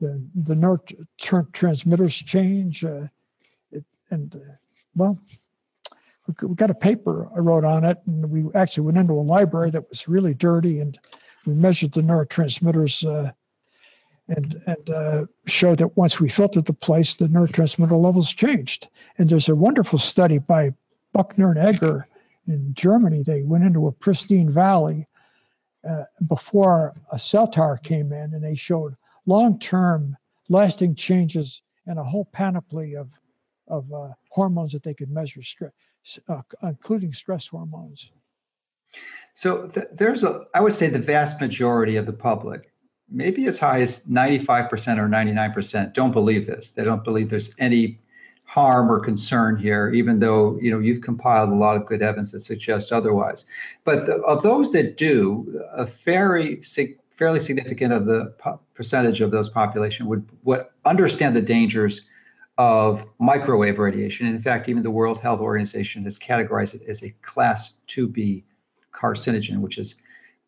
the 0.00 0.22
the 0.34 0.54
neurotransmitters 0.54 2.24
change. 2.24 2.84
Uh, 2.84 3.08
it, 3.72 3.84
and 4.10 4.34
uh, 4.36 4.54
well, 4.94 5.18
we 6.42 6.54
got 6.54 6.70
a 6.70 6.74
paper 6.74 7.28
I 7.34 7.38
wrote 7.38 7.64
on 7.64 7.84
it, 7.84 7.98
and 8.06 8.30
we 8.30 8.44
actually 8.54 8.84
went 8.84 8.98
into 8.98 9.14
a 9.14 9.22
library 9.22 9.70
that 9.70 9.88
was 9.88 10.08
really 10.08 10.34
dirty, 10.34 10.80
and 10.80 10.98
we 11.46 11.54
measured 11.54 11.92
the 11.92 12.02
neurotransmitters 12.02 13.06
uh, 13.06 13.32
and 14.28 14.60
and 14.66 14.90
uh, 14.90 15.24
showed 15.46 15.78
that 15.78 15.96
once 15.96 16.20
we 16.20 16.28
filtered 16.28 16.66
the 16.66 16.72
place, 16.72 17.14
the 17.14 17.26
neurotransmitter 17.26 18.00
levels 18.00 18.32
changed. 18.32 18.88
And 19.16 19.28
there's 19.28 19.48
a 19.48 19.56
wonderful 19.56 19.98
study 19.98 20.38
by 20.38 20.74
Buchner 21.12 21.50
and 21.52 21.74
Eger 21.74 22.06
in 22.46 22.74
Germany. 22.74 23.22
They 23.22 23.42
went 23.42 23.64
into 23.64 23.86
a 23.86 23.92
pristine 23.92 24.50
valley 24.50 25.06
uh, 25.88 26.04
before 26.26 26.94
a 27.10 27.18
cell 27.18 27.46
tower 27.46 27.78
came 27.78 28.12
in, 28.12 28.34
and 28.34 28.44
they 28.44 28.54
showed 28.54 28.96
long-term, 29.26 30.16
lasting 30.48 30.94
changes 30.94 31.62
and 31.86 31.98
a 31.98 32.04
whole 32.04 32.26
panoply 32.26 32.94
of 32.94 33.08
of 33.68 33.92
uh, 33.92 34.08
hormones 34.30 34.72
that 34.72 34.82
they 34.82 34.94
could 34.94 35.10
measure, 35.10 35.42
uh, 36.28 36.40
including 36.62 37.12
stress 37.12 37.46
hormones. 37.46 38.10
So 39.34 39.68
th- 39.68 39.88
there's 39.94 40.24
a, 40.24 40.46
I 40.54 40.60
would 40.60 40.72
say, 40.72 40.88
the 40.88 40.98
vast 40.98 41.40
majority 41.40 41.96
of 41.96 42.06
the 42.06 42.12
public 42.12 42.72
maybe 43.10 43.46
as 43.46 43.58
high 43.58 43.80
as 43.80 44.02
95% 44.02 44.98
or 44.98 45.08
99% 45.08 45.94
don't 45.94 46.12
believe 46.12 46.46
this. 46.46 46.72
They 46.72 46.84
don't 46.84 47.04
believe 47.04 47.30
there's 47.30 47.50
any 47.58 47.98
harm 48.44 48.90
or 48.90 48.98
concern 48.98 49.56
here, 49.58 49.92
even 49.92 50.18
though 50.20 50.58
you 50.60 50.70
know 50.70 50.78
you've 50.78 51.02
compiled 51.02 51.50
a 51.50 51.54
lot 51.54 51.76
of 51.76 51.86
good 51.86 52.02
evidence 52.02 52.32
that 52.32 52.40
suggests 52.40 52.90
otherwise. 52.90 53.44
But 53.84 54.06
the, 54.06 54.16
of 54.22 54.42
those 54.42 54.72
that 54.72 54.96
do, 54.96 55.62
a 55.72 55.84
very 55.84 56.62
fairly 57.14 57.40
significant 57.40 57.92
of 57.92 58.06
the 58.06 58.34
po- 58.38 58.60
percentage 58.74 59.20
of 59.20 59.30
those 59.30 59.48
population 59.48 60.06
would 60.06 60.26
would 60.44 60.64
understand 60.86 61.36
the 61.36 61.42
dangers 61.42 62.02
of 62.56 63.06
microwave 63.20 63.78
radiation. 63.78 64.26
In 64.26 64.38
fact, 64.38 64.68
even 64.68 64.82
the 64.82 64.90
World 64.90 65.20
Health 65.20 65.40
Organization 65.40 66.02
has 66.04 66.18
categorized 66.18 66.74
it 66.74 66.82
as 66.88 67.02
a 67.04 67.10
class 67.22 67.74
2B 67.86 68.42
carcinogen, 68.92 69.60
which 69.60 69.78
is 69.78 69.94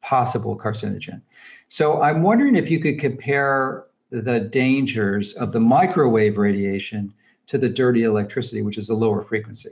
possible 0.02 0.56
carcinogen. 0.56 1.22
So 1.68 2.02
I'm 2.02 2.22
wondering 2.22 2.56
if 2.56 2.70
you 2.70 2.80
could 2.80 2.98
compare 2.98 3.84
the 4.10 4.40
dangers 4.40 5.34
of 5.34 5.52
the 5.52 5.60
microwave 5.60 6.36
radiation 6.36 7.14
to 7.46 7.58
the 7.58 7.68
dirty 7.68 8.04
electricity, 8.04 8.62
which 8.62 8.78
is 8.78 8.90
a 8.90 8.94
lower 8.94 9.22
frequency. 9.22 9.70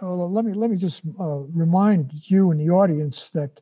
Well, 0.00 0.30
let 0.30 0.44
me 0.44 0.52
let 0.52 0.70
me 0.70 0.76
just 0.76 1.02
uh, 1.18 1.38
remind 1.52 2.12
you 2.30 2.52
and 2.52 2.60
the 2.60 2.70
audience 2.72 3.30
that 3.30 3.60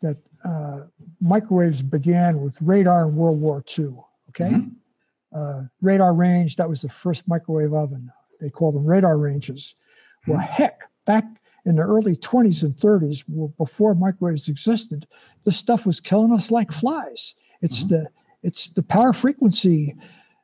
that 0.00 0.16
uh, 0.44 0.82
microwaves 1.20 1.82
began 1.82 2.40
with 2.40 2.56
radar 2.60 3.08
in 3.08 3.16
World 3.16 3.40
War 3.40 3.64
II. 3.76 3.96
Okay, 4.28 4.50
mm-hmm. 4.50 4.68
uh, 5.36 5.62
radar 5.80 6.14
range 6.14 6.56
that 6.56 6.68
was 6.68 6.82
the 6.82 6.88
first 6.88 7.26
microwave 7.26 7.74
oven. 7.74 8.10
They 8.40 8.50
called 8.50 8.76
them 8.76 8.86
radar 8.86 9.18
ranges. 9.18 9.74
Well, 10.26 10.38
mm-hmm. 10.38 10.52
heck, 10.52 10.82
back 11.04 11.24
in 11.66 11.76
the 11.76 11.82
early 11.82 12.16
20s 12.16 12.62
and 12.62 12.74
30s, 12.76 13.24
before 13.58 13.94
microwaves 13.94 14.48
existed, 14.48 15.06
this 15.44 15.56
stuff 15.56 15.84
was 15.84 16.00
killing 16.00 16.32
us 16.32 16.50
like 16.50 16.72
flies. 16.72 17.34
It's 17.60 17.84
mm-hmm. 17.84 18.04
the 18.04 18.08
it's 18.42 18.68
the 18.68 18.82
power 18.82 19.12
frequency, 19.12 19.96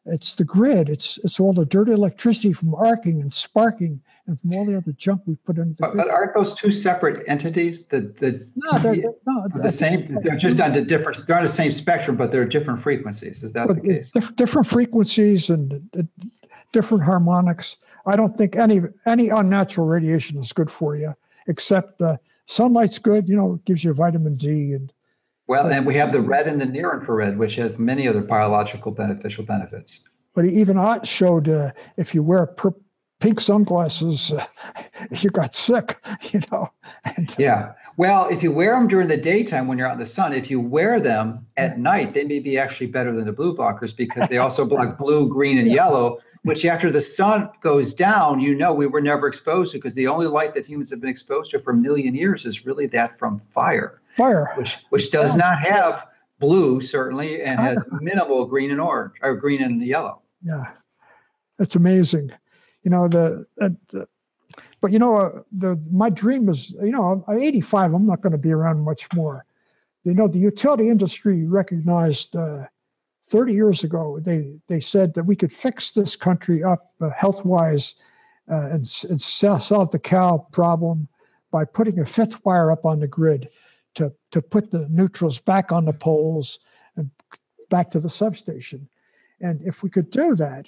it's 0.06 0.34
the 0.34 0.44
grid, 0.44 0.88
it's 0.88 1.18
it's 1.22 1.38
all 1.38 1.52
the 1.52 1.64
dirty 1.64 1.92
electricity 1.92 2.52
from 2.52 2.74
arcing 2.74 3.20
and 3.20 3.32
sparking 3.32 4.00
and 4.26 4.40
from 4.40 4.54
all 4.54 4.66
the 4.66 4.76
other 4.76 4.92
junk 4.92 5.22
we 5.26 5.36
put 5.36 5.58
into 5.58 5.74
the 5.74 5.76
but, 5.80 5.96
but 5.96 6.10
aren't 6.10 6.34
those 6.34 6.54
two 6.54 6.72
separate 6.72 7.24
entities? 7.28 7.86
The 7.86 8.00
the 8.00 8.48
no, 8.56 8.78
they're, 8.78 8.96
they're, 8.96 9.12
no, 9.26 9.48
the 9.62 9.70
same. 9.70 10.18
They're 10.22 10.36
just 10.36 10.60
on 10.60 10.72
the 10.72 10.82
different. 10.82 11.24
They're 11.26 11.36
on 11.36 11.44
the 11.44 11.48
same 11.48 11.70
spectrum, 11.70 12.16
but 12.16 12.32
they're 12.32 12.44
different 12.44 12.80
frequencies. 12.80 13.44
Is 13.44 13.52
that 13.52 13.68
the 13.68 13.80
case? 13.80 14.10
Different 14.34 14.66
frequencies 14.66 15.50
and 15.50 16.08
different 16.72 17.04
harmonics. 17.04 17.76
I 18.06 18.16
don't 18.16 18.36
think 18.36 18.56
any 18.56 18.80
any 19.06 19.28
unnatural 19.28 19.86
radiation 19.86 20.38
is 20.38 20.52
good 20.52 20.70
for 20.70 20.96
you, 20.96 21.14
except 21.46 22.00
uh, 22.02 22.16
sunlight's 22.46 22.98
good. 22.98 23.28
You 23.28 23.36
know, 23.36 23.54
it 23.54 23.64
gives 23.64 23.84
you 23.84 23.92
vitamin 23.92 24.36
D 24.36 24.72
and. 24.72 24.92
Well, 25.48 25.66
and 25.66 25.84
we 25.84 25.94
have 25.96 26.12
the 26.12 26.20
red 26.20 26.46
and 26.46 26.60
the 26.60 26.66
near 26.66 26.94
infrared, 26.94 27.36
which 27.36 27.56
have 27.56 27.78
many 27.78 28.08
other 28.08 28.22
biological 28.22 28.92
beneficial 28.92 29.44
benefits. 29.44 30.00
But 30.34 30.46
even 30.46 30.78
Ott 30.78 31.06
showed 31.06 31.48
uh, 31.48 31.72
if 31.96 32.14
you 32.14 32.22
wear 32.22 32.46
per- 32.46 32.74
pink 33.22 33.40
sunglasses, 33.40 34.32
uh, 34.32 34.44
you 35.10 35.30
got 35.30 35.54
sick. 35.54 35.96
You 36.32 36.40
know. 36.50 36.70
And, 37.04 37.30
uh, 37.30 37.34
yeah. 37.38 37.72
Well, 37.96 38.28
if 38.28 38.42
you 38.42 38.52
wear 38.52 38.72
them 38.72 38.88
during 38.88 39.08
the 39.08 39.16
daytime 39.16 39.66
when 39.66 39.76
you're 39.76 39.86
out 39.86 39.94
in 39.94 39.98
the 39.98 40.06
sun, 40.06 40.32
if 40.32 40.50
you 40.50 40.60
wear 40.60 40.98
them 40.98 41.46
at 41.56 41.78
night, 41.78 42.14
they 42.14 42.24
may 42.24 42.38
be 42.38 42.56
actually 42.56 42.86
better 42.86 43.14
than 43.14 43.26
the 43.26 43.32
blue 43.32 43.54
blockers 43.54 43.94
because 43.94 44.28
they 44.28 44.38
also 44.38 44.64
block 44.64 44.96
blue, 45.04 45.28
green, 45.28 45.58
and 45.58 45.66
yeah. 45.66 45.74
yellow, 45.74 46.18
which 46.42 46.64
after 46.64 46.90
the 46.90 47.00
sun 47.00 47.50
goes 47.60 47.92
down, 47.92 48.40
you 48.40 48.54
know 48.54 48.72
we 48.72 48.86
were 48.86 49.00
never 49.00 49.26
exposed 49.26 49.72
to 49.72 49.78
because 49.78 49.94
the 49.94 50.06
only 50.06 50.26
light 50.26 50.54
that 50.54 50.64
humans 50.64 50.90
have 50.90 51.00
been 51.00 51.10
exposed 51.10 51.50
to 51.50 51.58
for 51.58 51.72
a 51.72 51.76
million 51.76 52.14
years 52.14 52.46
is 52.46 52.64
really 52.64 52.86
that 52.86 53.18
from 53.18 53.40
fire. 53.50 54.00
Fire. 54.16 54.52
Which 54.56 54.78
which 54.90 55.10
does 55.10 55.36
not 55.36 55.58
have 55.58 56.06
blue 56.38 56.80
certainly 56.80 57.42
and 57.42 57.60
has 57.60 57.78
minimal 58.00 58.46
green 58.46 58.70
and 58.70 58.80
orange 58.80 59.14
or 59.22 59.34
green 59.34 59.62
and 59.62 59.84
yellow. 59.84 60.22
Yeah. 60.42 60.70
It's 61.58 61.76
amazing. 61.76 62.32
You 62.82 62.90
know 62.90 63.08
the, 63.08 63.46
the 63.56 64.08
but 64.80 64.92
you 64.92 64.98
know 64.98 65.16
uh, 65.16 65.42
the 65.52 65.80
my 65.90 66.10
dream 66.10 66.48
is 66.48 66.70
you 66.82 66.90
know 66.90 67.24
I'm 67.28 67.40
85 67.40 67.94
I'm 67.94 68.06
not 68.06 68.20
going 68.20 68.32
to 68.32 68.38
be 68.38 68.52
around 68.52 68.80
much 68.80 69.12
more. 69.14 69.44
You 70.04 70.14
know 70.14 70.28
the 70.28 70.38
utility 70.38 70.88
industry 70.88 71.46
recognized 71.46 72.36
uh, 72.36 72.66
30 73.32 73.54
years 73.54 73.82
ago, 73.82 74.18
they, 74.20 74.52
they 74.66 74.78
said 74.78 75.14
that 75.14 75.24
we 75.24 75.34
could 75.34 75.50
fix 75.50 75.92
this 75.92 76.16
country 76.16 76.62
up 76.62 76.92
uh, 77.00 77.08
health 77.16 77.46
wise 77.46 77.94
uh, 78.50 78.66
and, 78.66 78.80
and 79.08 79.20
solve 79.20 79.90
the 79.90 79.98
cow 79.98 80.46
problem 80.52 81.08
by 81.50 81.64
putting 81.64 81.98
a 81.98 82.04
fifth 82.04 82.44
wire 82.44 82.70
up 82.70 82.84
on 82.84 83.00
the 83.00 83.06
grid 83.06 83.48
to, 83.94 84.12
to 84.32 84.42
put 84.42 84.70
the 84.70 84.86
neutrals 84.90 85.38
back 85.38 85.72
on 85.72 85.86
the 85.86 85.94
poles 85.94 86.58
and 86.96 87.10
back 87.70 87.90
to 87.90 87.98
the 87.98 88.10
substation. 88.10 88.86
And 89.40 89.62
if 89.62 89.82
we 89.82 89.88
could 89.88 90.10
do 90.10 90.34
that, 90.36 90.66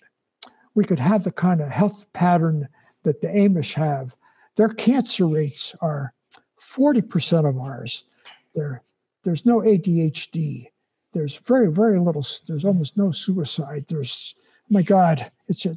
we 0.75 0.85
could 0.85 1.01
have 1.01 1.25
the 1.25 1.33
kind 1.33 1.61
of 1.61 1.71
health 1.71 2.07
pattern 2.13 2.69
that 3.05 3.21
the 3.21 3.29
Amish 3.29 3.75
have. 3.75 4.15
Their 4.57 4.69
cancer 4.69 5.27
rates 5.27 5.75
are 5.81 6.13
40% 6.61 7.49
of 7.49 7.59
ours, 7.59 8.05
there, 8.55 8.83
there's 9.23 9.47
no 9.47 9.61
ADHD. 9.61 10.69
There's 11.13 11.37
very, 11.37 11.71
very 11.71 11.99
little, 11.99 12.25
there's 12.49 12.65
almost 12.65 12.97
no 12.97 13.13
suicide. 13.13 13.85
There's, 13.89 14.35
my 14.69 14.83
God, 14.83 15.31
it's 15.49 15.65
a, 15.67 15.77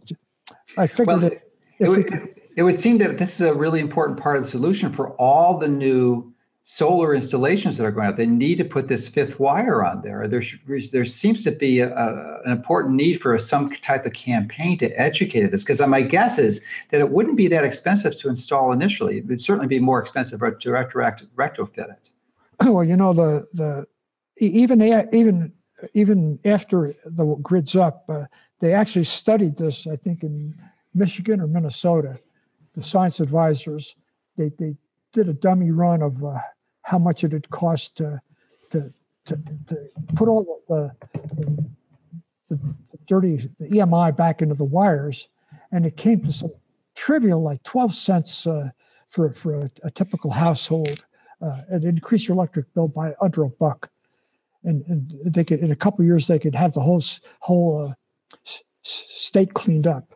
I 0.77 0.87
figured 0.87 1.07
Well, 1.07 1.23
it. 1.25 1.51
it 1.79 1.89
we 1.89 1.97
would, 1.97 2.35
it 2.55 2.63
would 2.63 2.79
seem 2.79 2.97
that 2.99 3.17
this 3.17 3.39
is 3.39 3.47
a 3.47 3.53
really 3.53 3.79
important 3.79 4.19
part 4.19 4.37
of 4.37 4.43
the 4.43 4.49
solution 4.49 4.89
for 4.89 5.11
all 5.11 5.57
the 5.57 5.67
new 5.67 6.33
solar 6.69 7.15
installations 7.15 7.77
that 7.77 7.85
are 7.85 7.91
going 7.91 8.07
up. 8.07 8.17
They 8.17 8.25
need 8.25 8.57
to 8.57 8.65
put 8.65 8.89
this 8.89 9.07
fifth 9.07 9.39
wire 9.39 9.85
on 9.85 10.01
there. 10.01 10.27
There, 10.27 10.43
there 10.91 11.05
seems 11.05 11.41
to 11.45 11.51
be 11.51 11.79
a, 11.79 11.95
a- 11.95 12.41
an 12.43 12.51
important 12.51 12.95
need 12.95 13.21
for 13.21 13.39
some 13.39 13.69
type 13.69 14.05
of 14.05 14.11
campaign 14.11 14.77
to 14.79 14.89
educate 14.99 15.47
this. 15.47 15.63
Because 15.63 15.79
my 15.87 16.01
guess 16.01 16.37
is 16.37 16.59
that 16.89 16.99
it 16.99 17.09
wouldn't 17.09 17.37
be 17.37 17.47
that 17.47 17.63
expensive 17.63 18.17
to 18.17 18.27
install 18.27 18.73
initially. 18.73 19.19
It 19.19 19.27
would 19.27 19.39
certainly 19.39 19.69
be 19.69 19.79
more 19.79 19.97
expensive 20.01 20.41
to 20.41 20.45
retroact, 20.45 21.25
retrofit 21.37 21.89
it. 21.89 22.09
well, 22.65 22.83
you 22.83 22.97
know, 22.97 23.13
the, 23.13 23.47
the, 23.53 23.87
even, 24.35 24.81
even, 25.13 25.53
even 25.93 26.37
after 26.43 26.93
the 27.05 27.35
grid's 27.41 27.77
up, 27.77 28.03
uh, 28.09 28.25
they 28.59 28.73
actually 28.73 29.05
studied 29.05 29.55
this, 29.55 29.87
I 29.87 29.95
think 29.95 30.21
in 30.21 30.53
Michigan 30.93 31.39
or 31.39 31.47
Minnesota, 31.47 32.19
the 32.73 32.83
science 32.83 33.21
advisors, 33.21 33.95
they, 34.35 34.49
they 34.59 34.75
did 35.13 35.29
a 35.29 35.33
dummy 35.33 35.71
run 35.71 36.01
of 36.01 36.21
uh, 36.21 36.39
how 36.87 36.97
much 36.97 37.25
it 37.25 37.33
would 37.33 37.49
cost 37.49 37.97
to, 37.97 38.21
to, 38.69 38.93
to, 39.25 39.37
to 39.67 39.75
put 40.15 40.29
all 40.29 40.61
the, 40.69 40.89
the, 41.13 41.69
the 42.49 42.59
dirty, 43.07 43.49
the 43.59 43.67
EMI 43.67 44.15
back 44.15 44.41
into 44.41 44.55
the 44.55 44.63
wires. 44.63 45.27
And 45.73 45.85
it 45.85 45.97
came 45.97 46.21
to 46.21 46.31
some 46.31 46.51
trivial, 46.95 47.43
like 47.43 47.61
12 47.63 47.93
cents 47.93 48.47
uh, 48.47 48.69
for, 49.09 49.33
for 49.33 49.63
a, 49.63 49.71
a 49.83 49.91
typical 49.91 50.31
household. 50.31 51.05
Uh, 51.41 51.59
it 51.69 51.83
increased 51.83 52.29
your 52.29 52.35
electric 52.35 52.73
bill 52.73 52.87
by 52.87 53.13
under 53.21 53.43
a 53.43 53.49
buck. 53.49 53.91
And, 54.63 54.81
and 54.87 55.13
they 55.25 55.43
could, 55.43 55.59
in 55.59 55.71
a 55.71 55.75
couple 55.75 56.05
years, 56.05 56.27
they 56.27 56.39
could 56.39 56.55
have 56.55 56.73
the 56.73 56.79
whole, 56.79 57.03
whole 57.39 57.89
uh, 57.89 57.93
state 58.81 59.53
cleaned 59.53 59.87
up. 59.87 60.13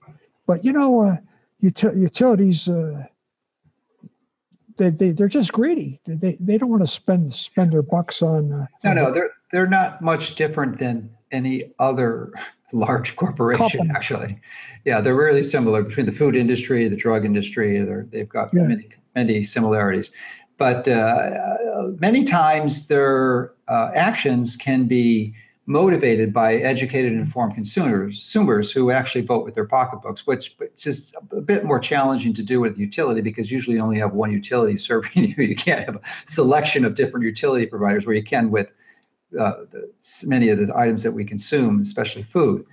But 0.48 0.64
you 0.64 0.72
know, 0.72 1.02
uh, 1.02 1.18
uti- 1.60 1.98
utilities, 1.98 2.70
uh, 2.70 3.08
they, 4.78 4.90
they, 4.90 5.12
they're 5.12 5.28
just 5.28 5.52
greedy. 5.54 6.00
They, 6.06 6.16
they, 6.16 6.38
they 6.40 6.58
don't 6.58 6.70
want 6.70 6.84
to 6.84 6.88
spend 6.88 7.34
spend 7.34 7.72
their 7.72 7.82
bucks 7.82 8.22
on. 8.22 8.52
Uh, 8.52 8.66
No, 8.84 8.94
no, 8.94 9.12
they're 9.12 9.30
they're 9.52 9.68
not 9.68 10.02
much 10.02 10.36
different 10.36 10.78
than 10.78 11.10
any 11.32 11.72
other 11.80 12.32
large 12.74 13.16
corporation. 13.16 13.68
Company. 13.68 13.90
Actually, 13.96 14.40
yeah, 14.86 15.02
they're 15.02 15.16
really 15.16 15.44
similar 15.44 15.84
between 15.84 16.06
the 16.06 16.12
food 16.12 16.36
industry, 16.36 16.88
the 16.88 16.96
drug 16.96 17.26
industry. 17.26 17.80
They're, 17.84 18.06
they've 18.10 18.30
got 18.30 18.54
Yeah. 18.54 18.64
many 18.64 18.90
many 19.16 19.44
similarities, 19.44 20.12
but 20.58 20.88
uh, 20.88 21.90
many 22.00 22.24
times 22.24 22.88
their 22.88 23.54
uh, 23.68 23.92
actions 23.94 24.56
can 24.56 24.86
be 24.86 25.34
motivated 25.68 26.34
by 26.34 26.56
educated 26.56 27.14
informed 27.14 27.54
consumers, 27.54 28.18
consumers 28.18 28.72
who 28.72 28.92
actually 28.92 29.22
vote 29.22 29.46
with 29.46 29.54
their 29.54 29.66
pocketbooks, 29.66 30.26
which 30.26 30.56
which 30.58 30.88
is 30.88 31.14
a 31.32 31.42
bit 31.42 31.64
more 31.64 31.80
challenging 31.80 32.34
to 32.34 32.44
do 32.44 32.60
with 32.60 32.78
utility 32.78 33.22
because 33.22 33.52
usually 33.52 33.76
you 33.76 33.82
only 33.82 33.98
have 33.98 34.14
one 34.14 34.32
utility 34.32 34.78
serving 34.90 35.24
you. 35.24 35.44
You 35.44 35.56
can't 35.56 35.86
have 35.86 35.98
a 35.98 36.02
selection 36.26 36.84
of 36.84 36.96
different 36.96 37.26
utility 37.26 37.66
providers 37.66 38.06
where 38.06 38.16
you 38.16 38.24
can 38.24 38.50
with 38.52 38.72
uh, 39.40 39.66
the, 39.70 39.90
many 40.26 40.50
of 40.50 40.60
the 40.60 40.76
items 40.76 41.04
that 41.04 41.12
we 41.12 41.24
consume, 41.24 41.80
especially 41.80 42.24
food. 42.24 42.66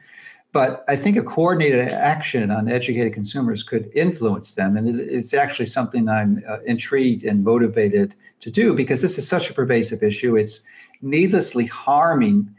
But 0.50 0.82
I 0.88 0.96
think 0.96 1.18
a 1.18 1.22
coordinated 1.22 1.88
action 1.88 2.50
on 2.50 2.68
educated 2.70 3.12
consumers 3.12 3.62
could 3.62 3.90
influence 3.94 4.54
them, 4.54 4.78
and 4.78 4.88
it, 4.88 4.98
it's 4.98 5.34
actually 5.34 5.66
something 5.66 6.08
I'm 6.08 6.42
uh, 6.48 6.60
intrigued 6.64 7.22
and 7.22 7.44
motivated 7.44 8.14
to 8.40 8.50
do 8.50 8.74
because 8.74 9.02
this 9.02 9.18
is 9.18 9.28
such 9.28 9.50
a 9.50 9.52
pervasive 9.54 10.02
issue. 10.02 10.36
It's 10.36 10.62
needlessly 11.02 11.66
harming 11.66 12.54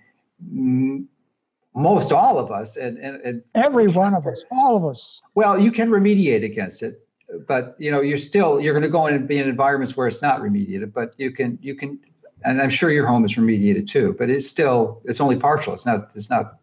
most 1.76 2.12
all 2.12 2.40
of 2.40 2.52
us, 2.52 2.76
and, 2.78 2.98
and, 2.98 3.22
and 3.22 3.44
every 3.56 3.88
one 3.88 4.14
of 4.14 4.26
us, 4.28 4.44
all 4.52 4.76
of 4.76 4.86
us. 4.86 5.22
well, 5.36 5.60
you 5.60 5.72
can 5.72 5.90
remediate 5.90 6.44
against 6.44 6.84
it, 6.84 7.08
but 7.48 7.76
you 7.80 7.92
know 7.92 8.02
you're 8.02 8.18
still 8.18 8.60
you're 8.60 8.74
going 8.74 8.84
to 8.84 8.90
go 8.90 9.08
in 9.08 9.14
and 9.14 9.28
be 9.28 9.38
in 9.38 9.48
environments 9.48 9.96
where 9.96 10.08
it's 10.08 10.22
not 10.22 10.42
remediated. 10.42 10.94
But 10.94 11.14
you 11.18 11.32
can 11.32 11.60
you 11.62 11.76
can, 11.76 12.00
and 12.44 12.62
I'm 12.62 12.70
sure 12.70 12.92
your 12.92 13.06
home 13.06 13.26
is 13.26 13.36
remediated 13.36 13.88
too. 13.88 14.16
But 14.18 14.30
it's 14.30 14.48
still 14.48 15.02
it's 15.06 15.22
only 15.22 15.38
partial. 15.38 15.74
It's 15.74 15.86
not 15.86 16.12
it's 16.16 16.30
not 16.30 16.60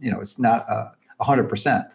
you 0.00 0.10
know 0.10 0.20
it's 0.20 0.38
not 0.38 0.68
uh, 0.68 0.90
a 1.20 1.24
hundred 1.24 1.48
percent. 1.48 1.86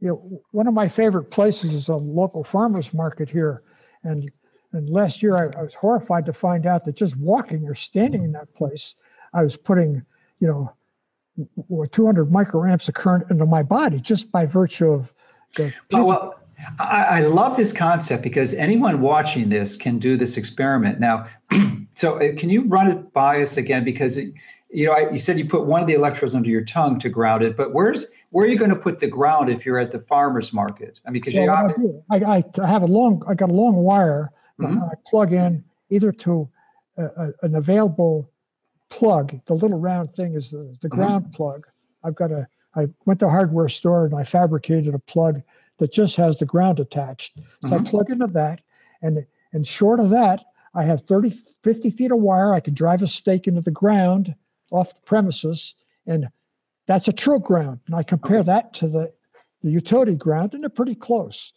you 0.00 0.08
know, 0.08 0.42
one 0.52 0.66
of 0.66 0.74
my 0.74 0.88
favorite 0.88 1.30
places 1.30 1.74
is 1.74 1.88
a 1.88 1.96
local 1.96 2.44
farmers 2.44 2.92
market 2.92 3.30
here. 3.30 3.62
And 4.02 4.30
and 4.72 4.90
last 4.90 5.22
year 5.22 5.36
I, 5.36 5.58
I 5.58 5.62
was 5.62 5.74
horrified 5.74 6.26
to 6.26 6.32
find 6.32 6.66
out 6.66 6.84
that 6.84 6.96
just 6.96 7.16
walking 7.16 7.66
or 7.66 7.74
standing 7.74 8.24
in 8.24 8.32
that 8.32 8.52
place, 8.54 8.94
I 9.34 9.42
was 9.42 9.56
putting, 9.56 10.04
you 10.38 10.48
know, 10.48 10.72
w- 11.36 11.66
w- 11.68 11.88
200 11.88 12.30
microamps 12.30 12.88
of 12.88 12.94
current 12.94 13.30
into 13.30 13.46
my 13.46 13.62
body 13.62 14.00
just 14.00 14.30
by 14.32 14.46
virtue 14.46 14.90
of 14.90 15.12
the. 15.56 15.72
Oh, 15.92 16.04
well, 16.04 16.34
I, 16.78 17.06
I 17.08 17.20
love 17.20 17.56
this 17.56 17.72
concept 17.72 18.22
because 18.22 18.54
anyone 18.54 19.00
watching 19.00 19.48
this 19.48 19.76
can 19.76 19.98
do 19.98 20.16
this 20.16 20.36
experiment 20.36 21.00
now. 21.00 21.26
so 21.94 22.18
uh, 22.18 22.34
can 22.36 22.50
you 22.50 22.64
run 22.64 22.88
it 22.88 23.12
by 23.12 23.42
us 23.42 23.56
again? 23.56 23.84
Because 23.84 24.16
it, 24.16 24.32
you 24.70 24.86
know, 24.86 24.92
I, 24.92 25.10
you 25.10 25.18
said 25.18 25.38
you 25.38 25.46
put 25.46 25.66
one 25.66 25.80
of 25.80 25.86
the 25.86 25.94
electrodes 25.94 26.34
under 26.34 26.48
your 26.48 26.64
tongue 26.64 26.98
to 27.00 27.08
ground 27.08 27.42
it, 27.42 27.56
but 27.56 27.72
where's 27.72 28.06
where 28.30 28.44
are 28.44 28.48
you 28.48 28.58
going 28.58 28.70
to 28.70 28.76
put 28.76 29.00
the 29.00 29.06
ground 29.06 29.48
if 29.48 29.64
you're 29.64 29.78
at 29.78 29.92
the 29.92 30.00
farmer's 30.00 30.52
market? 30.52 31.00
I 31.06 31.10
mean, 31.10 31.22
because 31.22 31.34
you 31.34 31.46
Well, 31.46 32.02
what 32.08 32.22
I, 32.22 32.42
I, 32.62 32.66
have 32.66 32.82
a 32.82 32.86
long, 32.86 33.22
I 33.28 33.34
got 33.34 33.50
a 33.50 33.54
long 33.54 33.76
wire 33.76 34.32
that 34.58 34.68
Mhm. 34.68 34.90
I 34.90 34.94
plug 35.06 35.32
in 35.32 35.64
either 35.90 36.10
to 36.12 36.48
a, 36.96 37.04
a, 37.04 37.32
an 37.42 37.54
available 37.54 38.28
plug. 38.96 39.40
The 39.46 39.54
little 39.54 39.78
round 39.78 40.14
thing 40.14 40.34
is 40.34 40.50
the, 40.50 40.76
the 40.80 40.88
Mhm. 40.88 40.94
ground 40.94 41.32
plug. 41.32 41.66
I've 42.02 42.14
got 42.14 42.30
a, 42.32 42.46
I 42.74 42.88
went 43.04 43.20
to 43.20 43.26
a 43.26 43.30
hardware 43.30 43.68
store 43.68 44.04
and 44.06 44.14
I 44.14 44.24
fabricated 44.24 44.94
a 44.94 44.98
plug 44.98 45.42
that 45.78 45.92
just 45.92 46.16
has 46.16 46.38
the 46.38 46.46
ground 46.46 46.78
attached. 46.80 47.38
So 47.66 47.74
I 47.76 47.78
Mhm. 47.78 47.86
plug 47.90 48.10
into 48.10 48.26
that. 48.28 48.60
And, 49.02 49.26
and 49.52 49.66
short 49.66 50.00
of 50.00 50.10
that, 50.10 50.44
I 50.74 50.84
have 50.84 51.02
30, 51.02 51.30
50 51.62 51.90
feet 51.90 52.12
of 52.12 52.18
wire. 52.18 52.52
I 52.52 52.60
can 52.60 52.74
drive 52.74 53.02
a 53.02 53.06
stake 53.06 53.46
into 53.48 53.60
the 53.62 53.70
ground 53.70 54.34
off 54.70 54.94
the 54.94 55.00
premises. 55.02 55.74
And 56.06 56.28
that's 56.86 57.08
a 57.08 57.12
true 57.12 57.38
ground. 57.40 57.80
And 57.86 57.94
I 57.94 58.02
compare 58.02 58.42
that 58.42 58.72
to 58.74 58.88
the, 58.88 59.12
the 59.62 59.70
utility 59.70 60.14
ground, 60.14 60.52
and 60.52 60.62
they're 60.62 60.68
pretty 60.68 60.94
close. 60.94 61.52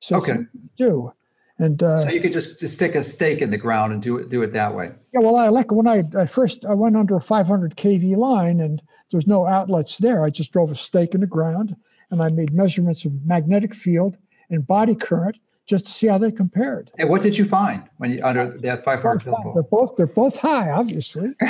So 0.00 0.16
Okay. 0.16 0.44
do. 0.76 1.12
And 1.58 1.82
uh, 1.82 1.98
so 1.98 2.10
you 2.10 2.20
could 2.20 2.32
just, 2.32 2.58
just 2.58 2.74
stick 2.74 2.96
a 2.96 3.02
stake 3.02 3.40
in 3.40 3.50
the 3.50 3.58
ground 3.58 3.92
and 3.92 4.02
do 4.02 4.18
it 4.18 4.28
do 4.28 4.42
it 4.42 4.52
that 4.52 4.74
way. 4.74 4.92
yeah, 5.12 5.20
well, 5.20 5.36
I 5.36 5.48
like 5.48 5.70
when 5.70 5.86
I, 5.86 6.02
I 6.18 6.26
first 6.26 6.66
I 6.66 6.74
went 6.74 6.96
under 6.96 7.16
a 7.16 7.20
500 7.20 7.76
kV 7.76 8.16
line, 8.16 8.60
and 8.60 8.82
there's 9.12 9.26
no 9.26 9.46
outlets 9.46 9.98
there. 9.98 10.24
I 10.24 10.30
just 10.30 10.52
drove 10.52 10.72
a 10.72 10.74
stake 10.74 11.14
in 11.14 11.20
the 11.20 11.28
ground, 11.28 11.76
and 12.10 12.20
I 12.20 12.28
made 12.28 12.52
measurements 12.52 13.04
of 13.04 13.12
magnetic 13.24 13.72
field 13.72 14.18
and 14.50 14.66
body 14.66 14.96
current 14.96 15.38
just 15.66 15.86
to 15.86 15.92
see 15.92 16.08
how 16.08 16.18
they 16.18 16.30
compared. 16.30 16.90
And 16.98 17.08
what 17.08 17.22
did 17.22 17.38
you 17.38 17.44
find 17.44 17.84
when 17.98 18.10
you 18.10 18.24
under 18.24 18.58
that 18.58 18.84
500 18.84 19.20
kV? 19.20 19.54
They're 19.54 19.62
both 19.62 19.96
they're 19.96 20.06
both 20.06 20.36
high, 20.36 20.70
obviously. 20.70 21.34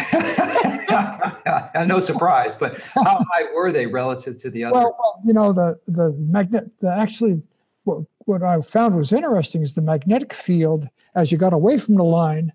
no 1.86 1.98
surprise, 1.98 2.55
but 2.55 2.78
how 2.94 3.24
high 3.32 3.44
were 3.55 3.72
they 3.72 3.86
relative 3.86 4.36
to 4.38 4.50
the 4.50 4.64
other? 4.64 4.74
Well, 4.74 4.96
well, 4.98 5.22
you 5.24 5.32
know 5.32 5.55
the 5.55 5.80
the 5.86 6.12
magnet. 6.18 6.70
The 6.80 6.94
actually, 6.94 7.42
what 7.84 8.05
what 8.27 8.43
I 8.43 8.61
found 8.61 8.97
was 8.97 9.12
interesting 9.12 9.62
is 9.62 9.75
the 9.75 9.83
magnetic 9.83 10.33
field 10.33 10.89
as 11.14 11.31
you 11.31 11.39
got 11.39 11.53
away 11.53 11.79
from 11.79 11.95
the 11.97 12.05
line, 12.05 12.53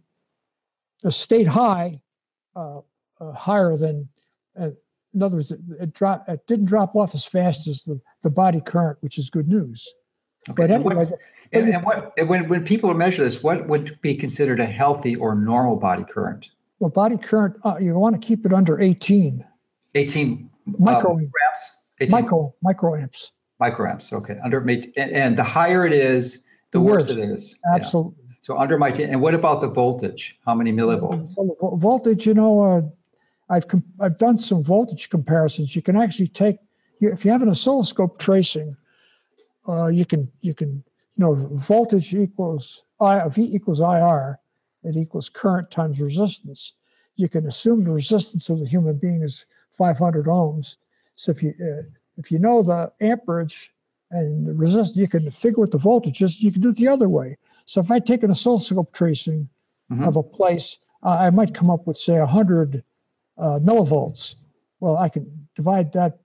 uh, 1.05 1.09
stayed 1.09 1.47
high, 1.47 2.01
uh, 2.55 2.79
uh, 3.21 3.31
higher 3.33 3.77
than. 3.77 4.09
Uh, 4.59 4.69
in 5.13 5.23
other 5.23 5.35
words, 5.37 5.51
it, 5.51 5.59
it 5.79 5.93
dropped. 5.93 6.29
It 6.29 6.45
didn't 6.45 6.65
drop 6.65 6.95
off 6.95 7.15
as 7.15 7.25
fast 7.25 7.67
as 7.67 7.83
the, 7.83 7.99
the 8.21 8.29
body 8.29 8.61
current, 8.61 8.97
which 9.01 9.17
is 9.17 9.29
good 9.29 9.47
news. 9.47 9.91
Okay, 10.49 10.53
But 10.55 10.63
and 10.71 10.73
anyway, 10.73 10.95
what's- 10.95 11.11
And, 11.51 11.69
and 11.69 11.83
what 11.83 12.13
when 12.27 12.47
when 12.47 12.63
people 12.63 12.93
measure 12.93 13.23
this, 13.23 13.41
what 13.41 13.67
would 13.67 13.99
be 14.01 14.13
considered 14.13 14.59
a 14.59 14.65
healthy 14.67 15.15
or 15.15 15.33
normal 15.35 15.77
body 15.77 16.03
current? 16.03 16.51
well, 16.79 16.91
body 16.91 17.17
current 17.17 17.55
uh, 17.65 17.75
you 17.79 17.97
want 17.97 18.19
to 18.21 18.25
keep 18.25 18.45
it 18.45 18.53
under 18.53 18.79
18 18.79 19.43
18 19.95 20.49
micro 20.77 21.15
uh, 21.15 21.19
amps. 21.19 21.75
18 22.01 22.11
micro 22.11 22.53
microamps. 22.63 23.31
Microamps. 23.59 24.11
Okay, 24.13 24.37
under 24.43 24.59
and, 24.59 24.95
and 24.97 25.37
the 25.37 25.43
higher 25.43 25.85
it 25.85 25.93
is, 25.93 26.43
the 26.71 26.79
The 26.79 26.81
worse 26.81 27.07
worse. 27.07 27.17
it 27.17 27.19
is. 27.19 27.57
Yeah. 27.65 27.75
Absolutely. 27.75 28.15
So 28.41 28.57
under 28.57 28.77
my 28.77 28.89
10, 28.89 29.09
and 29.09 29.21
what 29.21 29.35
about 29.35 29.59
the 29.61 29.67
voltage? 29.67 30.39
How 30.45 30.55
many 30.55 30.71
millivolts? 30.71 31.33
Well, 31.37 31.75
voltage, 31.75 32.25
you 32.25 32.33
know, 32.33 32.61
uh, 32.61 32.81
I've 33.53 33.67
com- 33.67 33.83
I've 33.99 34.17
done 34.17 34.37
some 34.37 34.63
voltage 34.63 35.09
comparisons. 35.09 35.75
You 35.75 35.81
can 35.81 35.97
actually 35.97 36.27
take 36.29 36.57
you, 36.99 37.11
if 37.11 37.25
you 37.25 37.31
have 37.31 37.41
an 37.41 37.49
oscilloscope 37.49 38.17
tracing, 38.19 38.75
uh, 39.67 39.87
you 39.87 40.05
can 40.05 40.31
you 40.41 40.53
can 40.53 40.69
you 41.15 41.25
know 41.25 41.33
voltage 41.53 42.13
equals 42.13 42.83
I 43.01 43.27
V 43.27 43.41
equals 43.43 43.81
IR. 43.81 44.39
It 44.83 44.95
equals 44.95 45.27
current 45.29 45.69
times 45.71 45.99
resistance. 45.99 46.73
You 47.15 47.27
can 47.27 47.45
assume 47.47 47.83
the 47.83 47.91
resistance 47.91 48.47
of 48.49 48.59
the 48.59 48.65
human 48.65 48.97
being 48.97 49.21
is 49.23 49.45
500 49.73 50.25
ohms. 50.27 50.75
So 51.15 51.31
if 51.31 51.43
you 51.43 51.53
uh, 51.61 51.83
if 52.19 52.31
you 52.31 52.37
know 52.37 52.61
the 52.61 52.91
amperage 53.01 53.71
and 54.11 54.45
the 54.45 54.53
resistance, 54.53 54.97
you 54.97 55.07
can 55.07 55.31
figure 55.31 55.61
what 55.61 55.71
the 55.71 55.77
voltage 55.77 56.21
is. 56.21 56.41
You 56.43 56.51
can 56.51 56.61
do 56.61 56.69
it 56.69 56.75
the 56.75 56.87
other 56.87 57.07
way. 57.09 57.37
So 57.65 57.79
if 57.79 57.89
I 57.89 57.99
take 57.99 58.23
an 58.23 58.31
oscilloscope 58.31 58.91
tracing 58.91 59.49
Mhm. 59.91 60.07
of 60.07 60.15
a 60.17 60.23
place, 60.23 60.77
uh, 61.03 61.09
I 61.09 61.29
might 61.29 61.53
come 61.53 61.69
up 61.69 61.87
with 61.87 61.97
say 61.97 62.19
100 62.19 62.83
uh, 63.37 63.59
millivolts. 63.59 64.35
Well, 64.81 64.97
I 64.97 65.07
can 65.09 65.47
divide 65.55 65.93
that, 65.93 66.19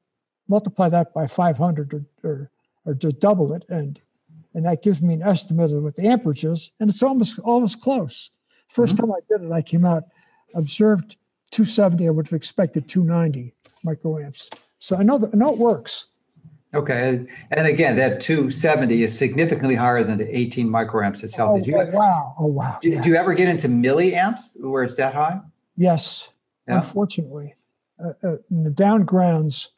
multiply 0.48 0.88
that 0.88 1.14
by 1.14 1.26
500 1.26 1.94
or, 1.94 2.04
or, 2.28 2.50
or 2.84 2.94
just 2.94 3.20
double 3.20 3.52
it. 3.52 3.64
And, 3.68 4.00
and 4.54 4.64
that 4.64 4.82
gives 4.82 5.00
me 5.00 5.14
an 5.14 5.22
estimate 5.22 5.70
of 5.72 5.82
what 5.84 5.94
the 5.96 6.06
amperage 6.06 6.44
is. 6.44 6.72
And 6.80 6.90
it's 6.90 7.02
almost, 7.02 7.38
almost 7.40 7.80
close. 7.80 8.30
1st 8.74 8.98
time 8.98 9.12
I 9.12 9.20
did 9.28 9.42
it, 9.46 9.52
I 9.52 9.62
came 9.62 9.84
out, 9.84 10.04
observed 10.54 11.16
270. 11.52 12.08
I 12.08 12.10
would 12.10 12.26
have 12.26 12.36
expected 12.36 12.88
290 12.88 13.54
microamps. 13.86 14.52
So 14.84 14.98
I 14.98 15.02
know 15.02 15.16
that, 15.16 15.30
I 15.32 15.36
know 15.38 15.50
it 15.50 15.58
works. 15.58 16.08
Okay, 16.74 17.24
and- 17.52 17.66
again, 17.66 17.96
that 17.96 18.20
270 18.20 19.02
is 19.02 19.16
significantly 19.16 19.74
higher 19.74 20.04
than 20.04 20.18
the 20.18 20.38
18 20.38 20.68
microamps 20.68 21.24
itself. 21.24 21.52
Oh, 21.52 21.56
Did 21.56 21.66
you, 21.68 21.78
oh, 21.78 21.86
wow. 21.86 22.34
Oh, 22.38 22.46
wow. 22.46 22.78
do, 22.82 22.90
Yeah. 22.90 23.00
do 23.00 23.08
you 23.08 23.16
ever 23.16 23.32
get 23.32 23.48
into 23.48 23.66
milliamps 23.66 24.60
where 24.62 24.82
it's 24.82 24.96
that 24.96 25.14
high? 25.14 25.40
Yes, 25.78 26.28
Yeah. 26.68 26.76
unfortunately. 26.76 27.54
Uh, 27.98 28.12
uh, 28.22 28.36
in 28.50 28.62
the 28.62 28.68
down 28.70 29.04
grounds 29.06 29.70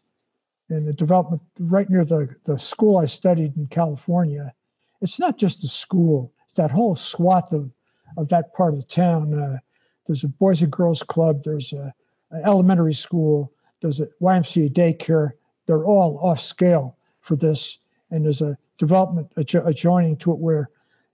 in 0.70 0.84
the 0.84 0.92
development 0.92 1.40
right 1.61 1.88
near 1.88 2.04
the, 2.04 2.34
the 2.42 2.59
school 2.59 2.98
I 2.98 3.04
studied 3.04 3.57
in 3.57 3.68
California, 3.68 4.52
it's 5.02 5.20
not 5.20 5.38
just 5.38 5.62
the 5.62 5.68
school, 5.68 6.32
it's 6.46 6.54
that 6.54 6.72
whole 6.72 6.96
swath 6.96 7.52
of, 7.52 7.70
of 8.16 8.28
that 8.30 8.52
part 8.54 8.72
of 8.74 8.80
the 8.80 8.86
town. 8.86 9.32
Uh, 9.34 9.59
there's 10.09 10.24
a 10.24 10.28
Boys 10.28 10.62
and 10.62 10.72
Girls 10.72 11.04
Club, 11.04 11.44
there's 11.44 11.72
a, 11.72 11.94
an 12.32 12.42
elementary 12.44 12.94
school, 12.94 13.52
there's 13.81 14.01
a 14.01 14.07
YMCA 14.20 14.72
daycare. 14.72 15.33
They're 15.66 15.85
all 15.85 16.18
off 16.22 16.41
scale 16.41 16.97
for 17.20 17.37
this. 17.37 17.79
And 18.11 18.24
there's 18.24 18.43
a 18.43 18.57
development 18.79 19.33
adjo- 19.37 19.66
adjoining 19.66 20.16
to 20.18 20.33
it 20.33 20.39
where 20.39 20.70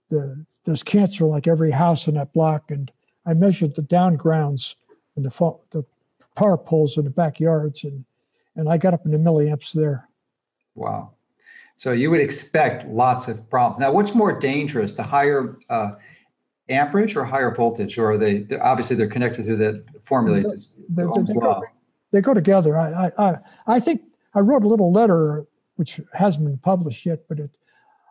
the, 0.09 0.45
there's 0.63 0.83
cancer 0.83 1.25
like 1.25 1.47
every 1.47 1.71
house 1.71 2.07
in 2.07 2.15
that 2.15 2.33
block. 2.33 2.71
And 2.71 2.91
I 3.25 3.33
measured 3.33 3.75
the 3.75 3.81
down 3.81 4.15
grounds 4.15 4.75
and 5.15 5.25
the, 5.25 5.31
fa- 5.31 5.53
the 5.71 5.83
power 6.35 6.57
poles 6.57 6.97
in 6.97 7.03
the 7.03 7.09
backyards, 7.11 7.83
and 7.83 8.03
and 8.55 8.69
I 8.69 8.77
got 8.77 8.93
up 8.93 9.05
into 9.05 9.17
milliamps 9.17 9.73
there. 9.73 10.07
Wow. 10.75 11.11
So 11.75 11.91
you 11.91 12.11
would 12.11 12.19
expect 12.19 12.87
lots 12.87 13.27
of 13.27 13.47
problems. 13.49 13.79
Now, 13.79 13.91
what's 13.91 14.13
more 14.13 14.37
dangerous, 14.37 14.93
the 14.93 15.01
higher 15.03 15.57
uh, 15.69 15.93
amperage 16.69 17.15
or 17.15 17.23
higher 17.23 17.53
voltage? 17.53 17.97
Or 17.97 18.11
are 18.11 18.17
they, 18.17 18.39
they're, 18.39 18.63
obviously 18.63 18.95
they're 18.95 19.07
connected 19.07 19.45
through 19.45 19.57
the 19.57 19.83
formula, 20.03 20.41
They- 20.41 20.49
just 20.49 20.73
they- 20.89 21.03
Ohm's 21.03 21.33
they 22.13 22.21
go- 22.21 22.31
law. 22.31 22.35
They 22.35 22.43
go 22.43 22.61
together. 22.61 22.77
I, 22.77 23.11
I 23.17 23.29
I 23.29 23.37
I 23.75 23.79
think 23.79 24.01
I 24.35 24.39
wrote 24.39 24.63
a 24.63 24.67
little 24.67 24.91
letter 24.91 25.45
which 25.75 25.99
hasn't 26.13 26.45
been 26.45 26.57
published 26.59 27.05
yet, 27.05 27.27
but 27.27 27.39
it. 27.39 27.51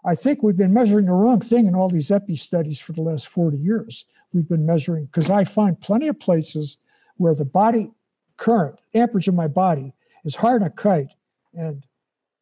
I 0.05 0.17
think 0.17 0.43
we've 0.43 0.57
been 0.57 0.75
measuring 0.75 1.07
the 1.07 1.13
wrong 1.13 1.41
thing 1.41 1.67
in 1.67 1.77
all 1.77 1.89
these 1.89 2.11
epi 2.11 2.35
studies 2.35 2.81
for 2.81 2.93
the 2.93 3.03
last 3.03 3.29
40 3.29 3.57
years. 3.57 4.05
We've 4.35 4.49
been 4.49 4.67
measuring 4.67 5.05
because 5.07 5.31
I 5.31 5.45
find 5.45 5.81
plenty 5.81 6.09
of 6.09 6.19
places 6.19 6.77
where 7.19 7.37
the 7.37 7.45
body 7.45 7.93
current, 8.37 8.81
amperage 8.95 9.29
of 9.29 9.35
my 9.35 9.47
body, 9.47 9.95
is 10.25 10.35
higher 10.35 10.59
than 10.59 10.67
a 10.67 10.71
kite, 10.71 11.15
and 11.55 11.87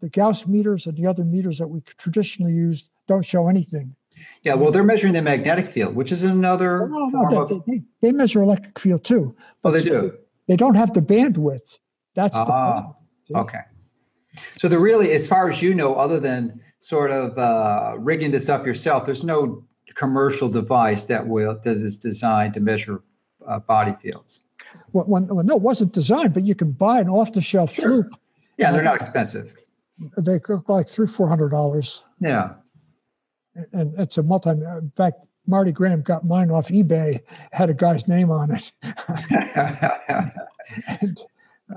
the 0.01 0.09
Gauss 0.09 0.47
meters 0.47 0.87
and 0.87 0.97
the 0.97 1.07
other 1.07 1.23
meters 1.25 1.59
that 1.59 1.69
we 1.69 1.83
traditionally 1.83 2.55
used 2.55 2.89
don't 3.07 3.27
show 3.27 3.49
anything. 3.49 3.95
Yeah, 4.43 4.55
well, 4.55 4.71
they're 4.71 4.83
measuring 4.83 5.13
the 5.13 5.21
magnetic 5.21 5.67
field, 5.67 5.95
which 5.95 6.13
is 6.13 6.23
another 6.23 6.89
No, 6.89 7.09
no, 7.09 7.11
form 7.11 7.29
no, 7.35 7.41
of. 7.43 7.49
they, 7.67 7.73
they, 7.73 7.83
they 8.01 8.13
measure 8.13 8.41
electric 8.43 8.79
field 8.79 9.05
too. 9.05 9.35
Oh, 9.39 9.43
but 9.61 9.71
they 9.73 9.83
do. 9.83 10.15
They 10.51 10.57
don't 10.57 10.75
have 10.75 10.93
the 10.93 11.01
bandwidth. 11.01 11.79
That's 12.17 12.35
the 12.35 12.41
Ah, 12.41 12.45
problem. 12.73 12.95
See? 13.29 13.35
Okay. 13.37 13.61
So 14.59 14.67
there 14.67 14.81
really, 14.81 15.13
as 15.13 15.29
far 15.29 15.49
as 15.49 15.63
you 15.63 15.75
know, 15.75 15.95
other 15.95 16.19
than 16.19 16.61
sort 16.81 17.13
of 17.13 17.39
uh, 17.39 17.95
rigging 18.01 18.33
this 18.33 18.49
up 18.49 18.67
yourself, 18.67 19.07
there's 19.07 19.23
no 19.23 19.63
commercial 19.95 20.49
device 20.49 21.05
that 21.05 21.25
will 21.25 21.57
that 21.63 21.77
is 21.77 21.97
designed 21.99 22.55
to 22.55 22.61
measure 22.61 23.05
uh, 23.47 23.61
body 23.61 23.95
fields. 24.03 24.41
Well, 24.93 25.05
when, 25.05 25.29
well, 25.29 25.45
no, 25.45 25.55
it 25.55 25.63
wasn't 25.63 25.93
designed, 25.93 26.35
but 26.35 26.45
you 26.45 26.57
can 26.57 26.73
buy 26.73 26.99
an 26.99 27.09
off-the-shelf 27.09 27.73
Sure. 27.73 28.03
fluke. 28.03 28.13
Yeah, 28.57 28.73
they're 28.73 28.83
not 28.83 28.97
expensive. 28.97 29.53
They 30.19 30.41
cost 30.41 30.69
like 30.69 30.89
three, 30.89 31.07
four 31.07 31.29
hundred 31.29 31.51
dollars, 31.51 32.03
Yeah. 32.19 32.55
and 33.73 33.95
it's 34.01 34.19
a 34.19 34.25
multi. 34.25 34.51
In 34.51 34.91
fact, 34.97 35.19
Marty 35.47 35.72
Graham 35.72 36.03
got 36.03 36.24
mine 36.24 36.51
off 36.51 36.68
eBay. 36.68 37.20
Had 37.51 37.70
a 37.70 37.74
guy's 37.74 38.07
name 38.09 38.30
on 38.30 38.51
it. 38.53 38.72
and, 41.01 41.20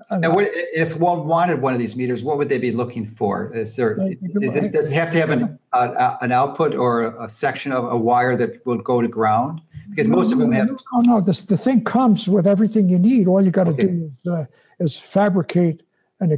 uh, 0.10 0.18
Now, 0.18 0.34
what, 0.36 0.48
if 0.54 0.96
one 0.98 1.28
wanted 1.28 1.62
one 1.62 1.74
of 1.74 1.80
these 1.80 1.96
meters, 1.96 2.24
what 2.24 2.38
would 2.38 2.50
they 2.50 2.58
be 2.58 2.72
looking 2.72 3.06
for? 3.06 3.54
Is 3.54 3.76
there, 3.76 4.00
is 4.42 4.56
it, 4.56 4.72
does 4.72 4.92
it 4.92 4.94
have 4.94 5.10
to 5.12 5.20
have 5.20 5.30
an, 5.32 5.58
uh, 5.72 6.18
an 6.22 6.32
output 6.32 6.76
or 6.76 7.16
a 7.24 7.30
section 7.30 7.72
of 7.72 7.86
a 7.86 7.98
wire 7.98 8.36
that 8.38 8.66
will 8.66 8.78
go 8.78 9.02
to 9.02 9.08
ground? 9.08 9.62
Because 9.90 10.08
most 10.08 10.32
of 10.32 10.40
them 10.40 10.52
have, 10.52 10.70
Oh 10.94 11.02
no, 11.02 11.22
this 11.22 11.44
the 11.44 11.58
thing 11.58 11.84
comes 11.84 12.28
with 12.28 12.48
everything 12.48 12.90
you 12.90 12.98
need. 12.98 13.28
All 13.28 13.44
you 13.44 13.52
got 13.52 13.66
to 13.66 13.72
Okay. 13.72 13.84
do 13.88 14.12
is, 14.26 14.32
uh, 14.32 14.46
is 14.80 14.98
fabricate 14.98 15.84
and 16.20 16.36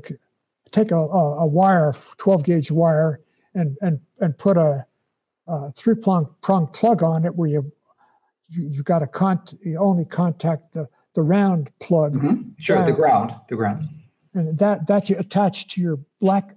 take 0.72 0.92
a, 0.92 0.98
a, 0.98 1.38
a 1.40 1.46
wire, 1.46 1.94
twelve 2.18 2.44
gauge 2.44 2.70
wire, 2.72 3.22
and 3.54 3.78
and 3.82 4.02
and 4.20 4.38
put 4.38 4.58
a, 4.58 4.86
a 5.48 5.72
three 5.72 5.96
prong 5.96 6.28
prong 6.42 6.68
plug 6.68 7.04
on 7.04 7.26
it 7.26 7.36
where 7.36 7.50
you 7.50 7.72
you, 8.50 8.68
you 8.68 8.84
got 8.84 9.00
to 9.00 9.08
con 9.08 9.40
you 9.64 9.78
only 9.78 10.06
contact 10.06 10.74
the 10.74 10.88
the 11.14 11.22
round 11.22 11.72
plug, 11.80 12.14
Mhm. 12.14 12.54
sure, 12.58 12.84
the 12.86 12.92
ground, 12.92 13.34
the 13.50 13.56
ground. 13.56 13.88
and 14.34 14.58
that 14.60 14.88
that 14.88 15.10
you 15.10 15.18
attach 15.18 15.68
to 15.70 15.82
your 15.82 15.98
black 16.20 16.56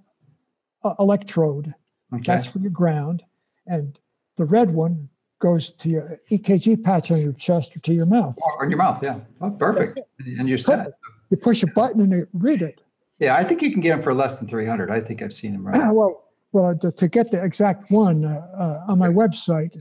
uh, 0.83 0.93
electrode. 0.99 1.73
Okay. 2.13 2.23
That's 2.25 2.45
for 2.45 2.59
your 2.59 2.71
ground, 2.71 3.23
and 3.67 3.97
the 4.37 4.45
red 4.45 4.71
one 4.73 5.09
goes 5.39 5.71
to 5.73 5.89
your 5.89 6.19
EKG 6.29 6.83
patch 6.83 7.11
on 7.11 7.21
your 7.21 7.31
chest 7.33 7.73
or 7.75 7.79
to 7.79 7.93
your 7.93 8.05
mouth. 8.05 8.37
Or 8.57 8.65
in 8.65 8.69
your 8.71 8.77
mouth, 8.77 9.01
yeah. 9.01 9.19
Oh, 9.39 9.49
perfect. 9.51 9.99
And 10.25 10.49
you're 10.49 10.57
set. 10.57 10.91
You 11.29 11.37
push 11.37 11.63
a 11.63 11.67
button 11.67 12.01
and 12.01 12.11
it 12.13 12.27
read 12.33 12.61
it. 12.61 12.81
Yeah, 13.19 13.35
I 13.37 13.43
think 13.45 13.61
you 13.61 13.71
can 13.71 13.79
get 13.79 13.91
them 13.91 14.01
for 14.01 14.13
less 14.13 14.39
than 14.39 14.49
300. 14.49 14.91
I 14.91 14.99
think 14.99 15.21
I've 15.21 15.33
seen 15.33 15.53
them 15.53 15.65
right. 15.65 15.93
well, 15.93 16.25
well, 16.51 16.75
to, 16.77 16.91
to 16.91 17.07
get 17.07 17.31
the 17.31 17.43
exact 17.43 17.91
one 17.91 18.25
uh, 18.25 18.47
uh, 18.87 18.91
on 18.91 18.97
my 18.97 19.07
website, 19.09 19.79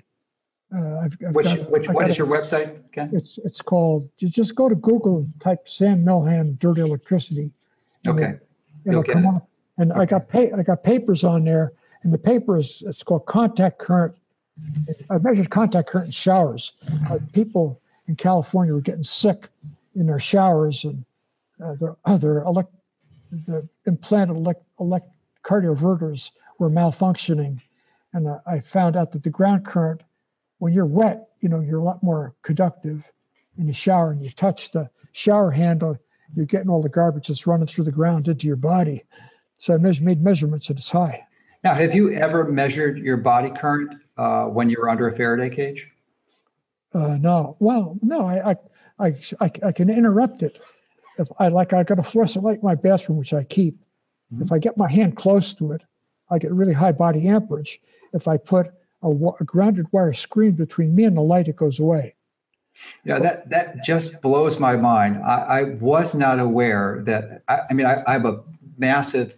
uh, 0.75 0.99
I've, 0.99 1.17
I've 1.27 1.35
Which, 1.35 1.47
got, 1.47 1.71
which, 1.71 1.89
I 1.89 1.93
what 1.93 2.11
is 2.11 2.17
a- 2.17 2.19
your 2.19 2.27
website 2.27 2.85
again? 2.87 3.11
It's 3.13 3.39
it's 3.39 3.63
called. 3.63 4.09
You 4.19 4.29
just 4.29 4.55
go 4.55 4.69
to 4.69 4.75
Google 4.75 5.19
and 5.19 5.41
type 5.41 5.67
Sam 5.67 6.05
Milham 6.05 6.59
dirty 6.59 6.83
electricity. 6.83 7.53
Okay. 8.07 8.23
it- 8.33 8.45
It'll 8.85 9.03
come 9.03 9.25
it. 9.25 9.29
up, 9.35 9.49
and 9.79 9.93
I 9.93 10.05
got 10.07 10.29
pa- 10.29 10.55
I 10.57 10.63
got 10.63 10.83
papers 10.85 11.25
on 11.25 11.45
there, 11.45 11.73
and 12.03 12.13
the 12.13 12.19
paper 12.19 12.57
is 12.59 12.83
it's 12.87 13.03
called 13.03 13.27
contact 13.27 13.79
current. 13.79 14.15
I 15.11 15.19
measured 15.19 15.51
contact 15.51 15.89
current 15.89 16.07
in 16.07 16.13
showers. 16.13 16.73
Uh, 17.11 17.19
people 17.33 17.81
in 18.07 18.17
California 18.17 18.73
were 18.75 18.81
getting 18.81 19.03
sick 19.03 19.49
in 19.95 20.07
their 20.07 20.19
showers, 20.21 20.85
and 20.85 21.05
uh, 21.63 21.75
their 21.75 21.97
other 22.05 22.43
elect, 22.45 22.71
the 23.31 23.67
implanted 23.87 24.37
elect, 24.37 24.63
elect 24.81 25.09
cardioverters 25.43 26.31
were 26.59 26.71
malfunctioning, 26.71 27.61
and 28.13 28.29
I 28.47 28.61
found 28.61 28.97
out 28.97 29.13
that 29.13 29.23
the 29.23 29.31
ground 29.31 29.65
current, 29.65 30.03
when 30.59 30.73
you're 30.73 30.87
wet, 30.87 31.29
you 31.41 31.49
know 31.49 31.61
you're 31.61 31.81
a 31.81 31.85
lot 31.85 32.03
more 32.03 32.35
conductive 32.43 33.11
in 33.59 33.67
the 33.67 33.73
shower, 33.73 34.11
and 34.11 34.23
you 34.23 34.31
touch 34.31 34.71
the 34.71 34.91
shower 35.13 35.51
handle, 35.51 35.97
you're 36.35 36.47
getting 36.47 36.69
all 36.69 36.83
the 36.83 36.89
garbage 36.89 37.29
that's 37.29 37.47
running 37.47 37.67
through 37.67 37.85
the 37.85 37.93
ground 37.93 38.29
into 38.29 38.47
your 38.47 38.57
body. 38.57 39.05
So 39.57 39.75
I 39.75 39.79
made 39.79 40.23
measurements, 40.23 40.69
and 40.69 40.79
it's 40.79 40.91
high. 40.91 41.25
Now, 41.65 41.75
have 41.75 41.95
you 41.95 42.13
ever 42.13 42.45
measured 42.45 42.99
your 42.99 43.17
body 43.17 43.51
current 43.51 43.95
uh, 44.17 44.45
when 44.45 44.71
you 44.71 44.79
were 44.81 44.89
under 44.89 45.09
a 45.09 45.17
Faraday 45.17 45.51
cage? 45.51 45.91
Uh, 46.95 47.17
no, 47.21 47.57
well, 47.59 47.99
no, 48.03 48.27
I, 48.27 48.51
I, 48.51 48.57
I, 49.01 49.07
I, 49.41 49.51
I 49.67 49.73
can 49.73 49.91
interrupt 49.91 50.43
it. 50.43 50.63
If 51.19 51.29
I 51.39 51.49
like, 51.49 51.73
I 51.73 51.83
got 51.83 51.99
a 51.99 52.03
fluorescent 52.03 52.45
light 52.45 52.59
in 52.59 52.65
my 52.65 52.77
bathroom, 52.77 53.19
which 53.19 53.35
I 53.35 53.43
keep. 53.45 53.77
If 54.41 54.53
I 54.53 54.59
get 54.59 54.77
my 54.77 54.91
hand 54.91 55.17
close 55.17 55.55
to 55.55 55.73
it, 55.73 55.83
I 56.31 56.39
get 56.39 56.53
really 56.53 56.73
high 56.73 56.93
body 56.93 57.29
amperage. 57.29 57.81
If 58.13 58.29
I 58.29 58.37
put 58.37 58.69
a, 59.03 59.09
a 59.09 59.45
grounded 59.45 59.87
wire 59.93 60.13
screen 60.13 60.53
between 60.53 60.95
me 60.95 61.05
and 61.05 61.17
the 61.17 61.23
light, 61.23 61.49
it 61.49 61.57
goes 61.57 61.79
away. 61.79 62.15
Yeah, 63.05 63.19
that 63.19 63.51
that 63.51 63.85
just 63.85 64.23
blows 64.23 64.61
my 64.61 64.77
mind. 64.77 65.21
I, 65.25 65.35
I 65.35 65.63
was 65.81 66.15
not 66.15 66.39
aware 66.39 67.03
that. 67.07 67.43
I, 67.49 67.61
I 67.71 67.75
mean, 67.75 67.87
I, 67.87 68.03
I'm 68.07 68.25
a 68.25 68.41
massive 68.77 69.35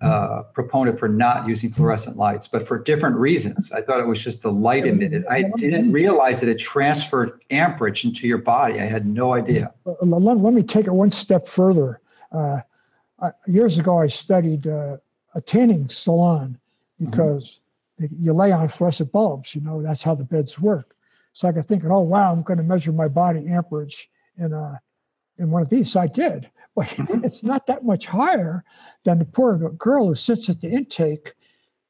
uh, 0.00 0.42
proponent 0.52 0.98
for 0.98 1.08
not 1.08 1.48
using 1.48 1.70
fluorescent 1.70 2.16
lights, 2.16 2.46
but 2.46 2.66
for 2.66 2.78
different 2.78 3.16
reasons. 3.16 3.72
I 3.72 3.80
thought 3.80 4.00
it 4.00 4.06
was 4.06 4.22
just 4.22 4.42
the 4.42 4.52
light 4.52 4.86
emitted. 4.86 5.24
I 5.28 5.44
didn't 5.56 5.92
realize 5.92 6.40
that 6.40 6.48
it 6.48 6.58
transferred 6.58 7.42
amperage 7.50 8.04
into 8.04 8.28
your 8.28 8.38
body. 8.38 8.80
I 8.80 8.86
had 8.86 9.06
no 9.06 9.32
idea. 9.32 9.72
Let, 10.02 10.38
let 10.38 10.54
me 10.54 10.62
take 10.62 10.86
it 10.86 10.92
one 10.92 11.10
step 11.10 11.46
further. 11.46 12.00
Uh, 12.30 12.60
years 13.46 13.78
ago, 13.78 14.00
I 14.00 14.06
studied 14.06 14.66
uh, 14.66 14.98
a 15.34 15.40
tanning 15.40 15.88
salon 15.88 16.58
because 16.98 17.60
you 17.98 18.32
lay 18.32 18.52
on 18.52 18.68
fluorescent 18.68 19.12
bulbs. 19.12 19.54
You 19.54 19.60
know 19.60 19.82
that's 19.82 20.02
how 20.02 20.14
the 20.14 20.24
beds 20.24 20.58
work. 20.58 20.94
So 21.32 21.48
I 21.48 21.52
got 21.52 21.66
thinking, 21.66 21.90
oh 21.90 22.00
wow, 22.00 22.32
I'm 22.32 22.42
going 22.42 22.58
to 22.58 22.64
measure 22.64 22.92
my 22.92 23.08
body 23.08 23.46
amperage 23.48 24.08
in 24.38 24.52
uh, 24.52 24.78
in 25.38 25.50
one 25.50 25.62
of 25.62 25.68
these. 25.68 25.92
So 25.92 26.00
I 26.00 26.06
did, 26.06 26.48
but 26.76 26.92
it's 26.98 27.42
not 27.42 27.66
that 27.66 27.84
much 27.84 28.06
higher 28.06 28.64
than 29.04 29.18
the 29.18 29.24
poor 29.24 29.56
girl 29.70 30.08
who 30.08 30.14
sits 30.14 30.48
at 30.48 30.60
the 30.60 30.70
intake, 30.70 31.34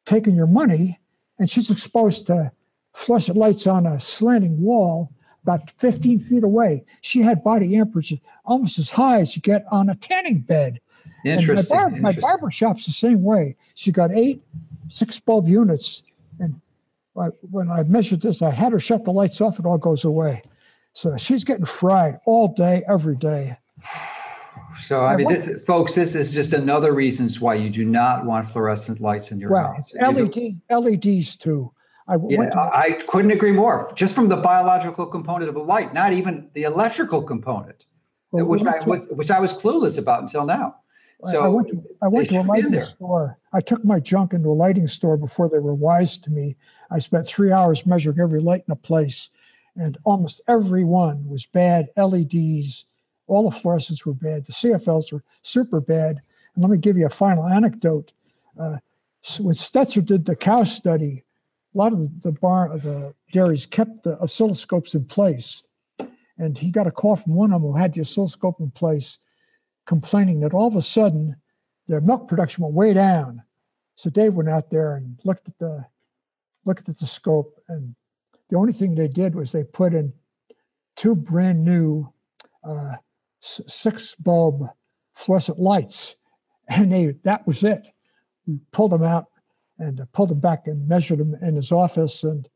taking 0.05 0.35
your 0.35 0.47
money, 0.47 0.99
and 1.39 1.49
she's 1.49 1.71
exposed 1.71 2.27
to 2.27 2.51
fluorescent 2.95 3.37
lights 3.37 3.67
on 3.67 3.87
a 3.87 3.99
slanting 4.01 4.63
wall 4.63 5.11
about 5.43 5.71
15 5.73 6.21
feet 6.21 6.43
away. 6.43 6.85
She 7.03 7.21
had 7.21 7.45
body 7.45 7.77
amperage 7.77 8.17
almost 8.47 8.79
as 8.79 8.91
high 8.91 9.21
as 9.21 9.37
you 9.37 9.43
get 9.43 9.67
on 9.71 9.91
a 9.91 9.95
tanning 9.95 10.41
bed. 10.41 10.81
Interesting. 11.25 11.77
And 11.79 11.85
my, 11.85 11.91
bar, 11.91 11.91
my 11.91 12.09
interesting. 12.11 12.21
barber 12.23 12.51
shop's 12.51 12.87
the 12.87 12.93
same 12.93 13.23
way. 13.23 13.57
She 13.75 13.93
got 13.93 14.13
eight 14.13 14.43
six 14.89 15.19
bulb 15.19 15.49
units, 15.49 16.03
and 16.39 16.61
I, 17.17 17.27
when 17.51 17.71
I 17.71 17.83
measured 17.85 18.21
this, 18.21 18.43
I 18.43 18.51
had 18.51 18.73
her 18.73 18.81
shut 18.81 19.05
the 19.05 19.13
lights 19.13 19.41
off. 19.41 19.59
It 19.59 19.67
all 19.67 19.79
goes 19.79 20.05
away. 20.05 20.43
So 20.93 21.17
she's 21.17 21.45
getting 21.45 21.65
fried 21.65 22.19
all 22.25 22.49
day, 22.49 22.85
every 22.89 23.17
day. 23.17 23.57
So 24.81 25.05
I 25.05 25.17
mean, 25.17 25.29
this, 25.29 25.65
folks, 25.65 25.95
this 25.95 26.15
is 26.15 26.33
just 26.33 26.53
another 26.53 26.93
reasons 26.93 27.41
why 27.41 27.55
you 27.55 27.71
do 27.71 27.85
not 27.85 28.25
want 28.25 28.49
fluorescent 28.49 29.01
lights 29.01 29.31
in 29.31 29.41
your 29.41 29.51
Well, 29.51 29.75
house. 29.75 29.93
LED, 29.95 30.61
LEDs 30.71 31.37
too. 31.37 31.73
I 32.09 32.17
Yeah, 32.29 32.51
to, 32.51 32.59
I 32.59 33.01
couldn't 33.09 33.31
agree 33.31 33.53
more. 33.53 33.91
Just 33.95 34.15
from 34.15 34.29
the 34.29 34.37
biological 34.37 35.07
component 35.07 35.49
of 35.49 35.57
a 35.57 35.63
light, 35.63 35.95
not 35.95 36.13
even 36.13 36.51
the 36.53 36.65
electrical 36.65 37.23
component, 37.23 37.87
well, 38.31 38.45
which 38.45 38.65
I 38.65 38.79
was 38.85 39.09
which 39.09 39.31
I 39.31 39.41
was 39.41 39.55
clueless 39.55 39.99
about 39.99 40.21
until 40.23 40.45
now. 40.45 40.77
I- 41.25 41.31
I 41.41 41.49
went 41.49 41.69
to 41.69 41.83
I 42.03 42.09
went 42.09 42.29
to 42.31 42.35
a 42.37 42.39
should 42.39 42.53
be 42.53 42.59
in 42.59 42.65
lighting 42.65 42.73
store. 42.87 43.39
I 43.53 43.61
took 43.61 43.85
my 43.85 44.01
junk 44.01 44.33
into 44.35 44.51
a 44.51 44.53
lighting 44.55 44.87
store 44.87 45.17
before 45.17 45.49
they 45.49 45.59
were 45.59 45.75
wise 45.75 46.19
to 46.19 46.31
me. 46.31 46.57
I 46.91 46.99
spent 46.99 47.27
three 47.27 47.53
hours 47.53 47.87
measuring 47.87 48.19
every 48.21 48.41
light 48.41 48.65
in 48.67 48.73
a 48.73 48.77
place, 48.77 49.31
and 49.77 49.97
almost 50.05 50.41
every 50.49 50.85
one 50.85 51.29
was 51.29 51.47
bad. 51.47 51.89
LEDs, 51.97 52.87
all 53.27 53.49
the 53.49 53.57
fluorescents 53.57 54.05
were 54.05 54.13
bad. 54.15 54.45
The 54.45 54.53
CFLs 54.53 55.13
were 55.13 55.23
super 55.43 55.81
bad. 55.81 56.21
And 56.55 56.63
let 56.63 56.71
me 56.71 56.79
give 56.79 56.97
you 56.97 57.07
a 57.07 57.11
final 57.11 57.47
anecdote. 57.47 58.13
Uh, 58.59 58.79
s- 59.25 59.41
when 59.41 59.55
Stetzer 59.55 60.05
did 60.05 60.25
the 60.27 60.37
cow 60.37 60.63
study, 60.65 61.25
a 61.75 61.79
lot 61.79 61.93
of 61.93 62.01
the, 62.01 62.31
the 62.31 62.33
bar 62.33 62.77
the 62.79 63.15
dairies 63.33 63.67
kept 63.67 64.03
the 64.05 64.17
oscilloscopes 64.23 64.95
in 64.95 65.05
place, 65.07 65.65
and 66.39 66.57
he 66.59 66.71
got 66.71 66.87
a 66.87 66.91
call 66.93 67.17
from 67.17 67.35
one 67.35 67.53
of 67.53 67.63
them 67.63 67.73
who 67.73 67.77
had 67.77 67.95
the 67.95 68.01
oscilloscope 68.03 68.61
in 68.61 68.71
place 68.71 69.19
complaining 69.87 70.41
that 70.41 70.55
all 70.55 70.67
of 70.67 70.77
a 70.77 70.83
sudden 70.83 71.37
their 71.89 72.01
milk 72.01 72.29
production 72.29 72.65
went 72.65 72.75
way 72.75 72.93
down. 72.95 73.43
So 73.97 74.11
Dave 74.11 74.35
went 74.35 74.49
out 74.49 74.71
there 74.71 74.97
and 74.97 75.19
looked 75.25 75.49
at 75.49 75.59
the 75.59 75.85
looked 76.65 76.89
at 76.89 76.99
the 76.99 77.07
scope, 77.07 77.61
and 77.69 77.95
the 78.49 78.57
only 78.57 78.73
thing 78.73 78.95
they 78.95 79.09
did 79.09 79.35
was 79.35 79.53
they 79.53 79.65
put 79.65 79.95
in 79.95 80.13
two 80.97 81.15
brand 81.15 81.65
new 81.65 82.11
uh, 82.65 82.95
six 83.41 84.15
bulb 84.15 84.69
fluorescent 85.13 85.59
lights, 85.59 86.17
and 86.69 86.91
they 86.91 87.15
that 87.25 87.47
was 87.47 87.63
it. 87.63 87.87
We 88.47 88.59
pulled 88.73 88.93
them 88.93 89.03
out 89.03 89.27
and 89.79 90.01
uh, 90.01 90.07
pulled 90.13 90.31
them 90.31 90.41
back 90.41 90.67
and 90.67 90.89
measured 90.89 91.19
them 91.19 91.35
in 91.43 91.55
his 91.57 91.71
office, 91.71 92.25
and 92.25 92.49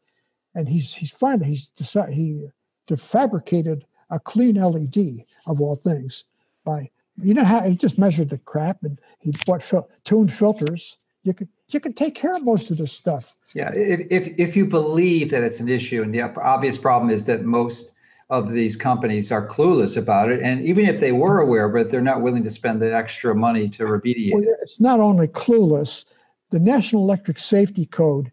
and 0.55 0.69
he's 0.69 0.95
he's 0.95 1.11
finally 1.11 1.49
he's 1.49 1.71
decided 1.71 2.15
he 2.15 2.49
fabricated 2.97 3.85
a 4.11 4.19
clean 4.19 4.55
LED 4.55 5.25
of 5.47 5.61
all 5.61 5.77
things 5.77 6.25
by 6.65 6.91
you 7.23 7.35
know 7.35 7.45
how 7.45 7.61
he 7.63 7.75
just 7.77 7.99
measured 7.99 8.31
the 8.31 8.39
crap 8.39 8.83
and 8.83 9.01
he 9.19 9.33
bought 9.47 9.63
fil- 9.63 9.89
tuned 10.05 10.33
filters. 10.33 10.99
You 11.25 11.35
could 11.35 11.49
you 11.71 11.81
could 11.81 11.97
take 11.97 12.15
care 12.15 12.35
of 12.35 12.45
most 12.45 12.71
of 12.71 12.79
this 12.79 12.93
stuff. 12.93 13.37
yeah, 13.55 13.71
if, 13.75 14.01
if 14.11 14.35
if 14.39 14.57
you 14.57 14.67
believe 14.67 15.31
that 15.31 15.43
it's 15.43 15.61
an 15.61 15.69
issue, 15.69 16.03
and 16.03 16.13
the 16.15 16.23
obvious 16.23 16.79
problem 16.79 17.11
is 17.11 17.25
that 17.27 17.45
most 17.45 17.93
of 18.31 18.53
these 18.53 18.77
companies 18.77 19.33
are 19.33 19.47
clueless 19.47 19.97
about 19.97 20.31
it, 20.31 20.41
and 20.43 20.65
even 20.65 20.87
if 20.87 21.01
they 21.01 21.13
were 21.13 21.41
aware 21.41 21.69
but 21.69 21.91
they're 21.91 22.01
not 22.01 22.23
willing 22.23 22.45
to 22.45 22.51
spend 22.51 22.81
the 22.81 22.95
extra 22.95 23.35
money 23.35 23.69
to 23.71 23.85
remediate 23.85 24.33
Well, 24.35 24.43
it. 24.43 24.59
it's 24.63 24.81
not 24.81 25.01
only 25.01 25.29
clueless. 25.29 26.05
The 26.51 26.61
National 26.61 27.03
Electric 27.03 27.39
Safety 27.39 27.85
Code 27.85 28.33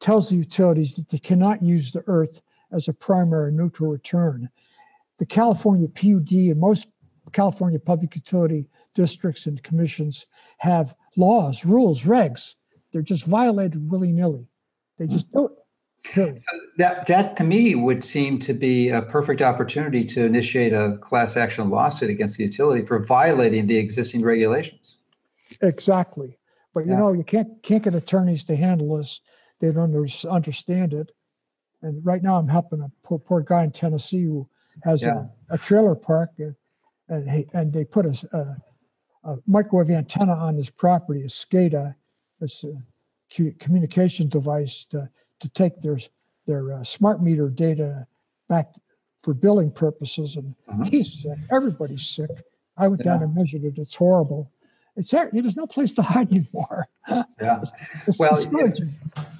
tells 0.00 0.28
the 0.28 0.36
utilities 0.36 0.94
that 0.94 1.08
they 1.08 1.18
cannot 1.18 1.62
use 1.62 1.92
the 1.92 2.02
earth 2.06 2.42
as 2.72 2.88
a 2.88 2.92
primary 2.92 3.52
neutral 3.52 3.90
return. 3.90 4.50
The 5.18 5.24
California 5.26 5.88
PUD 5.88 6.32
and 6.32 6.60
most 6.60 6.88
California 7.32 7.78
public 7.78 8.14
utility 8.14 8.68
districts 8.94 9.46
and 9.46 9.62
commissions 9.62 10.26
have 10.58 10.94
laws, 11.16 11.64
rules, 11.64 12.04
regs. 12.04 12.54
They're 12.92 13.02
just 13.02 13.26
violated 13.26 13.90
willy 13.90 14.12
nilly. 14.12 14.46
They 14.98 15.06
just 15.06 15.26
hmm. 15.28 15.38
do 15.38 15.44
it. 15.46 15.52
Period. 16.04 16.38
That 16.76 17.06
that 17.06 17.34
to 17.38 17.44
me 17.44 17.74
would 17.74 18.04
seem 18.04 18.38
to 18.40 18.52
be 18.52 18.90
a 18.90 19.00
perfect 19.00 19.40
opportunity 19.40 20.04
to 20.04 20.26
initiate 20.26 20.74
a 20.74 20.98
class 21.00 21.34
action 21.34 21.70
lawsuit 21.70 22.10
against 22.10 22.36
the 22.36 22.44
utility 22.44 22.84
for 22.84 23.02
violating 23.02 23.66
the 23.66 23.78
existing 23.78 24.20
regulations. 24.20 24.98
Exactly. 25.62 26.36
But 26.74 26.84
you 26.84 26.92
Yeah. 26.92 26.98
know, 26.98 27.12
you 27.14 27.24
can't 27.24 27.62
can't 27.62 27.82
get 27.82 27.94
attorneys 27.94 28.44
to 28.44 28.56
handle 28.56 28.98
this. 28.98 29.20
They 29.60 29.70
don't 29.70 29.94
under, 29.94 30.06
understand 30.28 30.92
it. 30.92 31.12
And 31.80 32.04
right 32.04 32.22
now, 32.22 32.36
I'm 32.36 32.48
helping 32.48 32.80
a 32.80 32.90
poor, 33.02 33.18
poor 33.18 33.40
guy 33.40 33.64
in 33.64 33.70
Tennessee 33.70 34.24
who 34.24 34.48
has 34.82 35.02
Yeah. 35.02 35.26
a, 35.48 35.54
a 35.54 35.58
trailer 35.58 35.94
park, 35.94 36.30
and 36.38 36.54
and, 37.08 37.30
he, 37.30 37.46
and 37.52 37.72
they 37.72 37.84
put 37.84 38.06
a 39.24 39.36
microwave 39.46 39.90
antenna 39.90 40.32
on 40.34 40.54
his 40.56 40.70
property, 40.70 41.22
a 41.22 41.28
SCADA, 41.28 41.94
a 42.40 43.52
communication 43.58 44.28
device 44.28 44.86
to 44.86 45.08
to 45.40 45.48
take 45.50 45.80
their 45.80 45.98
their 46.46 46.72
uh, 46.74 46.84
smart 46.84 47.22
meter 47.22 47.48
data 47.48 48.06
back 48.48 48.74
for 49.18 49.34
billing 49.34 49.70
purposes. 49.70 50.36
And 50.36 50.54
Mhm. 50.68 50.88
he's 50.88 51.22
sick. 51.22 51.38
Everybody's 51.50 52.06
sick. 52.06 52.30
I 52.76 52.88
went 52.88 53.02
down 53.02 53.22
and 53.22 53.34
measured 53.34 53.64
it. 53.64 53.78
It's 53.78 53.94
horrible. 53.94 54.50
It's 54.96 55.10
there. 55.10 55.28
There's 55.32 55.56
no 55.56 55.66
place 55.66 55.92
to 55.92 56.02
hide 56.02 56.30
anymore. 56.30 56.88
Yeah. 57.38 57.62
It's 58.06 58.18
Well. 58.18 58.38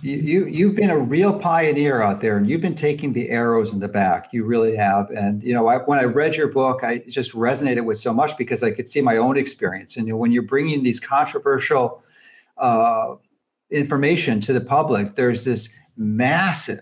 You, 0.02 0.16
you 0.18 0.44
you've 0.44 0.74
been 0.74 0.90
a 0.90 0.98
real 0.98 1.32
pioneer 1.32 2.02
out 2.02 2.20
there, 2.20 2.36
and 2.36 2.46
you've 2.46 2.60
been 2.60 2.74
taking 2.74 3.14
the 3.14 3.30
arrows 3.30 3.72
in 3.72 3.80
the 3.80 3.88
back. 3.88 4.28
You 4.34 4.44
really 4.44 4.76
have. 4.76 5.08
And 5.10 5.42
you 5.42 5.54
know, 5.54 5.68
I, 5.68 5.78
when 5.78 5.98
I 5.98 6.02
read 6.02 6.36
your 6.36 6.48
book, 6.48 6.84
I 6.84 6.98
just 7.08 7.32
resonated 7.32 7.86
with 7.86 7.98
so 7.98 8.12
much 8.12 8.36
because 8.36 8.62
I 8.62 8.70
could 8.70 8.86
see 8.86 9.00
my 9.00 9.16
own 9.16 9.38
experience. 9.38 9.96
And 9.96 10.06
you 10.06 10.12
know, 10.12 10.18
when 10.18 10.30
you're 10.30 10.42
bringing 10.42 10.82
these 10.82 11.00
controversial 11.00 12.02
uh, 12.58 13.14
information 13.70 14.42
to 14.42 14.52
the 14.52 14.60
public, 14.60 15.14
there's 15.14 15.46
this 15.46 15.70
massive 15.96 16.80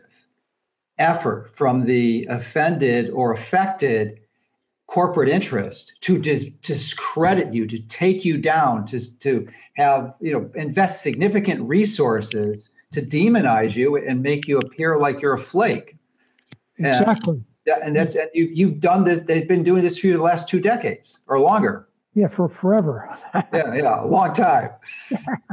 effort 0.99 1.55
from 1.55 1.85
the 1.85 2.27
offended 2.29 3.11
or 3.11 3.33
affected 3.33 4.22
corporate 4.93 5.31
interest 5.31 5.95
to 6.03 6.19
dis- 6.19 6.51
discredit 6.61 7.55
you, 7.55 7.67
to 7.67 7.79
take 7.85 8.27
you 8.27 8.37
down, 8.37 8.85
to, 8.85 9.19
to 9.19 9.49
have, 9.73 10.13
you 10.21 10.31
know, 10.31 10.51
invest 10.55 11.03
significant 11.03 11.59
resources 11.63 12.69
to 12.91 13.01
demonize 13.01 13.75
you 13.75 13.97
and 13.97 14.23
make 14.23 14.47
you 14.47 14.59
appear 14.59 14.99
like 14.99 15.23
you're 15.23 15.33
a 15.33 15.39
flake. 15.39 15.97
Exactly. 16.77 17.43
Yeah, 17.67 17.79
And 17.83 17.97
that's 17.97 18.17
and 18.17 18.29
you 18.35 18.51
you've 18.53 18.81
done 18.81 19.05
this, 19.05 19.21
they've 19.21 19.49
been 19.49 19.63
doing 19.63 19.83
this 19.83 19.97
for 19.97 20.09
you 20.09 20.13
the 20.15 20.23
last 20.23 20.47
two 20.47 20.61
decades 20.61 21.21
or 21.27 21.41
longer. 21.41 21.89
Yeah, 22.15 22.29
for 22.29 22.47
forever. 22.51 23.17
Yeah, 23.55 23.75
yeah, 23.75 24.05
a 24.05 24.05
long 24.05 24.35
time. 24.35 24.71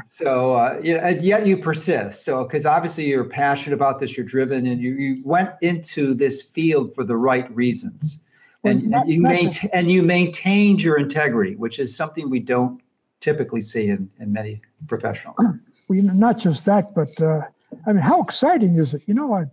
So 0.06 0.54
uh, 0.54 0.82
yeah, 0.84 1.08
and 1.08 1.22
yet 1.22 1.46
you 1.46 1.56
persist. 1.56 2.26
So 2.26 2.44
because 2.44 2.66
obviously 2.66 3.06
you're 3.06 3.24
passionate 3.24 3.76
about 3.76 4.00
this, 4.00 4.18
you're 4.18 4.26
driven, 4.26 4.68
and 4.68 4.82
you, 4.82 4.96
you 4.96 5.22
went 5.24 5.52
into 5.62 6.14
this 6.14 6.42
field 6.42 6.94
for 6.94 7.06
the 7.06 7.16
right 7.16 7.50
reasons. 7.56 8.20
And, 8.66 8.94
you 9.08 9.22
maintain 9.22 9.70
and 9.74 9.90
you 9.90 10.04
maintained 10.04 10.84
your 10.84 10.98
integrity, 10.98 11.56
which 11.56 11.80
is 11.80 11.96
something 11.96 12.30
we 12.30 12.40
don't 12.42 12.82
typically 13.22 13.62
see 13.62 13.88
in, 13.88 14.10
in 14.20 14.34
many 14.34 14.62
professionals. 14.88 15.38
Well, 15.90 16.04
not 16.04 16.38
just 16.38 16.66
that, 16.66 16.94
but 16.94 17.20
uh, 17.20 17.42
I 17.88 17.94
mean, 17.94 18.04
how 18.04 18.22
exciting 18.22 18.76
is 18.76 18.94
it? 18.94 19.02
You 19.08 19.16
know, 19.16 19.34
I, 19.34 19.46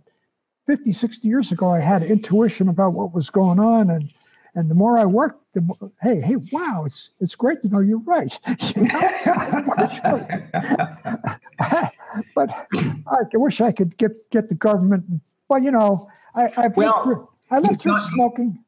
50, 0.67 0.91
60 0.91 1.27
years 1.27 1.51
ago, 1.51 1.71
I 1.71 1.79
had 1.79 2.03
intuition 2.03 2.69
about 2.69 2.93
what 2.93 3.11
was 3.11 3.31
going 3.31 3.59
on, 3.59 3.89
and 3.89 4.13
and 4.53 4.69
the 4.69 4.75
more 4.75 4.99
I 4.99 5.05
worked, 5.05 5.41
the 5.53 5.61
more, 5.61 5.77
hey, 5.99 6.21
hey, 6.21 6.35
wow, 6.51 6.83
it's 6.85 7.09
it's 7.19 7.33
great 7.33 7.61
to 7.63 7.69
know 7.69 7.79
you're 7.79 8.03
right. 8.03 8.37
You 8.75 8.83
know? 8.83 10.27
but 12.35 12.67
I 12.71 13.23
wish 13.33 13.61
I 13.61 13.71
could 13.71 13.97
get 13.97 14.11
get 14.29 14.49
the 14.49 14.55
government. 14.55 15.05
Well, 15.49 15.61
you 15.61 15.71
know, 15.71 16.07
I, 16.35 16.51
I've 16.57 16.77
Well, 16.77 16.91
lived 16.93 17.03
through, 17.03 17.29
I 17.49 17.59
lived 17.59 17.81
through 17.81 17.93
not- 17.93 18.09
smoking. 18.09 18.63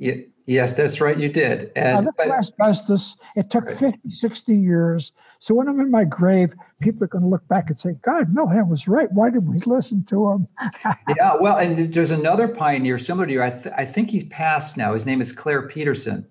Ye- 0.00 0.26
yes, 0.46 0.72
that's 0.72 1.00
right. 1.00 1.18
You 1.18 1.28
did. 1.28 1.70
I 1.76 1.80
And 1.80 2.06
lived 2.06 2.16
but, 2.16 2.30
asbestos. 2.30 3.16
It 3.36 3.50
took 3.50 3.66
Right. 3.66 3.76
50, 3.76 4.10
60 4.10 4.56
years. 4.56 5.12
So 5.38 5.54
when 5.54 5.68
I'm 5.68 5.78
in 5.78 5.90
my 5.90 6.04
grave, 6.04 6.54
people 6.80 7.04
are 7.04 7.06
going 7.06 7.22
to 7.22 7.28
look 7.28 7.46
back 7.48 7.68
and 7.68 7.76
say, 7.76 7.94
God, 8.02 8.34
Milham 8.34 8.68
was 8.68 8.88
right. 8.88 9.12
Why 9.12 9.30
did 9.30 9.46
we 9.46 9.58
listen 9.60 10.02
to 10.06 10.30
him? 10.30 10.46
yeah, 11.16 11.36
well, 11.38 11.58
and 11.58 11.92
there's 11.92 12.10
another 12.10 12.48
pioneer 12.48 12.98
similar 12.98 13.26
to 13.26 13.32
you. 13.32 13.42
I, 13.42 13.50
th- 13.50 13.74
I 13.76 13.84
think 13.84 14.10
he's 14.10 14.24
passed 14.24 14.76
now. 14.76 14.94
His 14.94 15.06
name 15.06 15.20
is 15.20 15.32
Clair 15.32 15.68
Patterson. 15.68 16.26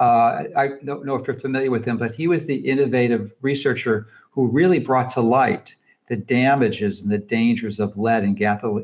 Uh, 0.00 0.44
I 0.56 0.70
don't 0.84 1.04
know 1.04 1.14
if 1.14 1.26
you're 1.26 1.36
familiar 1.36 1.70
with 1.70 1.84
him, 1.84 1.98
but 1.98 2.14
he 2.14 2.26
was 2.26 2.46
the 2.46 2.56
innovative 2.56 3.32
researcher 3.42 4.08
who 4.30 4.48
really 4.48 4.78
brought 4.78 5.08
to 5.10 5.20
light 5.20 5.74
the 6.08 6.16
damages 6.16 7.02
and 7.02 7.10
the 7.10 7.18
dangers 7.18 7.80
of 7.80 7.96
lead 7.96 8.24
in 8.24 8.34